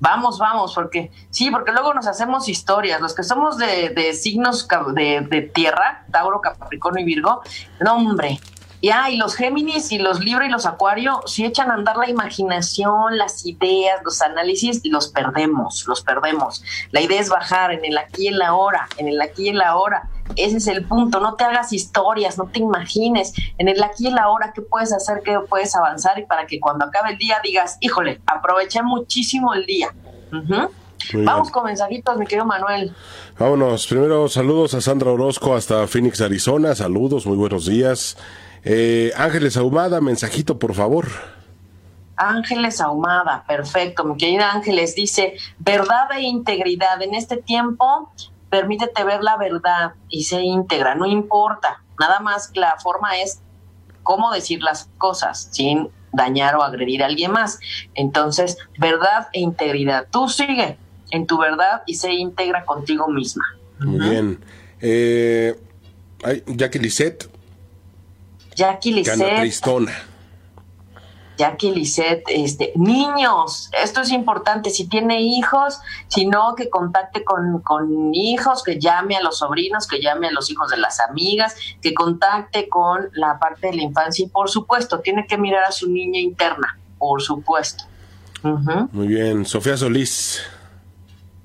Vamos, 0.00 0.38
vamos, 0.38 0.74
porque 0.74 1.10
sí, 1.28 1.50
porque 1.50 1.72
luego 1.72 1.92
nos 1.92 2.06
hacemos 2.06 2.48
historias. 2.48 3.02
Los 3.02 3.14
que 3.14 3.22
somos 3.22 3.58
de, 3.58 3.90
de 3.90 4.14
signos 4.14 4.66
de, 4.94 5.20
de, 5.20 5.42
tierra, 5.42 6.06
Tauro, 6.10 6.40
Capricornio 6.40 7.02
y 7.02 7.04
Virgo, 7.04 7.42
no, 7.80 7.96
hombre, 7.96 8.40
ya, 8.82 9.10
y 9.10 9.16
los 9.16 9.34
Géminis 9.34 9.92
y 9.92 9.98
los 9.98 10.20
Libra 10.20 10.46
y 10.46 10.50
los 10.50 10.66
Acuario, 10.66 11.20
si 11.26 11.44
echan 11.44 11.70
a 11.70 11.74
andar 11.74 11.96
la 11.96 12.08
imaginación, 12.08 13.18
las 13.18 13.44
ideas, 13.44 14.00
los 14.04 14.22
análisis, 14.22 14.80
los 14.84 15.08
perdemos, 15.08 15.84
los 15.86 16.02
perdemos. 16.02 16.62
La 16.90 17.00
idea 17.00 17.20
es 17.20 17.28
bajar 17.28 17.72
en 17.72 17.84
el 17.84 17.98
aquí 17.98 18.24
y 18.24 18.28
en 18.28 18.38
la 18.38 18.48
ahora, 18.48 18.88
en 18.96 19.08
el 19.08 19.20
aquí 19.20 19.46
y 19.46 19.48
en 19.48 19.58
la 19.58 19.68
ahora. 19.68 20.08
Ese 20.36 20.58
es 20.58 20.66
el 20.68 20.84
punto, 20.84 21.20
no 21.20 21.34
te 21.34 21.44
hagas 21.44 21.72
historias, 21.72 22.38
no 22.38 22.46
te 22.46 22.60
imagines 22.60 23.32
en 23.58 23.68
el 23.68 23.82
aquí 23.82 24.08
y 24.08 24.10
la 24.10 24.22
ahora 24.22 24.52
qué 24.54 24.62
puedes 24.62 24.92
hacer, 24.92 25.22
qué 25.24 25.38
puedes 25.48 25.74
avanzar 25.74 26.18
y 26.18 26.24
para 26.24 26.46
que 26.46 26.60
cuando 26.60 26.84
acabe 26.84 27.10
el 27.10 27.18
día 27.18 27.38
digas, 27.42 27.76
híjole, 27.80 28.20
aproveché 28.26 28.82
muchísimo 28.82 29.52
el 29.54 29.66
día. 29.66 29.92
Vamos 31.12 31.50
con 31.50 31.64
mensajitos, 31.64 32.16
mi 32.16 32.26
querido 32.26 32.46
Manuel. 32.46 32.94
Vámonos. 33.38 33.86
Primero, 33.86 34.28
saludos 34.28 34.74
a 34.74 34.80
Sandra 34.80 35.10
Orozco 35.10 35.54
hasta 35.54 35.86
Phoenix, 35.86 36.20
Arizona. 36.20 36.74
Saludos, 36.74 37.26
muy 37.26 37.36
buenos 37.36 37.66
días. 37.66 38.16
Eh, 38.64 39.12
Ángeles 39.16 39.56
Ahumada, 39.56 40.00
mensajito, 40.00 40.58
por 40.58 40.74
favor. 40.74 41.08
Ángeles 42.16 42.80
Ahumada, 42.80 43.44
perfecto. 43.46 44.04
Mi 44.04 44.16
querida 44.16 44.52
Ángeles 44.52 44.94
dice, 44.94 45.34
verdad 45.58 46.08
e 46.14 46.22
integridad. 46.22 47.00
En 47.02 47.14
este 47.14 47.38
tiempo, 47.38 48.12
permítete 48.50 49.04
ver 49.04 49.22
la 49.22 49.36
verdad 49.38 49.94
y 50.08 50.24
se 50.24 50.42
íntegra, 50.42 50.94
no 50.94 51.06
importa. 51.06 51.82
Nada 51.98 52.20
más 52.20 52.50
la 52.54 52.76
forma 52.82 53.18
es 53.18 53.40
cómo 54.02 54.32
decir 54.32 54.62
las 54.62 54.88
cosas 54.98 55.48
sin 55.50 55.88
dañar 56.12 56.56
o 56.56 56.62
agredir 56.62 57.02
a 57.02 57.06
alguien 57.06 57.32
más. 57.32 57.58
Entonces, 57.94 58.58
verdad 58.78 59.28
e 59.32 59.40
integridad. 59.40 60.06
Tú 60.10 60.28
sigue 60.28 60.76
en 61.10 61.26
tu 61.26 61.38
verdad 61.38 61.82
y 61.86 61.94
se 61.94 62.12
integra 62.12 62.64
contigo 62.64 63.08
misma. 63.08 63.44
Muy 63.78 64.10
bien. 64.10 64.38
Eh, 64.80 65.58
Jackie 66.46 66.78
Lisette 66.78 67.30
Jackie 68.54 68.92
Lisset. 68.92 69.16
Jackie 71.40 71.70
Lisset, 71.70 72.22
este, 72.28 72.72
niños, 72.76 73.70
esto 73.72 74.02
es 74.02 74.10
importante, 74.10 74.68
si 74.68 74.86
tiene 74.86 75.22
hijos, 75.22 75.78
si 76.08 76.26
no, 76.26 76.54
que 76.54 76.68
contacte 76.68 77.24
con, 77.24 77.62
con, 77.62 78.14
hijos, 78.14 78.62
que 78.62 78.78
llame 78.78 79.16
a 79.16 79.22
los 79.22 79.38
sobrinos, 79.38 79.86
que 79.86 80.02
llame 80.02 80.28
a 80.28 80.32
los 80.32 80.50
hijos 80.50 80.70
de 80.70 80.76
las 80.76 81.00
amigas, 81.00 81.56
que 81.80 81.94
contacte 81.94 82.68
con 82.68 83.08
la 83.14 83.38
parte 83.38 83.68
de 83.68 83.76
la 83.76 83.82
infancia 83.84 84.26
y 84.26 84.28
por 84.28 84.50
supuesto, 84.50 85.00
tiene 85.00 85.26
que 85.26 85.38
mirar 85.38 85.64
a 85.64 85.72
su 85.72 85.88
niña 85.88 86.20
interna, 86.20 86.78
por 86.98 87.22
supuesto. 87.22 87.84
Muy 88.92 89.06
bien, 89.06 89.46
Sofía 89.46 89.78
Solís. 89.78 90.42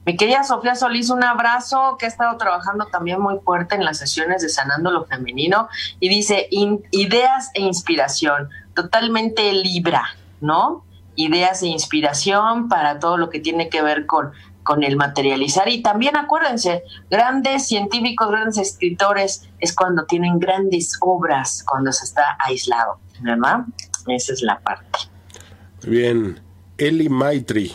Mi 0.06 0.16
querida 0.16 0.44
Sofía 0.44 0.76
Solís, 0.76 1.10
un 1.10 1.24
abrazo 1.24 1.98
que 1.98 2.06
ha 2.06 2.10
estado 2.10 2.38
trabajando 2.38 2.86
también 2.86 3.20
muy 3.20 3.40
fuerte 3.40 3.74
en 3.74 3.84
las 3.84 3.98
sesiones 3.98 4.44
de 4.44 4.50
Sanando 4.50 4.92
lo 4.92 5.06
Femenino 5.06 5.68
y 6.00 6.10
dice 6.10 6.48
ideas 6.52 7.50
e 7.56 7.62
inspiración, 7.62 8.50
totalmente 8.76 9.52
libra, 9.54 10.04
¿no? 10.42 10.86
Ideas 11.16 11.64
e 11.64 11.68
inspiración 11.68 12.70
para 12.70 13.00
todo 13.00 13.18
lo 13.18 13.32
que 13.32 13.40
tiene 13.40 13.70
que 13.70 13.82
ver 13.82 14.06
con, 14.06 14.32
con 14.62 14.84
el 14.84 14.96
materializar. 14.96 15.70
Y 15.70 15.82
también 15.82 16.16
acuérdense, 16.18 16.84
grandes 17.10 17.68
científicos, 17.68 18.30
grandes 18.30 18.58
escritores 18.60 19.50
es 19.60 19.74
cuando 19.74 20.06
tienen 20.06 20.38
grandes 20.38 20.98
obras, 21.02 21.64
cuando 21.68 21.92
se 21.92 22.06
está 22.06 22.38
aislado, 22.40 23.00
¿verdad? 23.22 23.62
Esa 24.06 24.34
es 24.34 24.44
la 24.44 24.60
parte. 24.60 25.00
Bien, 25.88 26.40
Eli 26.78 27.10
Maitri. 27.10 27.74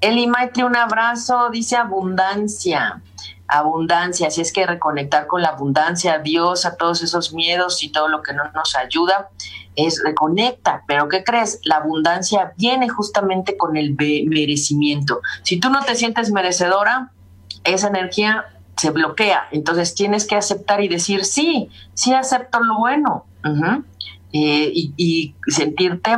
Eli 0.00 0.26
Maitri, 0.26 0.62
un 0.62 0.76
abrazo, 0.76 1.50
dice 1.50 1.76
abundancia, 1.76 3.02
abundancia, 3.46 4.28
así 4.28 4.40
es 4.40 4.52
que 4.52 4.66
reconectar 4.66 5.26
con 5.26 5.42
la 5.42 5.48
abundancia, 5.48 6.18
Dios, 6.18 6.64
a 6.64 6.76
todos 6.76 7.02
esos 7.02 7.34
miedos 7.34 7.82
y 7.82 7.90
todo 7.90 8.08
lo 8.08 8.22
que 8.22 8.32
no 8.32 8.50
nos 8.52 8.74
ayuda, 8.76 9.28
es 9.76 10.02
reconecta, 10.02 10.84
pero 10.86 11.08
¿qué 11.08 11.22
crees? 11.22 11.60
La 11.64 11.76
abundancia 11.76 12.54
viene 12.56 12.88
justamente 12.88 13.56
con 13.56 13.76
el 13.76 13.94
merecimiento. 13.94 15.20
Si 15.42 15.60
tú 15.60 15.68
no 15.68 15.82
te 15.82 15.94
sientes 15.94 16.32
merecedora, 16.32 17.12
esa 17.64 17.88
energía 17.88 18.46
se 18.76 18.90
bloquea, 18.90 19.48
entonces 19.50 19.94
tienes 19.94 20.26
que 20.26 20.36
aceptar 20.36 20.82
y 20.82 20.88
decir, 20.88 21.26
sí, 21.26 21.68
sí 21.92 22.14
acepto 22.14 22.60
lo 22.60 22.78
bueno, 22.78 23.26
eh, 24.32 24.70
y, 24.72 25.34
sentirte 25.46 26.16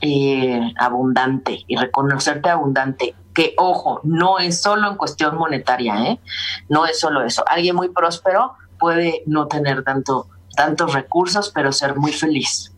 eh, 0.00 0.72
abundante 0.78 1.64
y 1.66 1.76
reconocerte 1.76 2.50
abundante 2.50 3.14
que 3.34 3.54
ojo, 3.56 4.00
no 4.04 4.38
es 4.38 4.60
solo 4.60 4.88
en 4.88 4.96
cuestión 4.96 5.36
monetaria, 5.36 6.04
¿eh? 6.04 6.20
no 6.68 6.86
es 6.86 7.00
solo 7.00 7.24
eso. 7.24 7.44
Alguien 7.46 7.74
muy 7.74 7.88
próspero 7.88 8.54
puede 8.78 9.22
no 9.26 9.48
tener 9.48 9.82
tanto, 9.82 10.28
tantos 10.56 10.94
recursos, 10.94 11.50
pero 11.52 11.72
ser 11.72 11.96
muy 11.96 12.12
feliz. 12.12 12.72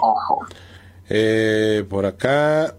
Ojo. 0.00 0.46
Eh, 1.08 1.86
por 1.88 2.06
acá. 2.06 2.74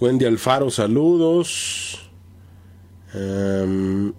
Wendy 0.00 0.24
Alfaro, 0.24 0.70
saludos. 0.70 2.10
Um, 3.14 4.12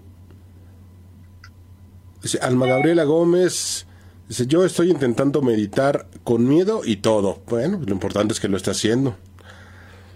Alma 2.41 2.67
Gabriela 2.67 3.03
Gómez 3.03 3.85
Dice, 4.27 4.47
yo 4.47 4.63
estoy 4.63 4.89
intentando 4.89 5.41
meditar 5.41 6.07
con 6.23 6.47
miedo 6.47 6.81
y 6.83 6.97
todo. 6.97 7.39
Bueno, 7.49 7.79
lo 7.85 7.93
importante 7.93 8.33
es 8.33 8.39
que 8.39 8.47
lo 8.47 8.57
esté 8.57 8.71
haciendo. 8.71 9.15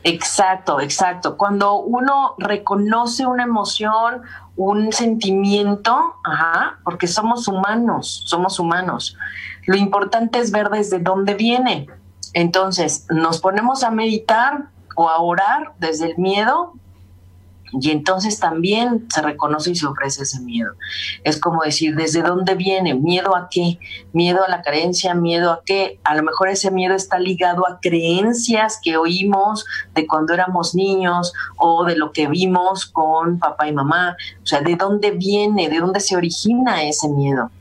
Exacto, 0.03 0.79
exacto. 0.79 1.35
Cuando 1.35 1.79
uno 1.79 2.35
reconoce 2.37 3.27
una 3.27 3.43
emoción, 3.43 4.21
un 4.55 4.93
sentimiento, 4.93 6.15
ajá, 6.23 6.79
porque 6.85 7.07
somos 7.07 7.47
humanos, 7.47 8.23
somos 8.25 8.59
humanos. 8.59 9.17
Lo 9.65 9.75
importante 9.75 10.39
es 10.39 10.51
ver 10.51 10.69
desde 10.69 10.99
dónde 10.99 11.33
viene. 11.33 11.87
Entonces, 12.33 13.05
nos 13.09 13.41
ponemos 13.41 13.83
a 13.83 13.91
meditar 13.91 14.69
o 14.95 15.09
a 15.09 15.19
orar 15.19 15.73
desde 15.79 16.11
el 16.11 16.17
miedo, 16.17 16.73
y 17.73 17.91
entonces 17.91 18.39
también 18.39 19.07
se 19.09 19.21
reconoce 19.21 19.71
y 19.71 19.75
se 19.75 19.85
ofrece 19.85 20.23
ese 20.23 20.39
miedo. 20.39 20.71
Es 21.23 21.39
como 21.39 21.63
decir, 21.63 21.95
¿desde 21.95 22.21
dónde 22.21 22.55
viene? 22.55 22.93
¿Miedo 22.93 23.35
a 23.35 23.49
qué? 23.49 23.79
¿Miedo 24.13 24.43
a 24.43 24.49
la 24.49 24.61
carencia? 24.61 25.13
¿Miedo 25.13 25.51
a 25.51 25.61
qué? 25.65 25.99
A 26.03 26.15
lo 26.15 26.23
mejor 26.23 26.49
ese 26.49 26.71
miedo 26.71 26.95
está 26.95 27.19
ligado 27.19 27.67
a 27.67 27.79
creencias 27.81 28.79
que 28.81 28.97
oímos 28.97 29.65
de 29.93 30.07
cuando 30.07 30.33
éramos 30.33 30.75
niños 30.75 31.33
o 31.57 31.83
de 31.85 31.97
lo 31.97 32.11
que 32.11 32.27
vimos 32.27 32.85
con 32.85 33.37
papá 33.39 33.67
y 33.67 33.73
mamá. 33.73 34.15
O 34.41 34.45
sea, 34.45 34.61
¿de 34.61 34.75
dónde 34.75 35.11
viene? 35.11 35.69
¿De 35.69 35.79
dónde 35.79 35.99
se 35.99 36.15
origina 36.15 36.83
ese 36.83 37.09
miedo? 37.09 37.51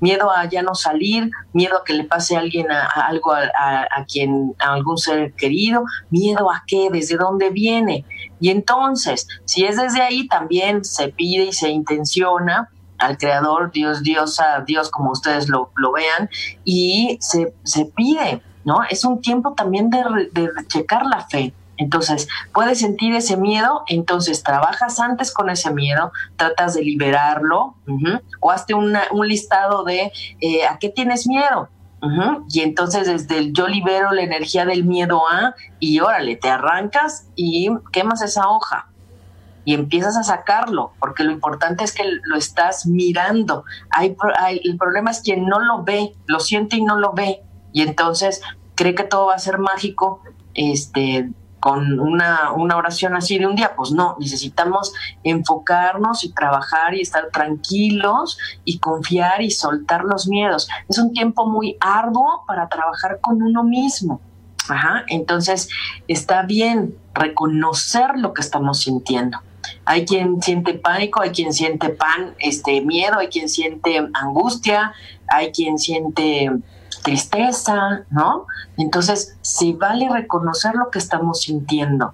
Miedo 0.00 0.30
a 0.30 0.46
ya 0.46 0.62
no 0.62 0.74
salir, 0.74 1.30
miedo 1.52 1.76
a 1.78 1.84
que 1.84 1.92
le 1.92 2.04
pase 2.04 2.36
a 2.36 2.40
alguien 2.40 2.70
a, 2.70 2.86
algo 2.86 3.32
a, 3.32 3.86
a, 3.90 4.04
quien, 4.04 4.54
a 4.58 4.72
algún 4.74 4.98
ser 4.98 5.32
querido, 5.34 5.84
miedo 6.10 6.50
a 6.50 6.64
qué, 6.66 6.88
desde 6.90 7.16
dónde 7.16 7.50
viene. 7.50 8.04
Y 8.40 8.50
entonces, 8.50 9.26
si 9.44 9.64
es 9.64 9.76
desde 9.76 10.02
ahí, 10.02 10.28
también 10.28 10.84
se 10.84 11.08
pide 11.08 11.44
y 11.44 11.52
se 11.52 11.70
intenciona 11.70 12.70
al 12.98 13.16
creador, 13.16 13.70
Dios, 13.72 14.02
Dios, 14.02 14.40
a 14.40 14.60
Dios, 14.60 14.90
como 14.90 15.12
ustedes 15.12 15.48
lo, 15.48 15.70
lo 15.76 15.92
vean, 15.92 16.28
y 16.64 17.18
se, 17.20 17.54
se, 17.62 17.86
pide, 17.86 18.42
¿no? 18.64 18.82
Es 18.90 19.04
un 19.04 19.20
tiempo 19.20 19.54
también 19.54 19.88
de, 19.90 20.02
de 20.32 20.50
checar 20.66 21.06
la 21.06 21.26
fe. 21.28 21.54
Entonces, 21.78 22.26
puedes 22.52 22.80
sentir 22.80 23.14
ese 23.14 23.36
miedo, 23.36 23.84
entonces 23.86 24.42
trabajas 24.42 24.98
antes 24.98 25.32
con 25.32 25.48
ese 25.48 25.72
miedo, 25.72 26.10
tratas 26.36 26.74
de 26.74 26.82
liberarlo, 26.82 27.76
o 28.40 28.50
hazte 28.50 28.74
un 28.74 28.98
listado 29.26 29.84
de 29.84 30.12
eh, 30.40 30.66
a 30.66 30.78
qué 30.78 30.88
tienes 30.88 31.28
miedo, 31.28 31.68
y 32.48 32.60
entonces 32.60 33.06
desde 33.06 33.38
el 33.38 33.52
yo 33.52 33.66
libero 33.66 34.12
la 34.12 34.22
energía 34.22 34.64
del 34.64 34.84
miedo 34.84 35.22
a 35.28 35.54
y 35.80 35.98
órale, 36.00 36.36
te 36.36 36.48
arrancas 36.48 37.28
y 37.34 37.70
quemas 37.92 38.22
esa 38.22 38.48
hoja. 38.48 38.88
Y 39.64 39.74
empiezas 39.74 40.16
a 40.16 40.22
sacarlo, 40.22 40.92
porque 40.98 41.24
lo 41.24 41.32
importante 41.32 41.84
es 41.84 41.92
que 41.92 42.04
lo 42.22 42.36
estás 42.36 42.86
mirando. 42.86 43.64
Hay, 43.90 44.16
el 44.64 44.78
problema 44.78 45.10
es 45.10 45.20
quien 45.20 45.44
no 45.44 45.58
lo 45.58 45.82
ve, 45.82 46.14
lo 46.26 46.40
siente 46.40 46.76
y 46.76 46.82
no 46.82 46.98
lo 46.98 47.12
ve, 47.12 47.42
y 47.72 47.82
entonces 47.82 48.40
cree 48.76 48.94
que 48.94 49.04
todo 49.04 49.26
va 49.26 49.34
a 49.34 49.38
ser 49.38 49.58
mágico, 49.58 50.22
este, 50.54 51.30
con 51.60 52.00
una, 52.00 52.52
una 52.52 52.76
oración 52.76 53.14
así 53.14 53.38
de 53.38 53.46
un 53.46 53.56
día. 53.56 53.74
Pues 53.76 53.92
no, 53.92 54.16
necesitamos 54.18 54.92
enfocarnos 55.24 56.24
y 56.24 56.32
trabajar 56.32 56.94
y 56.94 57.00
estar 57.00 57.28
tranquilos 57.32 58.38
y 58.64 58.78
confiar 58.78 59.42
y 59.42 59.50
soltar 59.50 60.04
los 60.04 60.28
miedos. 60.28 60.68
Es 60.88 60.98
un 60.98 61.12
tiempo 61.12 61.46
muy 61.46 61.76
arduo 61.80 62.44
para 62.46 62.68
trabajar 62.68 63.20
con 63.20 63.42
uno 63.42 63.64
mismo. 63.64 64.20
Ajá, 64.68 65.04
entonces 65.08 65.68
está 66.08 66.42
bien 66.42 66.94
reconocer 67.14 68.18
lo 68.18 68.34
que 68.34 68.42
estamos 68.42 68.80
sintiendo. 68.80 69.38
Hay 69.84 70.04
quien 70.04 70.42
siente 70.42 70.74
pánico, 70.74 71.22
hay 71.22 71.30
quien 71.30 71.52
siente 71.52 71.88
pan, 71.88 72.34
este 72.38 72.82
miedo, 72.82 73.18
hay 73.18 73.28
quien 73.28 73.48
siente 73.48 74.06
angustia, 74.12 74.92
hay 75.26 75.50
quien 75.52 75.78
siente 75.78 76.50
tristeza, 77.02 78.04
¿no? 78.10 78.46
Entonces, 78.76 79.36
se 79.40 79.72
vale 79.72 80.08
reconocer 80.08 80.74
lo 80.74 80.90
que 80.90 80.98
estamos 80.98 81.42
sintiendo. 81.42 82.12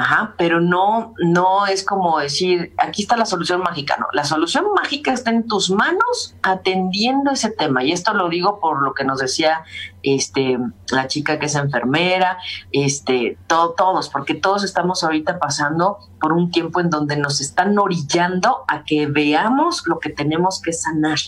Ajá, 0.00 0.34
pero 0.38 0.60
no, 0.60 1.12
no 1.18 1.66
es 1.66 1.82
como 1.82 2.20
decir, 2.20 2.72
aquí 2.78 3.02
está 3.02 3.16
la 3.16 3.26
solución 3.26 3.62
mágica, 3.62 3.96
no. 3.98 4.06
La 4.12 4.22
solución 4.22 4.66
mágica 4.72 5.12
está 5.12 5.30
en 5.30 5.48
tus 5.48 5.70
manos 5.70 6.36
atendiendo 6.40 7.32
ese 7.32 7.50
tema. 7.50 7.82
Y 7.82 7.90
esto 7.90 8.14
lo 8.14 8.28
digo 8.28 8.60
por 8.60 8.80
lo 8.84 8.94
que 8.94 9.02
nos 9.02 9.18
decía 9.18 9.64
este, 10.04 10.56
la 10.92 11.08
chica 11.08 11.40
que 11.40 11.46
es 11.46 11.56
enfermera, 11.56 12.38
este, 12.70 13.38
todos, 13.48 14.08
porque 14.08 14.34
todos 14.34 14.62
estamos 14.62 15.02
ahorita 15.02 15.40
pasando 15.40 15.98
por 16.20 16.32
un 16.32 16.52
tiempo 16.52 16.78
en 16.78 16.90
donde 16.90 17.16
nos 17.16 17.40
están 17.40 17.76
orillando 17.76 18.58
a 18.68 18.84
que 18.84 19.08
veamos 19.08 19.82
lo 19.86 19.98
que 19.98 20.10
tenemos 20.10 20.62
que 20.62 20.72
sanar. 20.72 21.18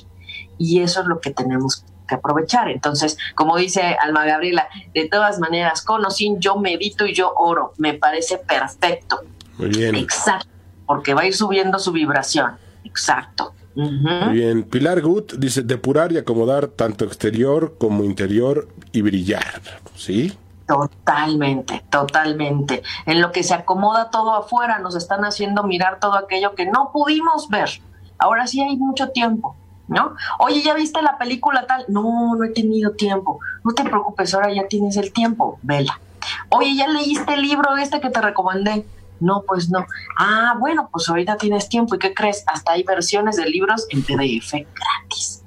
Y 0.58 0.82
eso 0.82 1.00
es 1.00 1.08
lo 1.08 1.20
que 1.20 1.32
tenemos 1.32 1.84
aprovechar. 2.16 2.68
Entonces, 2.68 3.16
como 3.34 3.56
dice 3.56 3.96
Alma 4.02 4.24
Gabriela, 4.24 4.68
de 4.94 5.08
todas 5.08 5.38
maneras, 5.38 5.82
con 5.82 6.04
o 6.04 6.10
sin, 6.10 6.40
yo 6.40 6.56
medito 6.56 7.06
y 7.06 7.14
yo 7.14 7.32
oro. 7.36 7.72
Me 7.78 7.94
parece 7.94 8.38
perfecto. 8.38 9.20
Muy 9.58 9.68
bien. 9.68 9.94
Exacto, 9.94 10.48
porque 10.86 11.14
va 11.14 11.22
a 11.22 11.26
ir 11.26 11.34
subiendo 11.34 11.78
su 11.78 11.92
vibración. 11.92 12.56
Exacto. 12.84 13.54
Muy 13.74 14.34
bien. 14.34 14.64
Pilar 14.64 15.00
Gut 15.00 15.34
dice 15.34 15.62
depurar 15.62 16.12
y 16.12 16.18
acomodar 16.18 16.68
tanto 16.68 17.04
exterior 17.04 17.76
como 17.78 18.04
interior 18.04 18.68
y 18.92 19.02
brillar. 19.02 19.62
¿Sí? 19.96 20.36
Totalmente, 20.66 21.82
totalmente. 21.90 22.82
En 23.06 23.20
lo 23.20 23.32
que 23.32 23.42
se 23.42 23.54
acomoda 23.54 24.10
todo 24.10 24.34
afuera, 24.34 24.78
nos 24.78 24.94
están 24.94 25.24
haciendo 25.24 25.64
mirar 25.64 25.98
todo 25.98 26.14
aquello 26.14 26.54
que 26.54 26.66
no 26.66 26.90
pudimos 26.92 27.48
ver. 27.48 27.70
Ahora 28.18 28.46
sí 28.46 28.60
hay 28.62 28.76
mucho 28.76 29.08
tiempo. 29.08 29.56
¿No? 29.90 30.14
Oye, 30.38 30.62
¿ya 30.62 30.72
viste 30.72 31.02
la 31.02 31.18
película 31.18 31.66
tal? 31.66 31.84
No, 31.88 32.36
no 32.36 32.44
he 32.44 32.50
tenido 32.50 32.92
tiempo. 32.92 33.40
No 33.64 33.72
te 33.72 33.82
preocupes, 33.82 34.32
ahora 34.32 34.52
ya 34.54 34.66
tienes 34.68 34.96
el 34.96 35.12
tiempo, 35.12 35.58
vela. 35.62 36.00
Oye, 36.48 36.76
¿ya 36.76 36.86
leíste 36.86 37.34
el 37.34 37.42
libro 37.42 37.76
este 37.76 38.00
que 38.00 38.08
te 38.08 38.20
recomendé? 38.20 38.86
No, 39.18 39.42
pues 39.46 39.68
no. 39.68 39.84
Ah, 40.16 40.54
bueno, 40.58 40.88
pues 40.92 41.08
ahorita 41.08 41.36
tienes 41.36 41.68
tiempo. 41.68 41.96
¿Y 41.96 41.98
qué 41.98 42.14
crees? 42.14 42.44
Hasta 42.46 42.72
hay 42.72 42.84
versiones 42.84 43.36
de 43.36 43.46
libros 43.46 43.86
en 43.90 44.02
PDF 44.02 44.52
gratis. 44.52 45.42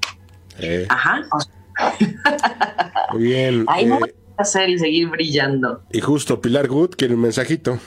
Eh. 0.59 0.85
Ajá. 0.89 1.23
Muy 3.13 3.23
bien. 3.23 3.65
Hay 3.67 3.85
eh, 3.85 3.99
que 3.99 4.13
hacer 4.37 4.69
y 4.69 4.77
seguir 4.77 5.09
brillando. 5.09 5.81
Y 5.91 6.01
justo 6.01 6.41
Pilar 6.41 6.67
Good 6.67 6.91
quiere 6.97 7.15
un 7.15 7.21
mensajito. 7.21 7.79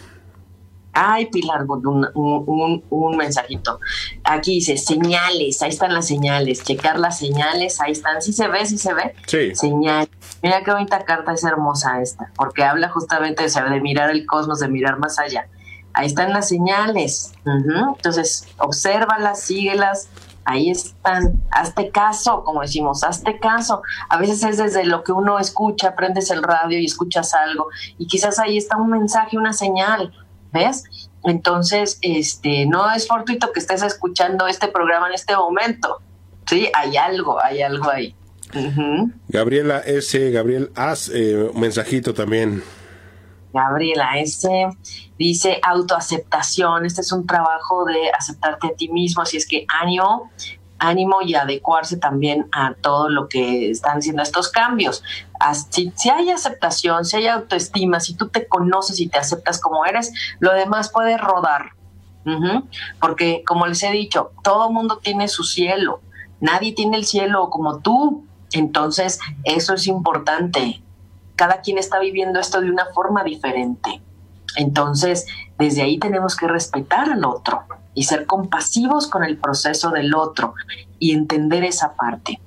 Ay, 0.98 1.26
Pilar, 1.26 1.66
un, 1.68 2.82
un, 2.88 3.16
mensajito. 3.18 3.80
Aquí 4.24 4.54
dice 4.54 4.78
señales, 4.78 5.60
ahí 5.60 5.68
están 5.68 5.92
las 5.92 6.06
señales, 6.06 6.64
checar 6.64 6.98
las 6.98 7.18
señales, 7.18 7.82
ahí 7.82 7.92
están. 7.92 8.22
¿Sí 8.22 8.32
se 8.32 8.48
ve? 8.48 8.64
¿Sí 8.64 8.78
se 8.78 8.94
ve? 8.94 9.14
Sí. 9.26 9.54
Señal. 9.54 10.08
Mira 10.42 10.62
qué 10.64 10.72
bonita 10.72 11.04
carta, 11.04 11.34
es 11.34 11.44
hermosa 11.44 12.00
esta, 12.00 12.32
porque 12.34 12.64
habla 12.64 12.88
justamente 12.88 13.42
de, 13.42 13.70
de 13.70 13.80
mirar 13.82 14.10
el 14.10 14.24
cosmos, 14.24 14.60
de 14.60 14.68
mirar 14.68 14.98
más 14.98 15.18
allá. 15.18 15.48
Ahí 15.92 16.06
están 16.06 16.32
las 16.32 16.48
señales. 16.48 17.32
Entonces, 17.44 18.48
obsérvalas, 18.58 19.42
síguelas, 19.42 20.08
ahí 20.46 20.70
están, 20.70 21.42
hazte 21.50 21.90
caso, 21.90 22.42
como 22.44 22.62
decimos, 22.62 23.04
hazte 23.04 23.38
caso. 23.38 23.82
A 24.08 24.16
veces 24.16 24.42
es 24.44 24.56
desde 24.56 24.84
lo 24.84 25.04
que 25.04 25.12
uno 25.12 25.38
escucha, 25.38 25.94
prendes 25.94 26.30
el 26.30 26.42
radio 26.42 26.78
y 26.78 26.86
escuchas 26.86 27.34
algo, 27.34 27.68
y 27.98 28.06
quizás 28.06 28.38
ahí 28.38 28.56
está 28.56 28.76
un 28.76 28.90
mensaje, 28.90 29.36
una 29.36 29.52
señal, 29.52 30.12
¿ves? 30.56 30.84
Entonces, 31.24 31.98
este, 32.02 32.66
no 32.66 32.90
es 32.92 33.06
fortuito 33.06 33.52
que 33.52 33.60
estés 33.60 33.82
escuchando 33.82 34.46
este 34.46 34.68
programa 34.68 35.08
en 35.08 35.14
este 35.14 35.36
momento. 35.36 36.00
Sí, 36.46 36.68
hay 36.72 36.96
algo, 36.96 37.42
hay 37.42 37.62
algo 37.62 37.90
ahí. 37.90 38.14
Gabriela 39.28 39.80
S. 39.80 40.30
Gabriel, 40.30 40.70
haz 40.76 41.10
eh, 41.12 41.50
un 41.52 41.60
mensajito 41.60 42.14
también. 42.14 42.62
Gabriela 43.52 44.18
S. 44.18 44.48
dice 45.18 45.60
autoaceptación. 45.62 46.86
Este 46.86 47.00
es 47.00 47.10
un 47.12 47.26
trabajo 47.26 47.84
de 47.84 48.10
aceptarte 48.16 48.68
a 48.68 48.70
ti 48.70 48.88
mismo, 48.88 49.22
así 49.22 49.36
es 49.36 49.48
que 49.48 49.66
ánimo, 49.68 50.30
ánimo 50.78 51.22
y 51.22 51.34
adecuarse 51.34 51.96
también 51.96 52.48
a 52.52 52.74
todo 52.74 53.08
lo 53.08 53.28
que 53.28 53.70
están 53.70 54.02
siendo 54.02 54.22
estos 54.22 54.50
cambios. 54.50 55.02
Si, 55.70 55.92
hay 56.10 56.30
aceptación, 56.30 57.04
si 57.04 57.16
hay 57.16 57.28
autoestima, 57.28 58.00
si 58.00 58.14
tú 58.14 58.28
te 58.28 58.46
conoces 58.46 59.00
y 59.00 59.08
te 59.08 59.18
aceptas 59.18 59.60
como 59.60 59.84
eres, 59.84 60.12
lo 60.38 60.52
demás 60.52 60.90
puede 60.90 61.16
rodar. 61.16 61.72
Porque, 63.00 63.44
como 63.46 63.66
les 63.66 63.82
he 63.84 63.90
dicho, 63.92 64.32
todo 64.42 64.70
mundo 64.70 64.98
tiene 64.98 65.28
su 65.28 65.44
cielo. 65.44 66.00
Nadie 66.40 66.72
tiene 66.72 66.96
el 66.96 67.04
cielo 67.04 67.50
como 67.50 67.78
tú. 67.78 68.26
Entonces, 68.52 69.20
eso 69.44 69.74
es 69.74 69.86
importante. 69.86 70.82
Cada 71.36 71.60
quien 71.60 71.78
está 71.78 72.00
viviendo 72.00 72.40
esto 72.40 72.60
de 72.60 72.70
una 72.70 72.86
forma 72.86 73.22
diferente. 73.22 74.02
Entonces, 74.56 75.26
desde 75.56 75.82
ahí 75.82 75.98
tenemos 75.98 76.34
que 76.34 76.48
respetar 76.48 77.10
al 77.10 77.24
otro 77.24 77.62
y 77.96 78.04
ser 78.04 78.26
compasivos 78.26 79.08
con 79.08 79.24
el 79.24 79.38
proceso 79.38 79.90
del 79.90 80.14
otro 80.14 80.54
y 81.00 81.12
entender 81.12 81.64
esa 81.64 81.96
parte. 81.96 82.40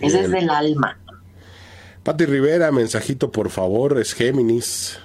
Es 0.00 0.14
desde 0.14 0.38
el 0.38 0.48
alma. 0.48 0.96
Pati 2.04 2.24
Rivera, 2.24 2.72
mensajito 2.72 3.30
por 3.30 3.50
favor, 3.50 3.98
es 3.98 4.14
Géminis. 4.14 4.98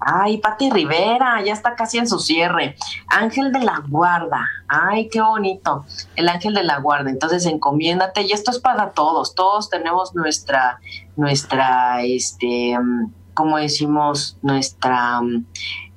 Ay, 0.00 0.38
Pati 0.38 0.70
Rivera, 0.70 1.42
ya 1.44 1.52
está 1.52 1.76
casi 1.76 1.98
en 1.98 2.08
su 2.08 2.18
cierre. 2.18 2.74
Ángel 3.06 3.52
de 3.52 3.60
la 3.60 3.84
guarda. 3.86 4.48
Ay, 4.66 5.08
qué 5.08 5.20
bonito. 5.20 5.84
El 6.16 6.28
ángel 6.28 6.54
de 6.54 6.64
la 6.64 6.80
guarda. 6.80 7.10
Entonces, 7.10 7.46
encomiéndate. 7.46 8.22
Y 8.22 8.32
esto 8.32 8.50
es 8.50 8.58
para 8.58 8.90
todos. 8.90 9.36
Todos 9.36 9.70
tenemos 9.70 10.14
nuestra, 10.16 10.80
nuestra, 11.14 12.02
este, 12.02 12.76
mm, 12.76 13.12
como 13.34 13.58
decimos, 13.58 14.36
nuestra 14.42 15.20
mm, 15.20 15.44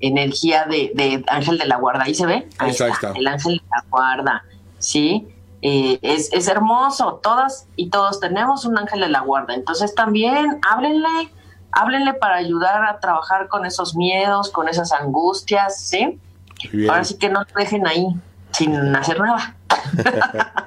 energía 0.08 0.66
de, 0.66 1.24
ángel 1.28 1.58
de 1.58 1.66
la 1.66 1.78
guarda. 1.78 2.04
Ahí 2.04 2.16
se 2.16 2.26
ve. 2.26 2.48
Ahí 2.58 2.72
está. 2.72 3.12
El 3.16 3.28
ángel 3.28 3.58
de 3.58 3.64
la 3.70 3.86
guarda. 3.90 4.44
Sí. 4.80 5.28
Eh, 5.62 5.98
es, 6.02 6.32
es, 6.32 6.48
hermoso, 6.48 7.20
todas 7.24 7.68
y 7.76 7.90
todos 7.90 8.20
tenemos 8.20 8.66
un 8.66 8.78
ángel 8.78 9.00
de 9.00 9.10
la 9.10 9.22
guarda, 9.22 9.56
entonces 9.56 9.96
también 9.96 10.60
háblenle, 10.62 11.32
háblenle 11.72 12.14
para 12.14 12.36
ayudar 12.36 12.84
a 12.86 13.00
trabajar 13.00 13.48
con 13.48 13.66
esos 13.66 13.96
miedos, 13.96 14.52
con 14.52 14.68
esas 14.68 14.92
angustias, 14.92 15.80
¿sí? 15.80 16.20
Ahora 16.88 17.04
sí 17.04 17.18
que 17.18 17.30
no 17.30 17.40
lo 17.40 17.48
dejen 17.60 17.88
ahí 17.88 18.08
sin 18.52 18.96
hacer 18.96 19.20
nada. 19.20 19.56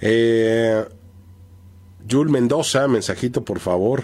eh, 0.00 0.88
Jul 2.10 2.30
Mendoza, 2.30 2.88
mensajito 2.88 3.44
por 3.44 3.60
favor. 3.60 4.02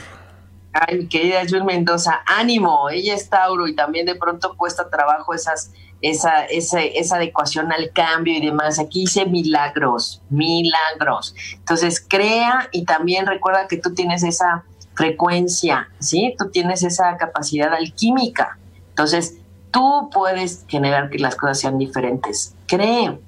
Ay, 0.81 0.99
mi 0.99 1.09
querida 1.09 1.43
Jul 1.49 1.64
Mendoza, 1.64 2.20
ánimo, 2.27 2.91
ella 2.91 3.14
es 3.14 3.31
Tauro 3.31 3.66
y 3.66 3.74
también 3.74 4.07
de 4.07 4.14
pronto 4.14 4.57
cuesta 4.57 4.91
trabajo 4.91 5.33
esas 5.33 5.70
esa, 6.03 6.45
esa, 6.45 6.83
esa 6.83 7.16
adecuación 7.16 7.72
al 7.72 7.91
cambio 7.93 8.37
y 8.37 8.45
demás. 8.45 8.79
Aquí 8.79 9.01
dice 9.01 9.27
milagros, 9.27 10.22
milagros. 10.29 11.35
Entonces 11.55 12.05
crea 12.07 12.68
y 12.72 12.85
también 12.85 13.27
recuerda 13.27 13.66
que 13.68 13.79
tú 13.79 13.95
tienes 13.95 14.22
esa 14.22 14.64
frecuencia, 14.95 15.89
¿sí? 15.99 16.35
Tú 16.39 16.51
tienes 16.51 16.83
esa 16.83 17.16
capacidad 17.16 17.72
alquímica. 17.72 18.59
Entonces 18.91 19.39
tú 19.70 20.11
puedes 20.12 20.64
generar 20.68 21.11
que 21.11 21.18
las 21.18 21.37
cosas 21.37 21.61
sean 21.61 21.79
diferentes. 21.79 22.55
Cree, 22.66 23.18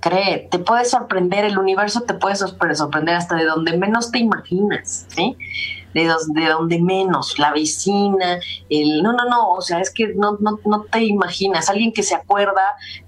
cree, 0.00 0.48
te 0.50 0.58
puede 0.58 0.84
sorprender, 0.84 1.44
el 1.44 1.58
universo 1.58 2.02
te 2.02 2.14
puede 2.14 2.36
sorprender 2.36 3.14
hasta 3.14 3.36
de 3.36 3.44
donde 3.44 3.76
menos 3.76 4.10
te 4.10 4.18
imaginas, 4.18 5.06
¿sí? 5.08 5.36
De, 6.04 6.48
donde 6.48 6.80
menos, 6.80 7.38
la 7.38 7.52
vecina, 7.52 8.38
el, 8.68 9.02
no, 9.02 9.12
no, 9.12 9.24
no, 9.28 9.52
o 9.52 9.62
sea, 9.62 9.80
es 9.80 9.90
que 9.90 10.14
no, 10.14 10.36
no, 10.40 10.58
no 10.64 10.82
te 10.82 11.02
imaginas, 11.04 11.70
alguien 11.70 11.92
que 11.92 12.02
se 12.02 12.14
acuerda 12.14 12.62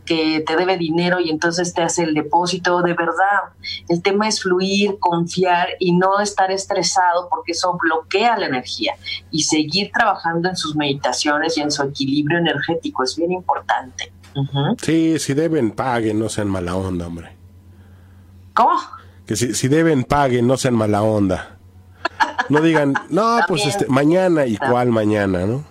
que 0.06 0.42
te 0.46 0.56
debe 0.56 0.78
dinero 0.78 1.20
y 1.20 1.28
entonces 1.28 1.74
te 1.74 1.82
hace 1.82 2.04
el 2.04 2.14
depósito, 2.14 2.80
de 2.80 2.94
verdad, 2.94 3.52
el 3.88 4.00
tema 4.00 4.26
es 4.26 4.42
fluir, 4.42 4.98
confiar 4.98 5.68
y 5.78 5.92
no 5.92 6.18
estar 6.20 6.50
estresado 6.50 7.28
porque 7.28 7.52
eso 7.52 7.76
bloquea 7.78 8.38
la 8.38 8.46
energía 8.46 8.94
y 9.30 9.42
seguir 9.42 9.90
trabajando 9.92 10.48
en 10.48 10.56
sus 10.56 10.74
meditaciones 10.74 11.58
y 11.58 11.60
en 11.60 11.70
su 11.70 11.82
equilibrio 11.82 12.38
energético 12.38 13.04
es 13.04 13.16
bien 13.16 13.32
importante. 13.32 14.12
Sí, 14.80 15.18
si 15.18 15.34
deben, 15.34 15.72
paguen, 15.72 16.18
no 16.18 16.28
sean 16.28 16.48
mala 16.48 16.76
onda, 16.76 17.06
hombre. 17.06 17.36
¿Cómo? 18.54 18.78
Que 19.26 19.36
si, 19.36 19.52
si 19.54 19.68
deben, 19.68 20.04
paguen, 20.04 20.46
no 20.46 20.56
sean 20.56 20.74
mala 20.74 21.02
onda. 21.02 21.57
No 22.48 22.60
digan, 22.60 22.94
no, 23.10 23.40
pues 23.46 23.66
este, 23.66 23.86
mañana 23.86 24.46
y 24.46 24.56
cuál 24.56 24.88
mañana, 24.88 25.46
¿no? 25.46 25.64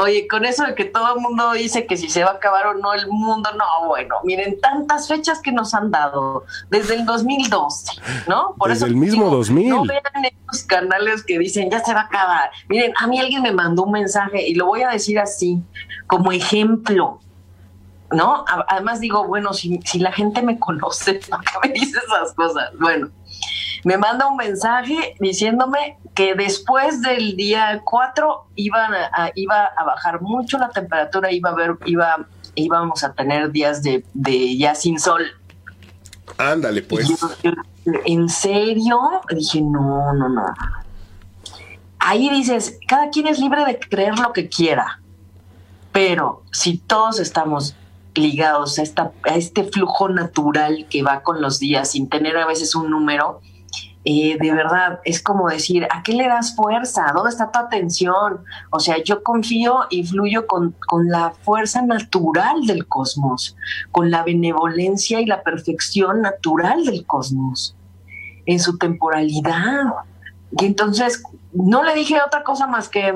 Oye, 0.00 0.28
con 0.28 0.44
eso 0.44 0.64
de 0.64 0.76
que 0.76 0.84
todo 0.84 1.16
el 1.16 1.20
mundo 1.20 1.50
dice 1.52 1.84
que 1.84 1.96
si 1.96 2.08
se 2.08 2.22
va 2.22 2.30
a 2.30 2.34
acabar 2.34 2.68
o 2.68 2.74
no 2.74 2.94
el 2.94 3.08
mundo, 3.08 3.50
no, 3.58 3.88
bueno, 3.88 4.14
miren, 4.22 4.60
tantas 4.60 5.08
fechas 5.08 5.40
que 5.40 5.50
nos 5.50 5.74
han 5.74 5.90
dado 5.90 6.44
desde 6.70 6.94
el 6.94 7.04
2012, 7.04 8.00
¿no? 8.28 8.54
Por 8.56 8.70
desde 8.70 8.86
el 8.86 8.94
mismo 8.94 9.28
2000. 9.28 9.68
No 9.68 9.84
vean 9.84 10.02
esos 10.24 10.62
canales 10.66 11.24
que 11.24 11.36
dicen 11.40 11.68
ya 11.68 11.80
se 11.80 11.92
va 11.94 12.02
a 12.02 12.04
acabar. 12.04 12.50
Miren, 12.68 12.92
a 12.96 13.08
mí 13.08 13.18
alguien 13.18 13.42
me 13.42 13.50
mandó 13.50 13.82
un 13.82 13.90
mensaje 13.90 14.46
y 14.46 14.54
lo 14.54 14.66
voy 14.66 14.82
a 14.82 14.90
decir 14.90 15.18
así, 15.18 15.60
como 16.06 16.30
ejemplo. 16.30 17.18
¿No? 18.12 18.44
Además 18.68 19.00
digo, 19.00 19.26
bueno, 19.26 19.52
si, 19.52 19.80
si 19.84 19.98
la 19.98 20.12
gente 20.12 20.42
me 20.42 20.60
conoce, 20.60 21.14
¿por 21.28 21.40
qué 21.40 21.68
me 21.68 21.74
dice 21.74 21.98
esas 22.06 22.32
cosas? 22.34 22.70
Bueno, 22.78 23.10
me 23.84 23.96
manda 23.96 24.26
un 24.26 24.36
mensaje 24.36 25.14
diciéndome 25.20 25.98
que 26.14 26.34
después 26.34 27.00
del 27.00 27.36
día 27.36 27.80
4 27.84 28.46
iban 28.56 28.92
a, 28.94 29.30
iba 29.34 29.64
a 29.64 29.84
bajar 29.84 30.20
mucho 30.20 30.58
la 30.58 30.70
temperatura, 30.70 31.30
iba 31.30 31.50
a 31.50 31.54
ver, 31.54 31.76
iba, 31.86 32.26
íbamos 32.54 33.04
a 33.04 33.12
tener 33.12 33.50
días 33.52 33.82
de, 33.82 34.04
ya 34.56 34.74
sin 34.74 34.98
sol. 34.98 35.24
Ándale, 36.36 36.82
pues. 36.82 37.08
¿En 38.04 38.28
serio? 38.28 38.98
Dije, 39.30 39.62
no, 39.62 40.12
no, 40.12 40.28
no. 40.28 40.42
Ahí 41.98 42.30
dices, 42.30 42.78
cada 42.86 43.10
quien 43.10 43.26
es 43.26 43.38
libre 43.38 43.64
de 43.64 43.78
creer 43.78 44.18
lo 44.18 44.32
que 44.32 44.48
quiera, 44.48 45.00
pero 45.92 46.42
si 46.52 46.78
todos 46.78 47.18
estamos 47.18 47.74
ligados 48.14 48.78
a, 48.78 48.82
esta, 48.82 49.12
a 49.24 49.36
este 49.36 49.64
flujo 49.64 50.08
natural 50.08 50.86
que 50.90 51.02
va 51.02 51.22
con 51.22 51.40
los 51.40 51.58
días 51.58 51.92
sin 51.92 52.08
tener 52.08 52.36
a 52.36 52.46
veces 52.46 52.74
un 52.74 52.90
número, 52.90 53.40
eh, 54.04 54.38
de 54.40 54.52
verdad, 54.52 55.00
es 55.04 55.22
como 55.22 55.48
decir, 55.48 55.86
¿a 55.90 56.02
qué 56.02 56.12
le 56.12 56.28
das 56.28 56.54
fuerza? 56.54 57.12
¿Dónde 57.14 57.30
está 57.30 57.50
tu 57.50 57.58
atención? 57.58 58.44
O 58.70 58.80
sea, 58.80 59.02
yo 59.02 59.22
confío 59.22 59.80
y 59.90 60.04
fluyo 60.06 60.46
con, 60.46 60.74
con 60.86 61.08
la 61.08 61.30
fuerza 61.30 61.82
natural 61.82 62.66
del 62.66 62.86
cosmos, 62.86 63.56
con 63.90 64.10
la 64.10 64.22
benevolencia 64.22 65.20
y 65.20 65.26
la 65.26 65.42
perfección 65.42 66.22
natural 66.22 66.84
del 66.84 67.04
cosmos, 67.06 67.76
en 68.46 68.60
su 68.60 68.78
temporalidad. 68.78 69.84
Y 70.52 70.64
entonces, 70.64 71.22
no 71.52 71.82
le 71.82 71.94
dije 71.94 72.18
otra 72.24 72.44
cosa 72.44 72.66
más 72.66 72.88
que, 72.88 73.14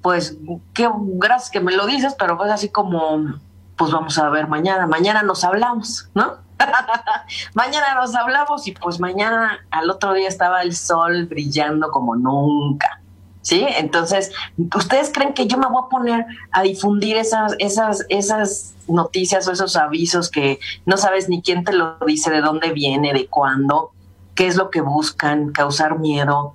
pues, 0.00 0.38
qué 0.72 0.88
gracias 0.94 1.50
que 1.50 1.60
me 1.60 1.72
lo 1.72 1.86
dices, 1.86 2.14
pero 2.18 2.38
pues 2.38 2.50
así 2.50 2.68
como, 2.68 3.40
pues 3.82 3.90
vamos 3.90 4.16
a 4.16 4.30
ver 4.30 4.46
mañana, 4.46 4.86
mañana 4.86 5.24
nos 5.24 5.42
hablamos, 5.42 6.08
¿no? 6.14 6.36
mañana 7.54 7.96
nos 7.96 8.14
hablamos 8.14 8.64
y 8.68 8.70
pues 8.70 9.00
mañana 9.00 9.58
al 9.72 9.90
otro 9.90 10.12
día 10.12 10.28
estaba 10.28 10.62
el 10.62 10.76
sol 10.76 11.26
brillando 11.26 11.90
como 11.90 12.14
nunca. 12.14 13.00
¿Sí? 13.40 13.66
Entonces, 13.68 14.30
¿ustedes 14.72 15.10
creen 15.12 15.34
que 15.34 15.48
yo 15.48 15.58
me 15.58 15.66
voy 15.66 15.82
a 15.84 15.88
poner 15.88 16.26
a 16.52 16.62
difundir 16.62 17.16
esas, 17.16 17.56
esas, 17.58 18.06
esas 18.08 18.76
noticias 18.86 19.48
o 19.48 19.50
esos 19.52 19.74
avisos 19.74 20.30
que 20.30 20.60
no 20.86 20.96
sabes 20.96 21.28
ni 21.28 21.42
quién 21.42 21.64
te 21.64 21.72
lo 21.72 21.96
dice, 22.06 22.30
de 22.30 22.40
dónde 22.40 22.70
viene, 22.70 23.12
de 23.12 23.26
cuándo, 23.26 23.90
qué 24.36 24.46
es 24.46 24.54
lo 24.54 24.70
que 24.70 24.80
buscan, 24.80 25.50
causar 25.50 25.98
miedo? 25.98 26.54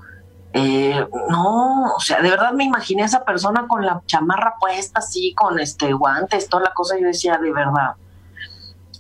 Eh, 0.58 1.08
no, 1.30 1.93
o 1.95 1.99
sea, 1.99 2.22
de 2.22 2.30
verdad 2.30 2.53
me 2.53 2.64
imaginé 2.64 3.03
a 3.03 3.05
esa 3.05 3.24
persona 3.24 3.68
con 3.68 3.86
la 3.86 4.01
chamarra 4.05 4.55
puesta 4.60 4.99
así, 4.99 5.34
con 5.36 5.60
este 5.60 5.93
guantes, 5.93 6.49
toda 6.49 6.64
la 6.64 6.74
cosa, 6.74 6.97
yo 6.99 7.08
decía, 7.08 7.38
de 7.38 7.51
verdad, 7.51 7.95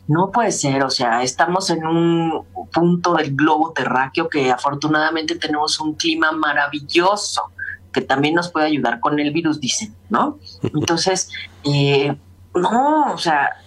no 0.07 0.31
puede 0.31 0.51
ser, 0.51 0.83
o 0.83 0.89
sea, 0.89 1.23
estamos 1.23 1.69
en 1.69 1.85
un 1.85 2.45
punto 2.71 3.15
del 3.15 3.35
globo 3.35 3.73
terráqueo 3.73 4.29
que 4.29 4.51
afortunadamente 4.51 5.35
tenemos 5.35 5.79
un 5.79 5.95
clima 5.95 6.31
maravilloso 6.31 7.51
que 7.91 8.01
también 8.01 8.35
nos 8.35 8.49
puede 8.49 8.67
ayudar 8.67 8.99
con 8.99 9.19
el 9.19 9.31
virus, 9.31 9.59
dicen, 9.59 9.95
¿no? 10.09 10.37
Entonces, 10.61 11.29
eh, 11.63 12.15
no, 12.53 13.13
o 13.13 13.17
sea, 13.17 13.57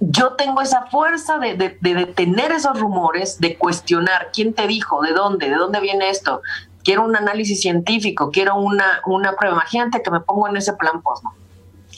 yo 0.00 0.32
tengo 0.32 0.60
esa 0.60 0.86
fuerza 0.86 1.38
de, 1.38 1.54
de, 1.54 1.94
detener 1.94 2.50
esos 2.50 2.78
rumores, 2.78 3.38
de 3.38 3.56
cuestionar 3.56 4.30
quién 4.32 4.52
te 4.52 4.66
dijo, 4.66 5.00
de 5.00 5.12
dónde, 5.12 5.48
de 5.48 5.54
dónde 5.54 5.80
viene 5.80 6.10
esto. 6.10 6.42
Quiero 6.84 7.04
un 7.04 7.16
análisis 7.16 7.60
científico, 7.60 8.30
quiero 8.30 8.56
una, 8.56 9.00
una 9.06 9.32
prueba. 9.34 9.56
Imagínate 9.56 10.02
que 10.02 10.10
me 10.10 10.20
pongo 10.20 10.48
en 10.48 10.56
ese 10.56 10.72
plan, 10.72 11.00
no, 11.02 11.34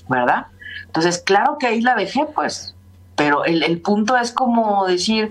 ¿verdad? 0.09 0.47
Entonces, 0.87 1.19
claro 1.19 1.57
que 1.59 1.67
ahí 1.67 1.81
la 1.81 1.95
dejé, 1.95 2.27
pues, 2.35 2.75
pero 3.17 3.45
el, 3.45 3.81
punto 3.81 4.17
es 4.17 4.33
como 4.33 4.87
decir, 4.87 5.31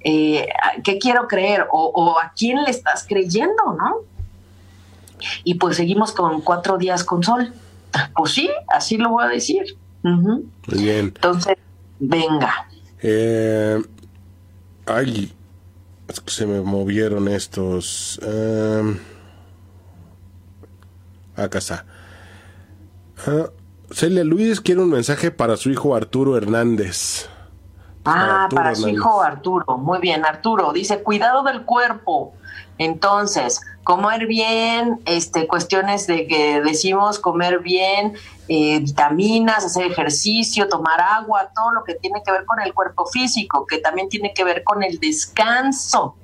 eh, 0.00 0.48
¿qué 0.82 0.98
quiero 0.98 1.28
creer? 1.28 1.66
O, 1.70 2.16
a 2.18 2.32
quién 2.36 2.62
le 2.62 2.70
estás 2.70 3.04
creyendo, 3.08 3.76
¿no? 3.78 3.96
Y 5.42 5.54
pues 5.54 5.76
seguimos 5.76 6.12
con 6.12 6.40
cuatro 6.42 6.78
días 6.78 7.04
con 7.04 7.22
sol. 7.22 7.52
Pues 8.14 8.32
sí, 8.32 8.50
así 8.68 8.96
lo 8.96 9.10
voy 9.10 9.24
a 9.24 9.28
decir. 9.28 9.76
Muy 10.02 10.42
bien. 10.66 11.06
Entonces, 11.14 11.56
venga. 11.98 12.68
Eh, 13.02 13.82
ay, 14.86 15.32
es 16.08 16.20
que 16.20 16.30
se 16.30 16.46
me 16.46 16.60
movieron 16.60 17.28
estos. 17.28 18.20
Eh, 18.22 18.98
acá 21.36 21.58
está. 21.58 21.86
Ah, 23.26 23.50
Celia 23.90 24.24
Luis 24.24 24.60
quiere 24.60 24.82
un 24.82 24.90
mensaje 24.90 25.30
para 25.30 25.56
su 25.56 25.70
hijo 25.70 25.94
Arturo 25.94 26.36
Hernández. 26.36 27.28
Ah, 28.04 28.48
para, 28.54 28.74
su 28.74 28.88
hijo 28.88 29.22
Arturo. 29.22 29.78
Muy 29.78 29.98
bien, 29.98 30.26
Arturo. 30.26 30.72
Dice, 30.72 31.02
cuidado 31.02 31.42
del 31.42 31.62
cuerpo. 31.62 32.34
Entonces, 32.76 33.60
comer 33.82 34.26
bien, 34.26 35.00
este, 35.06 35.46
cuestiones 35.46 36.06
de 36.06 36.26
que 36.26 36.60
decimos 36.60 37.18
comer 37.18 37.60
bien, 37.60 38.14
eh, 38.48 38.78
vitaminas, 38.78 39.64
hacer 39.64 39.86
ejercicio, 39.86 40.68
tomar 40.68 41.00
agua, 41.00 41.50
todo 41.54 41.72
lo 41.72 41.84
que 41.84 41.94
tiene 41.94 42.22
que 42.24 42.30
ver 42.30 42.44
con 42.44 42.60
el 42.60 42.74
cuerpo 42.74 43.06
físico, 43.06 43.66
que 43.66 43.78
también 43.78 44.08
tiene 44.08 44.34
que 44.34 44.44
ver 44.44 44.62
con 44.64 44.82
el 44.82 44.98
descanso. 45.00 46.16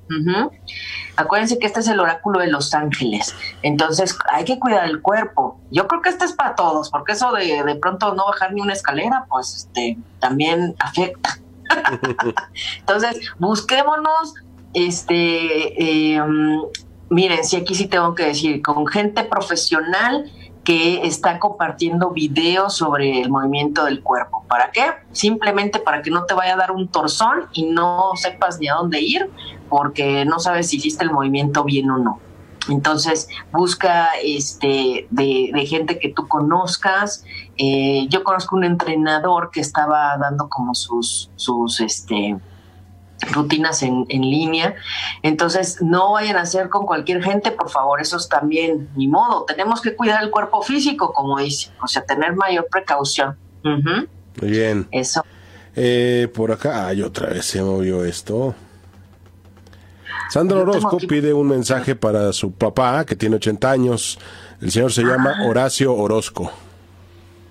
Acuérdense 1.15 1.57
que 1.57 1.67
este 1.67 1.79
es 1.79 1.87
el 1.87 1.99
oráculo 1.99 2.39
de 2.39 2.47
los 2.47 2.73
ángeles, 2.73 3.33
entonces 3.63 4.17
hay 4.31 4.43
que 4.43 4.59
cuidar 4.59 4.85
el 4.85 5.01
cuerpo. 5.01 5.59
Yo 5.71 5.87
creo 5.87 6.01
que 6.01 6.09
este 6.09 6.25
es 6.25 6.33
para 6.33 6.55
todos, 6.55 6.89
porque 6.89 7.13
eso 7.13 7.31
de, 7.31 7.63
de 7.63 7.75
pronto 7.75 8.13
no 8.13 8.25
bajar 8.25 8.53
ni 8.53 8.61
una 8.61 8.73
escalera, 8.73 9.25
pues 9.29 9.55
este, 9.55 9.97
también 10.19 10.75
afecta. 10.79 11.39
entonces, 12.79 13.31
busquémonos, 13.39 14.35
este, 14.73 16.13
em, 16.13 16.61
miren, 17.09 17.43
si 17.43 17.55
aquí 17.55 17.73
sí 17.73 17.87
tengo 17.87 18.13
que 18.15 18.27
decir, 18.27 18.61
con 18.61 18.85
gente 18.87 19.23
profesional 19.23 20.31
que 20.63 21.07
está 21.07 21.39
compartiendo 21.39 22.11
videos 22.11 22.75
sobre 22.75 23.21
el 23.21 23.29
movimiento 23.29 23.85
del 23.85 24.01
cuerpo. 24.01 24.45
¿Para 24.47 24.71
qué? 24.71 24.83
Simplemente 25.11 25.79
para 25.79 26.01
que 26.01 26.11
no 26.11 26.25
te 26.25 26.33
vaya 26.33 26.53
a 26.53 26.57
dar 26.57 26.71
un 26.71 26.87
torzón 26.87 27.47
y 27.53 27.65
no 27.65 28.11
sepas 28.15 28.59
ni 28.59 28.67
a 28.67 28.75
dónde 28.75 29.01
ir 29.01 29.29
porque 29.69 30.25
no 30.25 30.39
sabes 30.39 30.69
si 30.69 30.77
hiciste 30.77 31.03
el 31.03 31.11
movimiento 31.11 31.63
bien 31.63 31.89
o 31.89 31.97
no. 31.97 32.19
Entonces, 32.69 33.27
busca 33.51 34.09
este, 34.23 35.07
de, 35.09 35.65
gente 35.67 35.97
que 35.97 36.09
tú 36.09 36.27
conozcas. 36.27 37.23
Eh, 37.57 38.05
yo 38.09 38.23
conozco 38.23 38.55
un 38.55 38.63
entrenador 38.63 39.49
que 39.51 39.61
estaba 39.61 40.15
dando 40.17 40.47
como 40.47 40.75
sus, 40.75 41.31
sus 41.35 41.79
este, 41.79 42.37
rutinas 43.31 43.83
en, 43.83 44.05
en, 44.09 44.21
línea. 44.21 44.75
Entonces, 45.21 45.81
no 45.81 46.13
vayan 46.13 46.37
a 46.37 46.41
hacer 46.41 46.69
con 46.69 46.85
cualquier 46.85 47.23
gente, 47.23 47.51
por 47.51 47.69
favor, 47.69 48.01
eso 48.01 48.17
es 48.17 48.27
también 48.27 48.89
ni 48.95 49.07
modo. 49.07 49.45
Tenemos 49.45 49.81
que 49.81 49.95
cuidar 49.95 50.23
el 50.23 50.31
cuerpo 50.31 50.61
físico, 50.61 51.13
como 51.13 51.39
dice, 51.39 51.71
o 51.81 51.87
sea, 51.87 52.03
tener 52.03 52.35
mayor 52.35 52.67
precaución. 52.69 53.37
Muy 53.63 54.49
bien. 54.49 54.87
Eso. 54.91 55.23
Eh, 55.75 56.27
por 56.33 56.51
acá, 56.51 56.87
ay, 56.87 57.01
otra 57.01 57.27
vez 57.27 57.45
se 57.45 57.61
movió 57.61 58.03
esto. 58.03 58.55
Sandra 60.29 60.59
Orozco 60.59 60.97
pide 60.97 61.33
un 61.33 61.47
mensaje 61.47 61.95
para 61.95 62.31
su 62.31 62.53
papá, 62.53 63.05
que 63.05 63.15
tiene 63.15 63.35
80 63.35 63.69
años. 63.69 64.19
El 64.61 64.71
señor 64.71 64.93
se 64.93 65.03
llama. 65.03 65.45
Horacio 65.45 65.93
Orozco. 65.93 66.51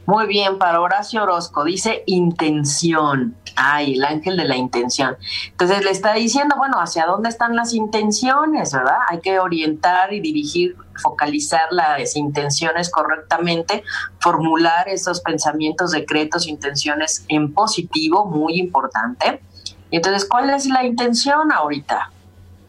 Muy 0.07 0.27
bien, 0.27 0.59
para 0.59 0.81
Horacio 0.81 1.23
Orozco 1.23 1.65
dice 1.65 2.03
intención. 2.07 3.37
Ay, 3.63 3.93
el 3.93 4.05
ángel 4.07 4.39
de 4.39 4.47
la 4.47 4.57
intención. 4.57 5.19
Entonces 5.51 5.85
le 5.85 5.91
está 5.91 6.15
diciendo, 6.15 6.55
bueno, 6.57 6.81
hacia 6.81 7.05
dónde 7.05 7.29
están 7.29 7.55
las 7.55 7.75
intenciones, 7.75 8.73
¿verdad? 8.73 8.97
Hay 9.11 9.21
que 9.21 9.39
orientar 9.39 10.15
y 10.15 10.21
dirigir, 10.21 10.77
focalizar 10.97 11.71
las 11.71 12.17
intenciones 12.17 12.91
correctamente, 12.91 13.85
formular 14.19 14.89
esos 14.89 15.21
pensamientos, 15.21 15.91
decretos, 15.91 16.47
intenciones 16.47 17.27
en 17.29 17.53
positivo, 17.53 18.25
muy 18.25 18.59
importante. 18.59 19.43
Y 19.91 19.97
entonces, 19.97 20.27
¿cuál 20.27 20.49
es 20.49 20.65
la 20.65 20.87
intención 20.87 21.53
ahorita? 21.53 22.11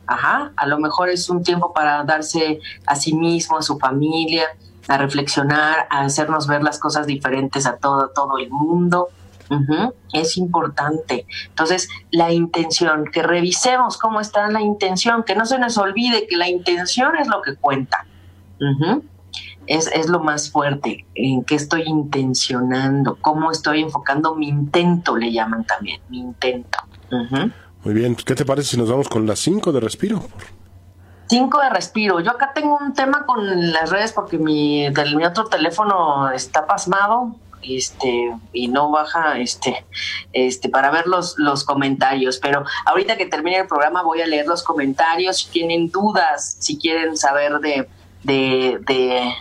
Ajá, 0.08 0.52
a 0.58 0.66
lo 0.68 0.78
mejor 0.78 1.08
es 1.08 1.30
un 1.30 1.42
tiempo 1.42 1.72
para 1.72 2.04
darse 2.04 2.60
a 2.86 2.98
sí 2.98 3.14
mismo, 3.14 3.58
a 3.58 3.62
su 3.62 3.80
familia, 3.80 4.44
a 4.90 4.98
reflexionar, 4.98 5.88
a 5.90 6.02
hacernos 6.02 6.48
ver 6.48 6.64
las 6.64 6.80
cosas 6.80 7.08
diferentes 7.08 7.66
a 7.66 7.78
todo, 7.78 8.10
todo 8.10 8.40
el 8.40 8.50
mundo. 8.50 9.08
Es 10.14 10.38
importante. 10.38 11.26
Entonces, 11.48 11.90
la 12.12 12.32
intención, 12.32 13.06
que 13.12 13.22
revisemos 13.22 13.98
cómo 13.98 14.20
está 14.20 14.50
la 14.50 14.62
intención, 14.62 15.24
que 15.24 15.36
no 15.36 15.46
se 15.46 15.60
nos 15.60 15.78
olvide 15.78 16.28
que 16.28 16.38
la 16.38 16.50
intención 16.50 17.16
es 17.18 17.28
lo 17.28 17.42
que 17.42 17.56
cuenta. 17.56 18.06
es, 19.68 19.88
es 19.88 20.10
lo 20.10 20.20
más 20.20 20.52
fuerte, 20.52 21.06
en 21.16 21.44
qué 21.44 21.56
estoy 21.56 21.84
intencionando, 21.84 23.18
cómo 23.22 23.52
estoy 23.52 23.82
enfocando 23.82 24.36
mi 24.36 24.50
intento, 24.50 25.16
le 25.16 25.32
llaman 25.32 25.66
también, 25.66 26.02
mi 26.10 26.20
intento. 26.20 26.80
Muy 27.84 27.94
bien, 27.94 28.16
¿qué 28.16 28.36
te 28.36 28.46
parece 28.46 28.70
si 28.70 28.78
nos 28.78 28.90
vamos 28.90 29.10
con 29.10 29.26
las 29.26 29.40
5 29.40 29.72
de 29.72 29.80
respiro? 29.80 30.22
5 31.28 31.62
de 31.62 31.70
respiro. 31.70 32.20
Yo 32.20 32.32
acá 32.32 32.52
tengo 32.54 32.78
un 32.78 32.94
tema 32.94 33.26
con 33.26 33.72
las 33.72 33.90
redes 33.90 34.12
porque 34.12 34.38
mi, 34.38 34.90
del, 34.90 35.16
mi 35.16 35.26
otro 35.26 35.46
teléfono 35.46 36.30
está 36.32 36.68
pasmado 36.68 37.36
este 37.64 38.32
y 38.54 38.68
no 38.68 38.92
baja 38.92 39.40
este 39.40 39.86
este 40.34 40.70
para 40.70 40.92
ver 40.92 41.08
los, 41.08 41.36
los 41.38 41.64
comentarios. 41.64 42.38
Pero 42.38 42.64
ahorita 42.86 43.18
que 43.18 43.26
termine 43.26 43.60
el 43.60 43.68
programa 43.68 44.04
voy 44.04 44.22
a 44.22 44.28
leer 44.28 44.48
los 44.48 44.64
comentarios. 44.64 45.38
Si 45.38 45.50
tienen 45.50 45.90
dudas 45.90 46.58
si 46.60 46.78
quieren 46.78 47.18
saber 47.18 47.60
de, 47.60 47.88
de 48.24 48.80
de 48.86 49.34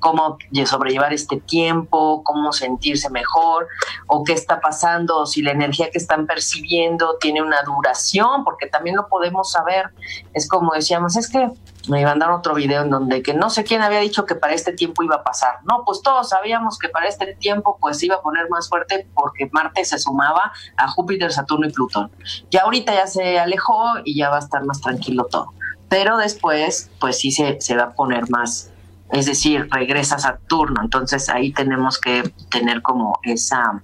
cómo 0.00 0.38
sobrellevar 0.66 1.12
este 1.12 1.40
tiempo, 1.40 2.22
cómo 2.24 2.52
sentirse 2.52 3.10
mejor 3.10 3.68
o 4.06 4.24
qué 4.24 4.32
está 4.32 4.60
pasando, 4.60 5.26
si 5.26 5.42
la 5.42 5.52
energía 5.52 5.90
que 5.90 5.98
están 5.98 6.26
percibiendo 6.26 7.16
tiene 7.18 7.42
una 7.42 7.62
duración, 7.62 8.44
porque 8.44 8.66
también 8.66 8.96
lo 8.96 9.08
podemos 9.08 9.52
saber. 9.52 9.90
Es 10.32 10.48
como 10.48 10.72
decíamos, 10.72 11.16
es 11.16 11.28
que 11.28 11.50
me 11.88 12.04
mandaron 12.04 12.38
otro 12.38 12.54
video 12.54 12.82
en 12.82 12.90
donde 12.90 13.22
que 13.22 13.34
no 13.34 13.50
sé 13.50 13.64
quién 13.64 13.82
había 13.82 14.00
dicho 14.00 14.24
que 14.26 14.34
para 14.34 14.54
este 14.54 14.72
tiempo 14.72 15.02
iba 15.02 15.16
a 15.16 15.22
pasar. 15.22 15.58
No, 15.64 15.84
pues 15.84 16.02
todos 16.02 16.30
sabíamos 16.30 16.78
que 16.78 16.88
para 16.88 17.08
este 17.08 17.34
tiempo 17.34 17.78
pues 17.80 18.02
iba 18.02 18.16
a 18.16 18.22
poner 18.22 18.48
más 18.50 18.68
fuerte 18.68 19.06
porque 19.14 19.48
Marte 19.52 19.84
se 19.84 19.98
sumaba 19.98 20.52
a 20.76 20.88
Júpiter, 20.88 21.32
Saturno 21.32 21.66
y 21.66 21.72
Plutón. 21.72 22.10
Ya 22.50 22.62
ahorita 22.62 22.94
ya 22.94 23.06
se 23.06 23.38
alejó 23.38 23.84
y 24.04 24.16
ya 24.16 24.30
va 24.30 24.36
a 24.36 24.40
estar 24.40 24.64
más 24.64 24.80
tranquilo 24.80 25.26
todo. 25.30 25.52
Pero 25.88 26.16
después 26.16 26.90
pues 27.00 27.18
sí 27.18 27.30
se, 27.30 27.60
se 27.60 27.76
va 27.76 27.84
a 27.84 27.94
poner 27.94 28.28
más, 28.30 28.72
es 29.12 29.26
decir, 29.26 29.68
regresa 29.70 30.18
Saturno, 30.18 30.82
entonces 30.82 31.28
ahí 31.28 31.52
tenemos 31.52 31.98
que 31.98 32.22
tener 32.50 32.82
como 32.82 33.18
esa, 33.22 33.82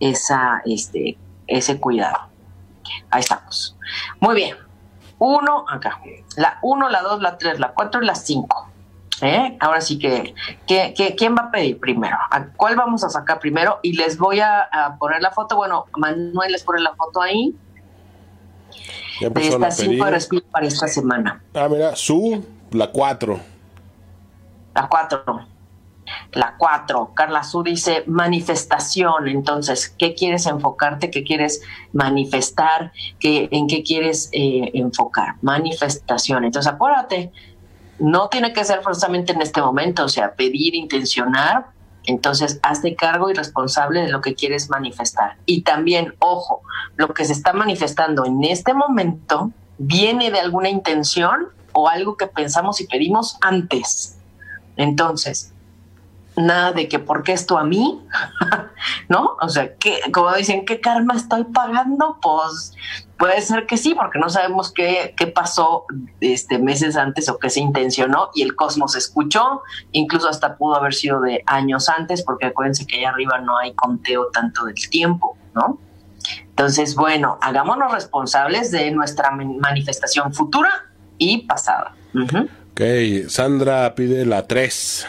esa, 0.00 0.62
este, 0.64 1.16
ese 1.46 1.78
cuidado. 1.78 2.18
Ahí 3.10 3.20
estamos. 3.20 3.76
Muy 4.20 4.34
bien. 4.34 4.56
Uno, 5.18 5.64
acá. 5.68 6.00
La 6.36 6.58
uno, 6.62 6.88
la 6.88 7.02
dos, 7.02 7.20
la 7.20 7.38
tres, 7.38 7.58
la 7.58 7.72
cuatro 7.72 8.02
y 8.02 8.06
la 8.06 8.14
cinco. 8.14 8.68
¿Eh? 9.20 9.56
Ahora 9.58 9.80
sí 9.80 9.98
que, 9.98 10.34
¿quién 10.66 11.34
va 11.34 11.46
a 11.46 11.50
pedir 11.50 11.80
primero? 11.80 12.16
¿A 12.30 12.46
cuál 12.56 12.76
vamos 12.76 13.02
a 13.02 13.08
sacar 13.08 13.40
primero? 13.40 13.80
Y 13.82 13.94
les 13.94 14.16
voy 14.16 14.38
a, 14.40 14.68
poner 14.98 15.22
la 15.22 15.32
foto. 15.32 15.56
Bueno, 15.56 15.86
Manuel 15.96 16.52
les 16.52 16.62
pone 16.62 16.80
la 16.80 16.94
foto 16.94 17.20
ahí. 17.20 17.54
de 19.20 19.48
estas 19.48 19.76
cinco 19.76 20.04
para 20.52 20.66
esta 20.66 20.86
semana. 20.86 21.42
Ah, 21.54 21.68
mira, 21.68 21.96
su, 21.96 22.44
la 22.70 22.92
cuatro. 22.92 23.40
La 24.78 24.86
cuatro. 24.88 25.24
La 26.34 26.54
cuatro. 26.56 27.10
Carla 27.12 27.42
Su 27.42 27.64
dice 27.64 28.04
manifestación. 28.06 29.26
Entonces, 29.26 29.88
¿qué 29.88 30.14
quieres 30.14 30.46
enfocarte? 30.46 31.10
¿Qué 31.10 31.24
quieres 31.24 31.62
manifestar? 31.92 32.92
¿Qué, 33.18 33.48
¿En 33.50 33.66
qué 33.66 33.82
quieres 33.82 34.28
eh, 34.30 34.70
enfocar? 34.74 35.34
Manifestación. 35.42 36.44
Entonces, 36.44 36.72
acuérdate, 36.72 37.32
no 37.98 38.28
tiene 38.28 38.52
que 38.52 38.64
ser 38.64 38.82
forzosamente 38.82 39.32
en 39.32 39.42
este 39.42 39.60
momento, 39.60 40.04
o 40.04 40.08
sea, 40.08 40.34
pedir, 40.34 40.76
intencionar. 40.76 41.66
Entonces, 42.04 42.60
hazte 42.62 42.94
cargo 42.94 43.30
y 43.30 43.34
responsable 43.34 44.02
de 44.02 44.10
lo 44.10 44.20
que 44.20 44.36
quieres 44.36 44.70
manifestar. 44.70 45.38
Y 45.44 45.62
también, 45.62 46.14
ojo, 46.20 46.62
lo 46.94 47.12
que 47.12 47.24
se 47.24 47.32
está 47.32 47.52
manifestando 47.52 48.24
en 48.24 48.44
este 48.44 48.74
momento 48.74 49.50
viene 49.76 50.30
de 50.30 50.38
alguna 50.38 50.68
intención 50.68 51.48
o 51.72 51.88
algo 51.88 52.16
que 52.16 52.28
pensamos 52.28 52.80
y 52.80 52.86
pedimos 52.86 53.38
antes. 53.40 54.17
Entonces, 54.78 55.52
nada 56.36 56.72
de 56.72 56.88
que 56.88 56.98
por 56.98 57.22
qué 57.22 57.32
esto 57.32 57.58
a 57.58 57.64
mí, 57.64 58.00
¿no? 59.08 59.36
O 59.40 59.48
sea, 59.48 59.74
que 59.76 60.00
como 60.12 60.32
dicen, 60.34 60.64
¿qué 60.64 60.80
karma 60.80 61.14
estoy 61.14 61.44
pagando? 61.44 62.18
Pues 62.22 62.74
puede 63.18 63.42
ser 63.42 63.66
que 63.66 63.76
sí, 63.76 63.94
porque 63.94 64.18
no 64.18 64.30
sabemos 64.30 64.72
qué, 64.72 65.14
qué 65.16 65.26
pasó 65.26 65.84
este, 66.20 66.58
meses 66.58 66.96
antes 66.96 67.28
o 67.28 67.38
qué 67.38 67.50
se 67.50 67.60
intencionó 67.60 68.30
y 68.34 68.42
el 68.42 68.54
cosmos 68.54 68.94
escuchó, 68.94 69.62
incluso 69.92 70.28
hasta 70.28 70.56
pudo 70.56 70.76
haber 70.76 70.94
sido 70.94 71.20
de 71.20 71.42
años 71.46 71.88
antes, 71.88 72.22
porque 72.22 72.46
acuérdense 72.46 72.86
que 72.86 72.98
allá 72.98 73.10
arriba 73.10 73.38
no 73.38 73.58
hay 73.58 73.74
conteo 73.74 74.28
tanto 74.32 74.64
del 74.64 74.88
tiempo, 74.88 75.36
¿no? 75.54 75.78
Entonces, 76.50 76.94
bueno, 76.94 77.38
hagámonos 77.40 77.92
responsables 77.92 78.70
de 78.70 78.90
nuestra 78.90 79.30
manifestación 79.30 80.32
futura 80.32 80.70
y 81.16 81.46
pasada. 81.46 81.94
Ok, 82.78 83.28
Sandra 83.28 83.92
pide 83.96 84.24
la 84.24 84.46
3. 84.46 85.06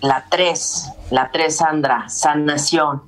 La 0.00 0.24
3, 0.28 0.92
la 1.12 1.30
3, 1.30 1.56
Sandra, 1.56 2.08
sanación. 2.08 3.02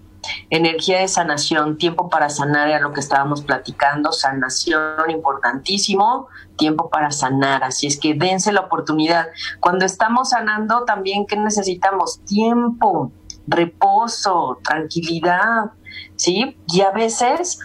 Energía 0.48 1.00
de 1.00 1.08
sanación, 1.08 1.76
tiempo 1.76 2.08
para 2.08 2.30
sanar, 2.30 2.68
era 2.68 2.78
lo 2.78 2.92
que 2.92 3.00
estábamos 3.00 3.42
platicando, 3.42 4.12
sanación 4.12 5.10
importantísimo, 5.10 6.28
tiempo 6.56 6.88
para 6.88 7.10
sanar, 7.10 7.64
así 7.64 7.88
es 7.88 7.98
que 7.98 8.14
dense 8.14 8.52
la 8.52 8.60
oportunidad. 8.60 9.26
Cuando 9.58 9.84
estamos 9.86 10.30
sanando, 10.30 10.84
también, 10.84 11.26
¿qué 11.26 11.36
necesitamos? 11.36 12.20
Tiempo, 12.20 13.10
reposo, 13.48 14.60
tranquilidad, 14.62 15.72
¿sí? 16.14 16.56
Y 16.68 16.82
a 16.82 16.92
veces 16.92 17.58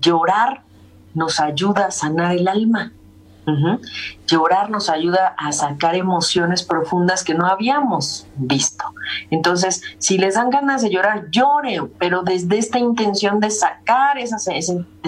llorar 0.00 0.64
nos 1.14 1.38
ayuda 1.38 1.86
a 1.86 1.90
sanar 1.92 2.34
el 2.34 2.48
alma. 2.48 2.92
Llorar 4.28 4.68
nos 4.68 4.90
ayuda 4.90 5.34
a 5.38 5.52
sacar 5.52 5.94
emociones 5.94 6.62
profundas 6.62 7.24
que 7.24 7.32
no 7.32 7.46
habíamos 7.46 8.26
visto. 8.36 8.84
Entonces, 9.30 9.82
si 9.98 10.18
les 10.18 10.34
dan 10.34 10.50
ganas 10.50 10.82
de 10.82 10.90
llorar, 10.90 11.30
lloren, 11.30 11.90
pero 11.98 12.22
desde 12.22 12.58
esta 12.58 12.78
intención 12.78 13.40
de 13.40 13.50
sacar 13.50 14.18
ese, 14.18 14.38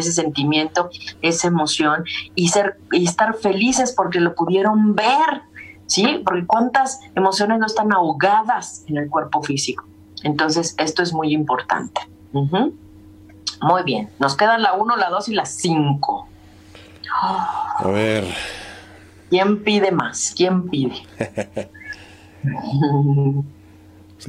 sentimiento, 0.00 0.88
esa 1.20 1.48
emoción 1.48 2.04
y, 2.34 2.48
ser, 2.48 2.78
y 2.92 3.04
estar 3.04 3.34
felices 3.34 3.92
porque 3.92 4.20
lo 4.20 4.34
pudieron 4.34 4.94
ver, 4.94 5.42
¿sí? 5.86 6.22
Porque 6.24 6.46
cuántas 6.46 7.00
emociones 7.14 7.58
no 7.58 7.66
están 7.66 7.92
ahogadas 7.92 8.84
en 8.88 8.96
el 8.96 9.10
cuerpo 9.10 9.42
físico. 9.42 9.84
Entonces, 10.22 10.74
esto 10.78 11.02
es 11.02 11.12
muy 11.12 11.34
importante. 11.34 12.00
Muy 12.32 13.82
bien, 13.84 14.08
nos 14.18 14.34
quedan 14.34 14.62
la 14.62 14.72
1, 14.72 14.96
la 14.96 15.10
2 15.10 15.28
y 15.28 15.34
la 15.34 15.44
5. 15.44 16.26
A 17.12 17.82
ver. 17.88 18.24
¿Quién 19.30 19.62
pide 19.62 19.92
más? 19.92 20.34
¿Quién 20.36 20.68
pide? 20.68 20.96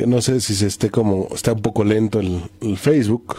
no 0.06 0.22
sé 0.22 0.40
si 0.40 0.56
se 0.56 0.68
esté 0.68 0.90
como, 0.90 1.28
está 1.34 1.54
un 1.54 1.62
poco 1.62 1.84
lento 1.84 2.20
el, 2.20 2.78
Facebook. 2.78 3.38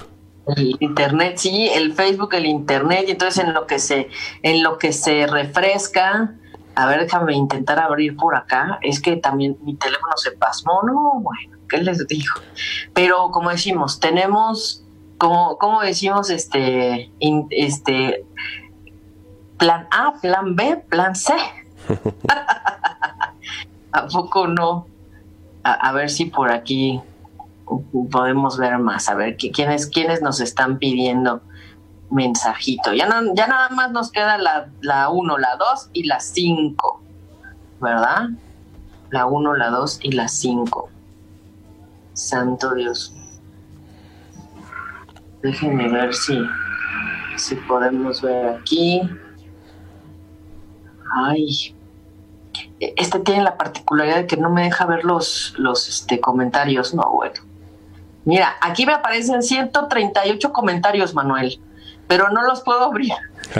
El 0.57 0.77
internet, 0.81 1.37
sí, 1.37 1.71
el 1.73 1.93
Facebook, 1.93 2.35
el 2.35 2.47
internet, 2.47 3.05
y 3.07 3.13
entonces 3.13 3.45
en 3.45 3.55
lo 3.55 3.67
que 3.67 3.79
se, 3.79 4.09
en 4.43 4.63
lo 4.65 4.77
que 4.77 4.93
se 4.93 5.27
refresca, 5.29 6.35
a 6.75 6.87
ver, 6.87 7.03
déjame 7.03 7.35
intentar 7.35 7.79
abrir 7.79 8.17
por 8.17 8.35
acá. 8.35 8.81
Es 8.83 9.01
que 9.01 9.17
también 9.17 9.57
mi 9.63 9.77
teléfono 9.77 10.17
se 10.17 10.33
pasmó, 10.33 10.83
no, 10.85 11.21
bueno, 11.21 11.59
¿qué 11.69 11.79
les 11.79 12.07
digo? 12.09 12.35
Pero 12.93 13.31
como 13.31 13.51
decimos, 13.51 14.01
tenemos, 14.01 14.83
como, 15.17 15.59
como 15.59 15.81
decimos, 15.81 16.29
este, 16.31 17.13
este, 17.51 18.25
plan 19.63 19.87
A, 19.93 20.15
plan 20.21 20.57
B, 20.57 20.77
plan 20.89 21.15
C. 21.15 21.33
¿A 23.93 24.07
poco 24.09 24.49
no? 24.49 24.89
A, 25.63 25.93
ver 25.93 26.11
si 26.11 26.25
por 26.25 26.51
aquí 26.51 27.01
podemos 28.11 28.59
ver 28.59 28.79
más, 28.79 29.09
a 29.09 29.15
ver 29.15 29.37
quiénes, 29.37 29.87
quiénes 29.87 30.21
nos 30.21 30.41
están 30.41 30.79
pidiendo 30.79 31.43
mensajito. 32.11 32.93
Ya, 32.93 33.07
no, 33.07 33.33
ya 33.37 33.47
nada 33.47 33.69
más 33.69 33.93
nos 33.93 34.11
queda 34.11 34.37
la, 34.37 34.67
la 34.81 35.09
1, 35.11 35.39
la 35.39 35.55
2 35.55 35.91
y 35.93 36.09
la 36.09 36.19
5, 36.19 37.01
¿verdad? 37.81 38.31
La 39.11 39.27
1, 39.27 39.55
la 39.55 39.71
2 39.71 40.01
y 40.03 40.11
la 40.11 40.27
5. 40.27 40.91
Santo 42.15 42.75
Dios. 42.75 43.15
Déjenme 45.41 45.89
ver 45.89 46.13
si, 46.13 46.37
si 47.37 47.55
podemos 47.55 48.21
ver 48.23 48.49
aquí. 48.49 49.09
Ay, 51.15 51.75
este 52.81 53.19
tiene 53.21 53.43
la 53.43 53.57
particularidad 53.57 54.17
de 54.17 54.27
que 54.27 54.37
no 54.37 54.51
me 54.51 54.65
deja 54.65 54.87
ver 54.87 55.05
los, 55.05 55.55
los 55.59 55.89
este, 55.89 56.21
comentarios. 56.21 56.95
No, 56.95 57.11
bueno. 57.13 57.35
Mira, 58.25 58.55
aquí 58.61 58.87
me 58.87 58.93
aparecen 58.93 59.43
138 59.43 60.53
comentarios, 60.53 61.15
Manuel, 61.15 61.61
pero 62.07 62.31
no 62.31 62.43
los 62.43 62.63
puedo 62.63 62.83
abrir. 62.85 63.13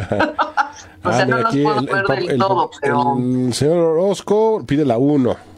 o 1.05 1.13
sea, 1.13 1.23
ah, 1.23 1.27
no 1.27 1.39
los 1.39 1.57
puedo 1.57 1.83
ver 1.83 2.07
del 2.07 2.39
todo, 2.39 2.71
pero... 2.81 3.17
El 3.19 3.53
señor 3.55 3.79
Orozco 3.79 4.63
pide 4.67 4.85
la 4.85 4.99
1. 4.99 5.52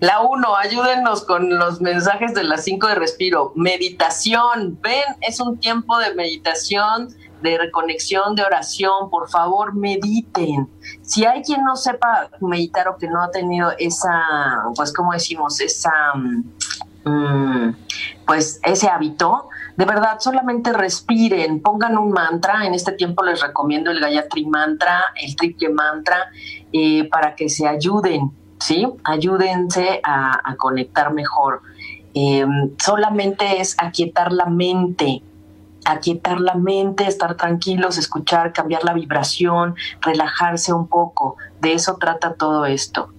La 0.00 0.20
1, 0.20 0.56
ayúdenos 0.56 1.24
con 1.24 1.58
los 1.58 1.80
mensajes 1.80 2.34
de 2.34 2.44
las 2.44 2.64
5 2.64 2.86
de 2.88 2.94
respiro. 2.94 3.52
Meditación, 3.54 4.78
ven, 4.82 5.04
es 5.20 5.40
un 5.40 5.58
tiempo 5.58 5.98
de 5.98 6.14
meditación, 6.14 7.08
de 7.42 7.58
reconexión, 7.58 8.34
de 8.34 8.42
oración, 8.42 9.10
por 9.10 9.28
favor, 9.28 9.74
mediten. 9.74 10.68
Si 11.02 11.24
hay 11.24 11.42
quien 11.42 11.64
no 11.64 11.76
sepa 11.76 12.30
meditar 12.40 12.88
o 12.88 12.96
que 12.96 13.08
no 13.08 13.22
ha 13.22 13.30
tenido 13.30 13.72
esa, 13.78 14.64
pues, 14.74 14.92
como 14.92 15.12
decimos, 15.12 15.60
esa, 15.60 15.92
mm, 17.04 17.74
pues, 18.26 18.60
ese 18.64 18.88
hábito, 18.88 19.48
de 19.76 19.84
verdad, 19.84 20.18
solamente 20.20 20.72
respiren, 20.72 21.60
pongan 21.60 21.98
un 21.98 22.10
mantra. 22.10 22.64
En 22.64 22.74
este 22.74 22.92
tiempo 22.92 23.22
les 23.22 23.40
recomiendo 23.40 23.90
el 23.90 24.00
Gayatri 24.00 24.46
Mantra, 24.46 25.04
el 25.14 25.36
triple 25.36 25.68
mantra, 25.68 26.30
eh, 26.72 27.08
para 27.10 27.36
que 27.36 27.48
se 27.50 27.68
ayuden, 27.68 28.32
¿sí? 28.58 28.86
Ayúdense 29.04 30.00
a, 30.02 30.54
conectar 30.56 31.12
mejor. 31.12 31.62
Em, 32.14 32.70
solamente 32.78 33.60
es 33.60 33.76
aquietar 33.78 34.32
la 34.32 34.46
mente, 34.46 35.22
aquietar 35.84 36.40
la 36.40 36.54
mente, 36.54 37.06
estar 37.06 37.36
tranquilos, 37.36 37.98
escuchar, 37.98 38.52
cambiar 38.52 38.84
la 38.84 38.94
vibración, 38.94 39.74
relajarse 40.00 40.72
un 40.72 40.88
poco. 40.88 41.36
De 41.60 41.74
eso 41.74 41.96
trata 41.96 42.34
todo 42.34 42.66
esto 42.66 43.10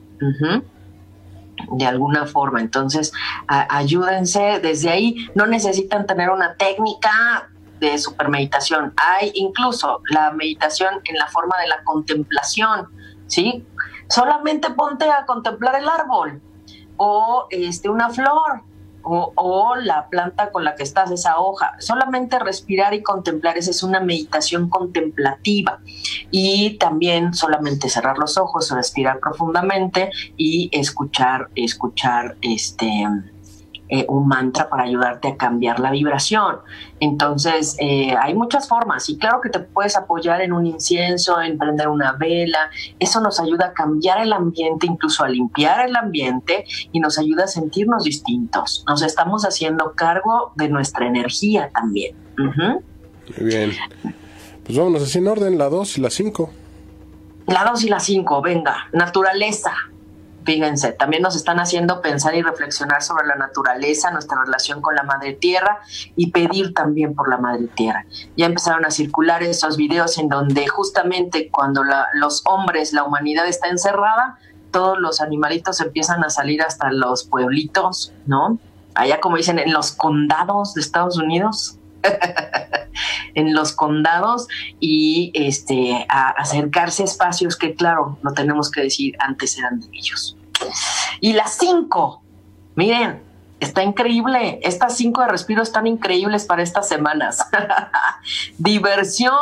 de 1.72 1.86
alguna 1.86 2.26
forma. 2.26 2.62
Entonces, 2.62 3.12
ayúdense 3.48 4.60
desde 4.62 4.90
ahí. 4.90 5.30
No 5.36 5.48
necesitan 5.48 6.06
tener 6.06 6.30
una 6.30 6.56
técnica 6.56 7.50
de 7.80 7.98
supermeditación. 7.98 8.94
Hay 8.98 9.32
incluso 9.36 10.02
la 10.10 10.32
meditación 10.32 10.96
en 11.06 11.18
la 11.18 11.28
forma 11.28 11.56
de 11.62 11.68
la 11.68 11.84
contemplación, 11.84 12.88
¿sí? 13.28 13.66
Solamente 14.10 14.72
ponte 14.72 15.10
a 15.10 15.26
contemplar 15.26 15.76
el 15.76 15.88
árbol 15.88 16.42
o 16.98 17.48
este, 17.50 17.90
una 17.90 18.10
flor 18.10 18.64
o, 19.10 19.76
la 19.76 20.10
planta 20.10 20.52
con 20.52 20.64
la 20.64 20.76
que 20.76 20.84
estás, 20.84 21.12
esa 21.12 21.40
hoja. 21.40 21.76
Solamente 21.80 22.40
respirar 22.40 22.94
y 22.94 23.02
contemplar, 23.02 23.58
esa 23.58 23.72
es 23.72 23.84
una 23.84 24.00
meditación 24.00 24.70
contemplativa. 24.70 25.80
Y 26.30 26.78
también 26.78 27.34
solamente 27.34 27.90
cerrar 27.90 28.18
los 28.18 28.38
ojos, 28.38 28.70
respirar 28.72 29.20
profundamente 29.20 30.12
y 30.36 30.70
escuchar, 30.74 31.50
escuchar 31.56 32.38
este 32.42 33.06
eh, 33.90 34.06
un 34.10 34.28
mantra 34.28 34.70
para 34.70 34.84
ayudarte 34.84 35.30
a 35.30 35.38
cambiar 35.38 35.80
la 35.80 35.92
vibración. 35.92 36.58
Entonces, 37.00 37.78
eh, 37.80 38.16
hay 38.22 38.34
muchas 38.34 38.68
formas 38.68 39.08
y 39.10 39.18
claro 39.18 39.40
que 39.42 39.50
te 39.50 39.60
puedes 39.60 39.96
apoyar 39.96 40.42
en 40.42 40.52
un 40.54 40.66
incienso, 40.66 41.42
en 41.42 41.58
prender 41.58 41.88
una 41.88 42.14
vela. 42.14 42.70
Eso 43.00 43.22
nos 43.22 43.40
ayuda 43.40 43.68
a 43.68 43.74
cambiar 43.74 44.22
el 44.22 44.34
ambiente, 44.34 44.88
incluso 44.88 45.24
a 45.24 45.30
limpiar 45.30 45.88
el 45.88 45.96
ambiente 45.96 46.66
y 46.92 47.00
nos 47.00 47.18
ayuda 47.18 47.46
a 47.46 47.48
sentirnos 47.48 48.04
distintos. 48.04 48.84
Nos 48.88 49.02
estamos 49.02 49.44
haciendo 49.44 49.94
cargo 49.94 50.52
de 50.56 50.70
nuestra 50.70 51.08
energía 51.08 51.70
también. 51.74 52.16
Muy 52.38 53.46
bien. 53.46 53.72
Pues 54.66 54.78
vámonos 54.78 55.04
así 55.04 55.18
en 55.20 55.28
orden, 55.28 55.58
la 55.58 55.70
2 55.70 55.98
y 55.98 56.02
la 56.02 56.10
5. 56.10 56.50
La 57.48 57.64
2 57.64 57.84
y 57.86 57.90
la 57.90 58.02
5, 58.02 58.42
venga, 58.42 58.90
naturaleza. 58.92 59.72
Fíjense, 60.48 60.94
también 60.94 61.24
nos 61.24 61.36
están 61.36 61.60
haciendo 61.60 62.00
pensar 62.02 62.34
y 62.34 62.42
reflexionar 62.42 63.04
sobre 63.04 63.28
la 63.28 63.36
naturaleza, 63.36 64.12
nuestra 64.12 64.46
relación 64.46 64.82
con 64.82 64.96
la 64.96 65.04
madre 65.04 65.34
tierra 65.34 65.82
y 66.16 66.32
pedir 66.32 66.74
también 66.74 67.16
por 67.16 67.30
la 67.30 67.36
madre 67.36 67.68
tierra. 67.76 68.06
Ya 68.38 68.46
empezaron 68.46 68.86
a 68.86 68.92
circular 68.92 69.44
esos 69.44 69.76
videos 69.76 70.18
en 70.18 70.30
donde 70.30 70.66
justamente 70.66 71.50
cuando 71.52 71.84
los 72.14 72.44
hombres, 72.46 72.94
la 72.94 73.04
humanidad 73.04 73.46
está 73.46 73.68
encerrada, 73.68 74.40
todos 74.72 74.98
los 74.98 75.20
animalitos 75.20 75.82
empiezan 75.82 76.24
a 76.24 76.30
salir 76.30 76.62
hasta 76.62 76.94
los 76.94 77.26
pueblitos, 77.26 78.14
¿no? 78.26 78.58
Allá 78.96 79.20
como 79.20 79.36
dicen, 79.36 79.60
en 79.60 79.74
los 79.74 79.92
condados 79.92 80.76
de 80.76 80.80
Estados 80.80 81.18
Unidos. 81.18 81.78
en 83.34 83.54
los 83.54 83.74
condados 83.74 84.48
y 84.80 85.32
este 85.34 86.06
acercarse 86.10 87.04
a 87.04 87.06
espacios 87.06 87.56
que 87.56 87.76
claro, 87.76 88.18
no 88.24 88.34
tenemos 88.34 88.72
que 88.72 88.82
decir 88.82 89.16
antes 89.20 89.58
eran 89.58 89.80
de 89.80 89.88
ellos. 89.94 90.36
Y 91.22 91.34
las 91.34 91.58
cinco, 91.58 92.24
miren, 92.76 93.22
está 93.60 93.84
increíble. 93.84 94.60
Estas 94.64 94.98
cinco 94.98 95.22
de 95.22 95.28
respiro 95.28 95.62
están 95.62 95.88
increíbles 95.88 96.46
para 96.46 96.64
estas 96.64 96.88
semanas. 96.88 97.46
Diversión, 98.58 99.34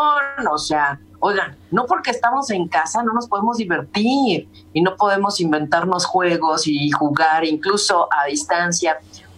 o 0.51 0.57
sea, 0.57 0.99
oigan, 1.19 1.57
no 1.71 1.85
porque 1.85 2.11
estamos 2.11 2.49
en 2.51 2.67
casa 2.67 3.01
no 3.03 3.13
nos 3.13 3.27
podemos 3.27 3.57
divertir 3.57 4.47
y 4.73 4.81
no 4.81 4.95
podemos 4.95 5.39
inventarnos 5.39 6.05
juegos 6.05 6.67
y 6.67 6.91
jugar 6.91 7.45
incluso 7.45 8.07
a 8.13 8.25
distancia 8.25 8.97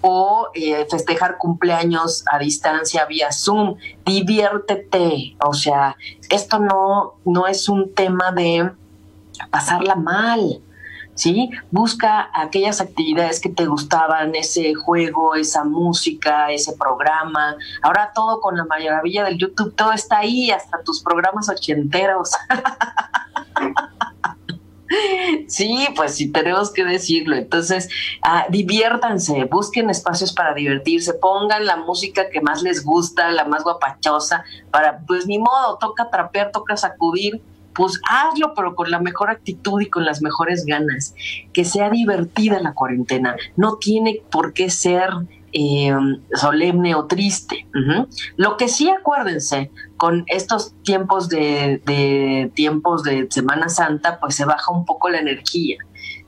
o 0.09 0.47
eh, 0.53 0.87
festejar 0.89 1.37
cumpleaños 1.37 2.23
a 2.31 2.39
distancia 2.39 3.05
vía 3.05 3.31
Zoom. 3.33 3.75
Diviértete, 4.05 5.35
o 5.45 5.53
sea, 5.53 5.97
esto 6.29 6.59
no, 6.59 7.15
no 7.25 7.45
es 7.45 7.67
un 7.67 7.93
tema 7.93 8.31
de 8.31 8.71
pasarla 9.51 9.95
mal 9.95 10.61
¿sí? 11.17 11.49
Busca 11.71 12.29
aquellas 12.33 12.79
actividades 12.79 13.39
que 13.41 13.49
te 13.49 13.65
gustaban, 13.65 14.35
ese 14.35 14.75
juego, 14.75 15.35
esa 15.35 15.63
música, 15.63 16.51
ese 16.51 16.73
programa. 16.73 17.55
Ahora 17.81 18.11
todo 18.13 18.39
con 18.39 18.55
la 18.55 18.65
maravilla 18.65 19.25
del 19.25 19.37
YouTube, 19.37 19.75
todo 19.75 19.91
está 19.91 20.19
ahí, 20.19 20.51
hasta 20.51 20.83
tus 20.83 21.01
programas 21.01 21.49
ochenteros. 21.49 22.31
Sí, 25.47 25.88
pues 25.95 26.15
sí, 26.15 26.31
tenemos 26.31 26.71
que 26.71 26.83
decirlo. 26.83 27.35
Entonces, 27.35 27.89
ah, 28.21 28.45
diviértanse, 28.49 29.45
busquen 29.45 29.89
espacios 29.89 30.33
para 30.33 30.53
divertirse, 30.53 31.13
pongan 31.13 31.65
la 31.65 31.77
música 31.77 32.29
que 32.29 32.41
más 32.41 32.61
les 32.61 32.83
gusta, 32.83 33.31
la 33.31 33.45
más 33.45 33.63
guapachosa, 33.63 34.43
para, 34.71 34.99
pues 34.99 35.27
ni 35.27 35.39
modo, 35.39 35.77
toca 35.79 36.09
trapear, 36.09 36.51
toca 36.51 36.77
sacudir, 36.77 37.41
pues 37.73 38.01
hazlo, 38.09 38.53
pero 38.55 38.75
con 38.75 38.89
la 38.89 38.99
mejor 38.99 39.29
actitud 39.29 39.79
y 39.81 39.89
con 39.89 40.03
las 40.03 40.21
mejores 40.21 40.65
ganas. 40.65 41.13
Que 41.53 41.63
sea 41.63 41.89
divertida 41.89 42.59
la 42.59 42.73
cuarentena. 42.73 43.35
No 43.55 43.77
tiene 43.77 44.21
por 44.31 44.53
qué 44.53 44.69
ser 44.69 45.09
eh, 45.53 45.95
solemne 46.33 46.95
o 46.95 47.05
triste. 47.05 47.67
Lo 48.35 48.57
que 48.57 48.67
sí 48.67 48.89
acuérdense, 48.89 49.71
con 49.95 50.23
estos 50.27 50.73
tiempos 50.83 51.29
de, 51.29 52.51
tiempos 52.53 53.03
de 53.03 53.27
Semana 53.29 53.69
Santa, 53.69 54.19
pues 54.19 54.35
se 54.35 54.45
baja 54.45 54.71
un 54.71 54.85
poco 54.85 55.09
la 55.09 55.19
energía. 55.19 55.77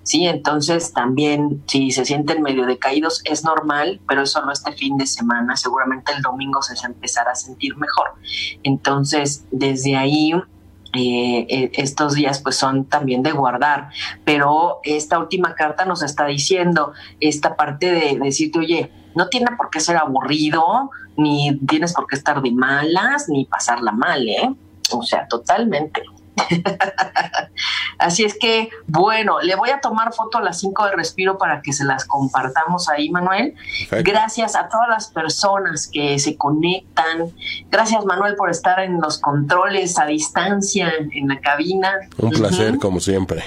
Sí, 0.03 0.26
entonces 0.26 0.93
también 0.93 1.61
si 1.67 1.91
se 1.91 2.03
sienten 2.03 2.41
medio 2.41 2.65
decaídos 2.65 3.22
es 3.26 3.43
normal, 3.43 4.01
pero 4.07 4.24
eso 4.24 4.43
no 4.43 4.51
este 4.51 4.72
fin 4.72 4.97
de 4.97 5.05
semana, 5.05 5.55
seguramente 5.55 6.11
el 6.13 6.24
domingo 6.24 6.63
se 6.63 6.74
empezará 6.84 7.34
a 7.34 7.36
sentir 7.36 7.78
mejor. 7.78 8.13
Entonces, 8.63 9.45
desde 9.51 9.97
ahí 9.97 10.34
eh, 10.93 11.45
eh, 11.49 11.72
estos 11.76 12.15
días 12.15 12.39
pues 12.41 12.55
son 12.55 12.86
también 12.86 13.22
de 13.22 13.32
guardar, 13.32 13.89
pero 14.26 14.80
esta 14.84 15.20
última 15.20 15.53
carta 15.53 15.86
nos 15.86 16.01
está 16.01 16.26
diciendo 16.26 16.93
esta 17.20 17.55
parte 17.55 17.91
de, 17.91 18.17
decirte, 18.20 18.57
oye, 18.57 18.91
no 19.20 19.28
tiene 19.28 19.47
por 19.57 19.70
qué 19.70 19.82
ser 19.82 19.97
aburrido, 19.97 20.91
ni 21.17 21.59
tienes 21.67 21.91
por 21.91 22.07
qué 22.07 22.15
estar 22.15 22.41
de 22.41 22.51
malas, 22.51 23.28
ni 23.28 23.43
pasarla 23.43 23.91
mal, 23.91 24.26
¿eh? 24.30 24.49
O 24.91 25.03
sea, 25.03 25.28
totalmente. 25.28 26.03
Así 27.97 28.24
es 28.24 28.39
que, 28.39 28.70
bueno, 28.88 29.41
le 29.41 29.55
voy 29.55 29.72
a 29.72 29.82
tomar 29.82 30.13
foto 30.13 30.38
a 30.38 30.41
las 30.41 30.61
5 30.61 30.86
de 30.86 30.91
respiro 30.95 31.38
para 31.38 31.61
que 31.61 31.74
se 31.74 31.84
las 31.84 32.05
compartamos 32.05 32.88
ahí, 32.88 33.09
Manuel. 33.09 33.55
Gracias 33.91 34.55
a 34.55 34.70
todas 34.70 34.88
las 34.88 35.07
personas 35.09 35.89
que 35.91 36.17
se 36.17 36.38
conectan. 36.38 37.34
Gracias, 37.70 38.05
Manuel, 38.05 38.36
por 38.38 38.49
estar 38.49 38.80
en 38.80 39.01
los 39.01 39.20
controles 39.20 39.99
a 39.99 40.05
distancia 40.05 40.93
en 41.11 41.28
la 41.28 41.41
cabina. 41.41 41.91
Un 42.20 42.30
placer, 42.30 42.78
como 42.80 43.01
siempre. 43.01 43.43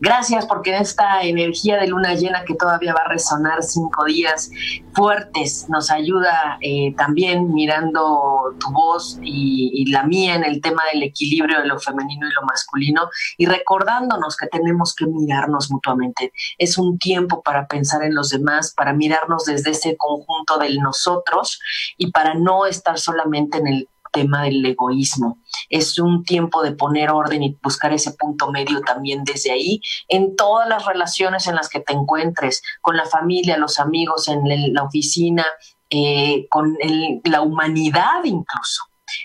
Gracias 0.00 0.46
porque 0.46 0.76
esta 0.76 1.22
energía 1.22 1.78
de 1.78 1.88
luna 1.88 2.14
llena 2.14 2.44
que 2.44 2.54
todavía 2.54 2.94
va 2.94 3.02
a 3.04 3.08
resonar 3.08 3.62
cinco 3.62 4.04
días 4.04 4.50
fuertes 4.94 5.66
nos 5.68 5.90
ayuda 5.90 6.58
eh, 6.60 6.94
también 6.96 7.52
mirando 7.52 8.54
tu 8.58 8.70
voz 8.72 9.18
y, 9.22 9.84
la 9.90 10.04
mía 10.04 10.34
en 10.34 10.44
el 10.44 10.60
tema 10.60 10.82
del 10.92 11.02
equilibrio 11.02 11.60
de 11.60 11.66
lo 11.66 11.78
femenino 11.78 12.26
y 12.26 12.32
lo 12.32 12.42
masculino 12.46 13.10
y 13.36 13.46
recordándonos 13.46 14.36
que 14.36 14.46
tenemos 14.46 14.94
que 14.94 15.06
mirarnos 15.06 15.70
mutuamente. 15.70 16.32
Es 16.58 16.78
un 16.78 16.98
tiempo 16.98 17.42
para 17.42 17.66
pensar 17.66 18.02
en 18.02 18.14
los 18.14 18.30
demás, 18.30 18.72
para 18.74 18.92
mirarnos 18.92 19.44
desde 19.44 19.70
ese 19.70 19.96
conjunto 19.96 20.58
del 20.58 20.78
nosotros 20.78 21.60
y 21.96 22.10
para 22.10 22.34
no 22.34 22.66
estar 22.66 22.98
solamente 22.98 23.58
en 23.58 23.66
el 23.66 23.88
tema 24.14 24.44
del 24.44 24.64
egoísmo. 24.64 25.38
Es 25.68 25.98
un 25.98 26.24
tiempo 26.24 26.62
de 26.62 26.72
poner 26.72 27.10
orden 27.10 27.42
y 27.42 27.58
buscar 27.62 27.92
ese 27.92 28.12
punto 28.12 28.50
medio 28.50 28.80
también 28.80 29.24
desde 29.24 29.50
ahí, 29.50 29.80
en 30.08 30.36
todas 30.36 30.68
las 30.68 30.86
relaciones 30.86 31.46
en 31.46 31.56
las 31.56 31.68
que 31.68 31.80
te 31.80 31.92
encuentres, 31.92 32.62
con 32.80 32.96
la 32.96 33.04
familia, 33.04 33.58
los 33.58 33.78
amigos, 33.78 34.28
en 34.28 34.72
la 34.72 34.84
oficina, 34.84 35.44
eh, 35.90 36.46
con 36.48 36.76
la 37.24 37.42
humanidad 37.42 38.24
incluso. 38.24 38.84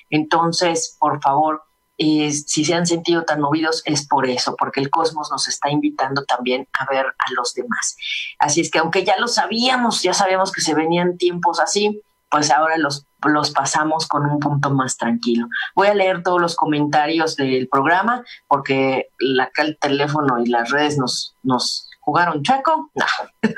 Entonces, 0.10 0.98
por 1.00 1.22
favor, 1.22 1.64
si 1.98 2.64
se 2.64 2.74
han 2.74 2.86
sentido 2.86 3.26
tan 3.26 3.42
movidos 3.42 3.82
es 3.86 4.08
por 4.08 4.28
eso, 4.28 4.56
porque 4.58 4.80
el 4.80 4.90
cosmos 4.90 5.30
nos 5.32 5.48
está 5.48 5.70
invitando 5.70 6.24
también 6.24 6.68
a 6.80 6.86
ver 6.90 7.06
a 7.06 7.32
los 7.36 7.54
demás. 7.54 7.98
Así 8.40 8.62
es 8.62 8.72
que 8.72 8.80
aunque 8.80 9.04
ya 9.04 9.18
lo 9.18 9.28
sabíamos, 9.28 10.02
ya 10.02 10.14
sabíamos 10.14 10.52
que 10.52 10.62
se 10.62 10.74
venían 10.74 11.18
tiempos 11.18 11.60
así, 11.60 12.02
pues 12.30 12.52
ahora 12.52 12.78
los, 12.78 13.08
los 13.24 13.52
pasamos 13.52 14.08
con 14.08 14.26
un 14.26 14.40
punto 14.40 14.70
más 14.72 14.98
tranquilo. 14.98 15.48
Voy 15.76 15.88
a 15.88 15.94
leer 15.94 16.24
todos 16.24 16.42
los 16.42 16.56
comentarios 16.56 17.36
del 17.36 17.68
programa 17.68 18.24
porque 18.48 19.10
la, 19.20 19.52
el 19.58 19.78
teléfono 19.80 20.40
y 20.44 20.48
las 20.48 20.70
redes 20.70 20.98
nos, 20.98 21.36
nos 21.44 21.90
jugaron 22.00 22.44
chueco, 22.44 22.92
no. 22.94 23.06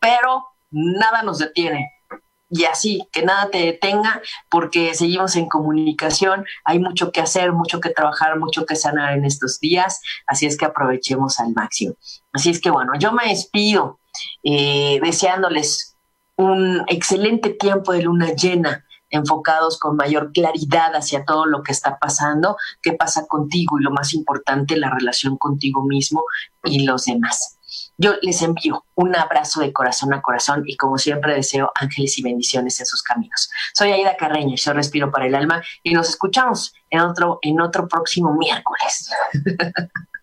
pero 0.00 0.46
nada 0.70 1.22
nos 1.22 1.38
detiene 1.38 1.94
y 2.54 2.64
así, 2.66 3.08
que 3.10 3.22
nada 3.22 3.50
te 3.50 3.58
detenga 3.58 4.22
porque 4.48 4.94
seguimos 4.94 5.34
en 5.34 5.48
comunicación, 5.48 6.44
hay 6.64 6.78
mucho 6.78 7.10
que 7.10 7.20
hacer, 7.20 7.52
mucho 7.52 7.80
que 7.80 7.90
trabajar, 7.90 8.38
mucho 8.38 8.64
que 8.64 8.76
sanar 8.76 9.16
en 9.16 9.24
estos 9.24 9.58
días, 9.58 10.00
así 10.26 10.46
es 10.46 10.56
que 10.56 10.64
aprovechemos 10.64 11.40
al 11.40 11.52
máximo. 11.52 11.94
Así 12.32 12.50
es 12.50 12.60
que 12.60 12.70
bueno, 12.70 12.92
yo 12.98 13.12
me 13.12 13.28
despido 13.28 13.98
eh, 14.44 15.00
deseándoles 15.02 15.93
un 16.36 16.84
excelente 16.88 17.50
tiempo 17.50 17.92
de 17.92 18.02
luna 18.02 18.32
llena 18.34 18.84
enfocados 19.10 19.78
con 19.78 19.96
mayor 19.96 20.32
claridad 20.32 20.94
hacia 20.96 21.24
todo 21.24 21.46
lo 21.46 21.62
que 21.62 21.72
está 21.72 21.98
pasando, 21.98 22.56
qué 22.82 22.92
pasa 22.92 23.26
contigo 23.26 23.78
y 23.78 23.82
lo 23.82 23.92
más 23.92 24.12
importante, 24.12 24.76
la 24.76 24.90
relación 24.90 25.36
contigo 25.36 25.84
mismo 25.84 26.24
y 26.64 26.84
los 26.84 27.04
demás. 27.04 27.58
Yo 27.96 28.14
les 28.22 28.42
envío 28.42 28.84
un 28.94 29.14
abrazo 29.14 29.60
de 29.60 29.72
corazón 29.72 30.12
a 30.14 30.22
corazón 30.22 30.64
y 30.66 30.76
como 30.76 30.98
siempre 30.98 31.34
deseo 31.34 31.70
ángeles 31.76 32.18
y 32.18 32.22
bendiciones 32.22 32.80
en 32.80 32.86
sus 32.86 33.02
caminos. 33.02 33.50
Soy 33.72 33.92
Aida 33.92 34.16
Carreña 34.16 34.54
y 34.54 34.56
yo 34.56 34.72
respiro 34.72 35.12
para 35.12 35.26
el 35.26 35.34
alma 35.34 35.62
y 35.82 35.92
nos 35.92 36.08
escuchamos 36.08 36.74
en 36.90 37.00
otro, 37.00 37.38
en 37.42 37.60
otro 37.60 37.86
próximo 37.86 38.34
miércoles. 38.34 39.10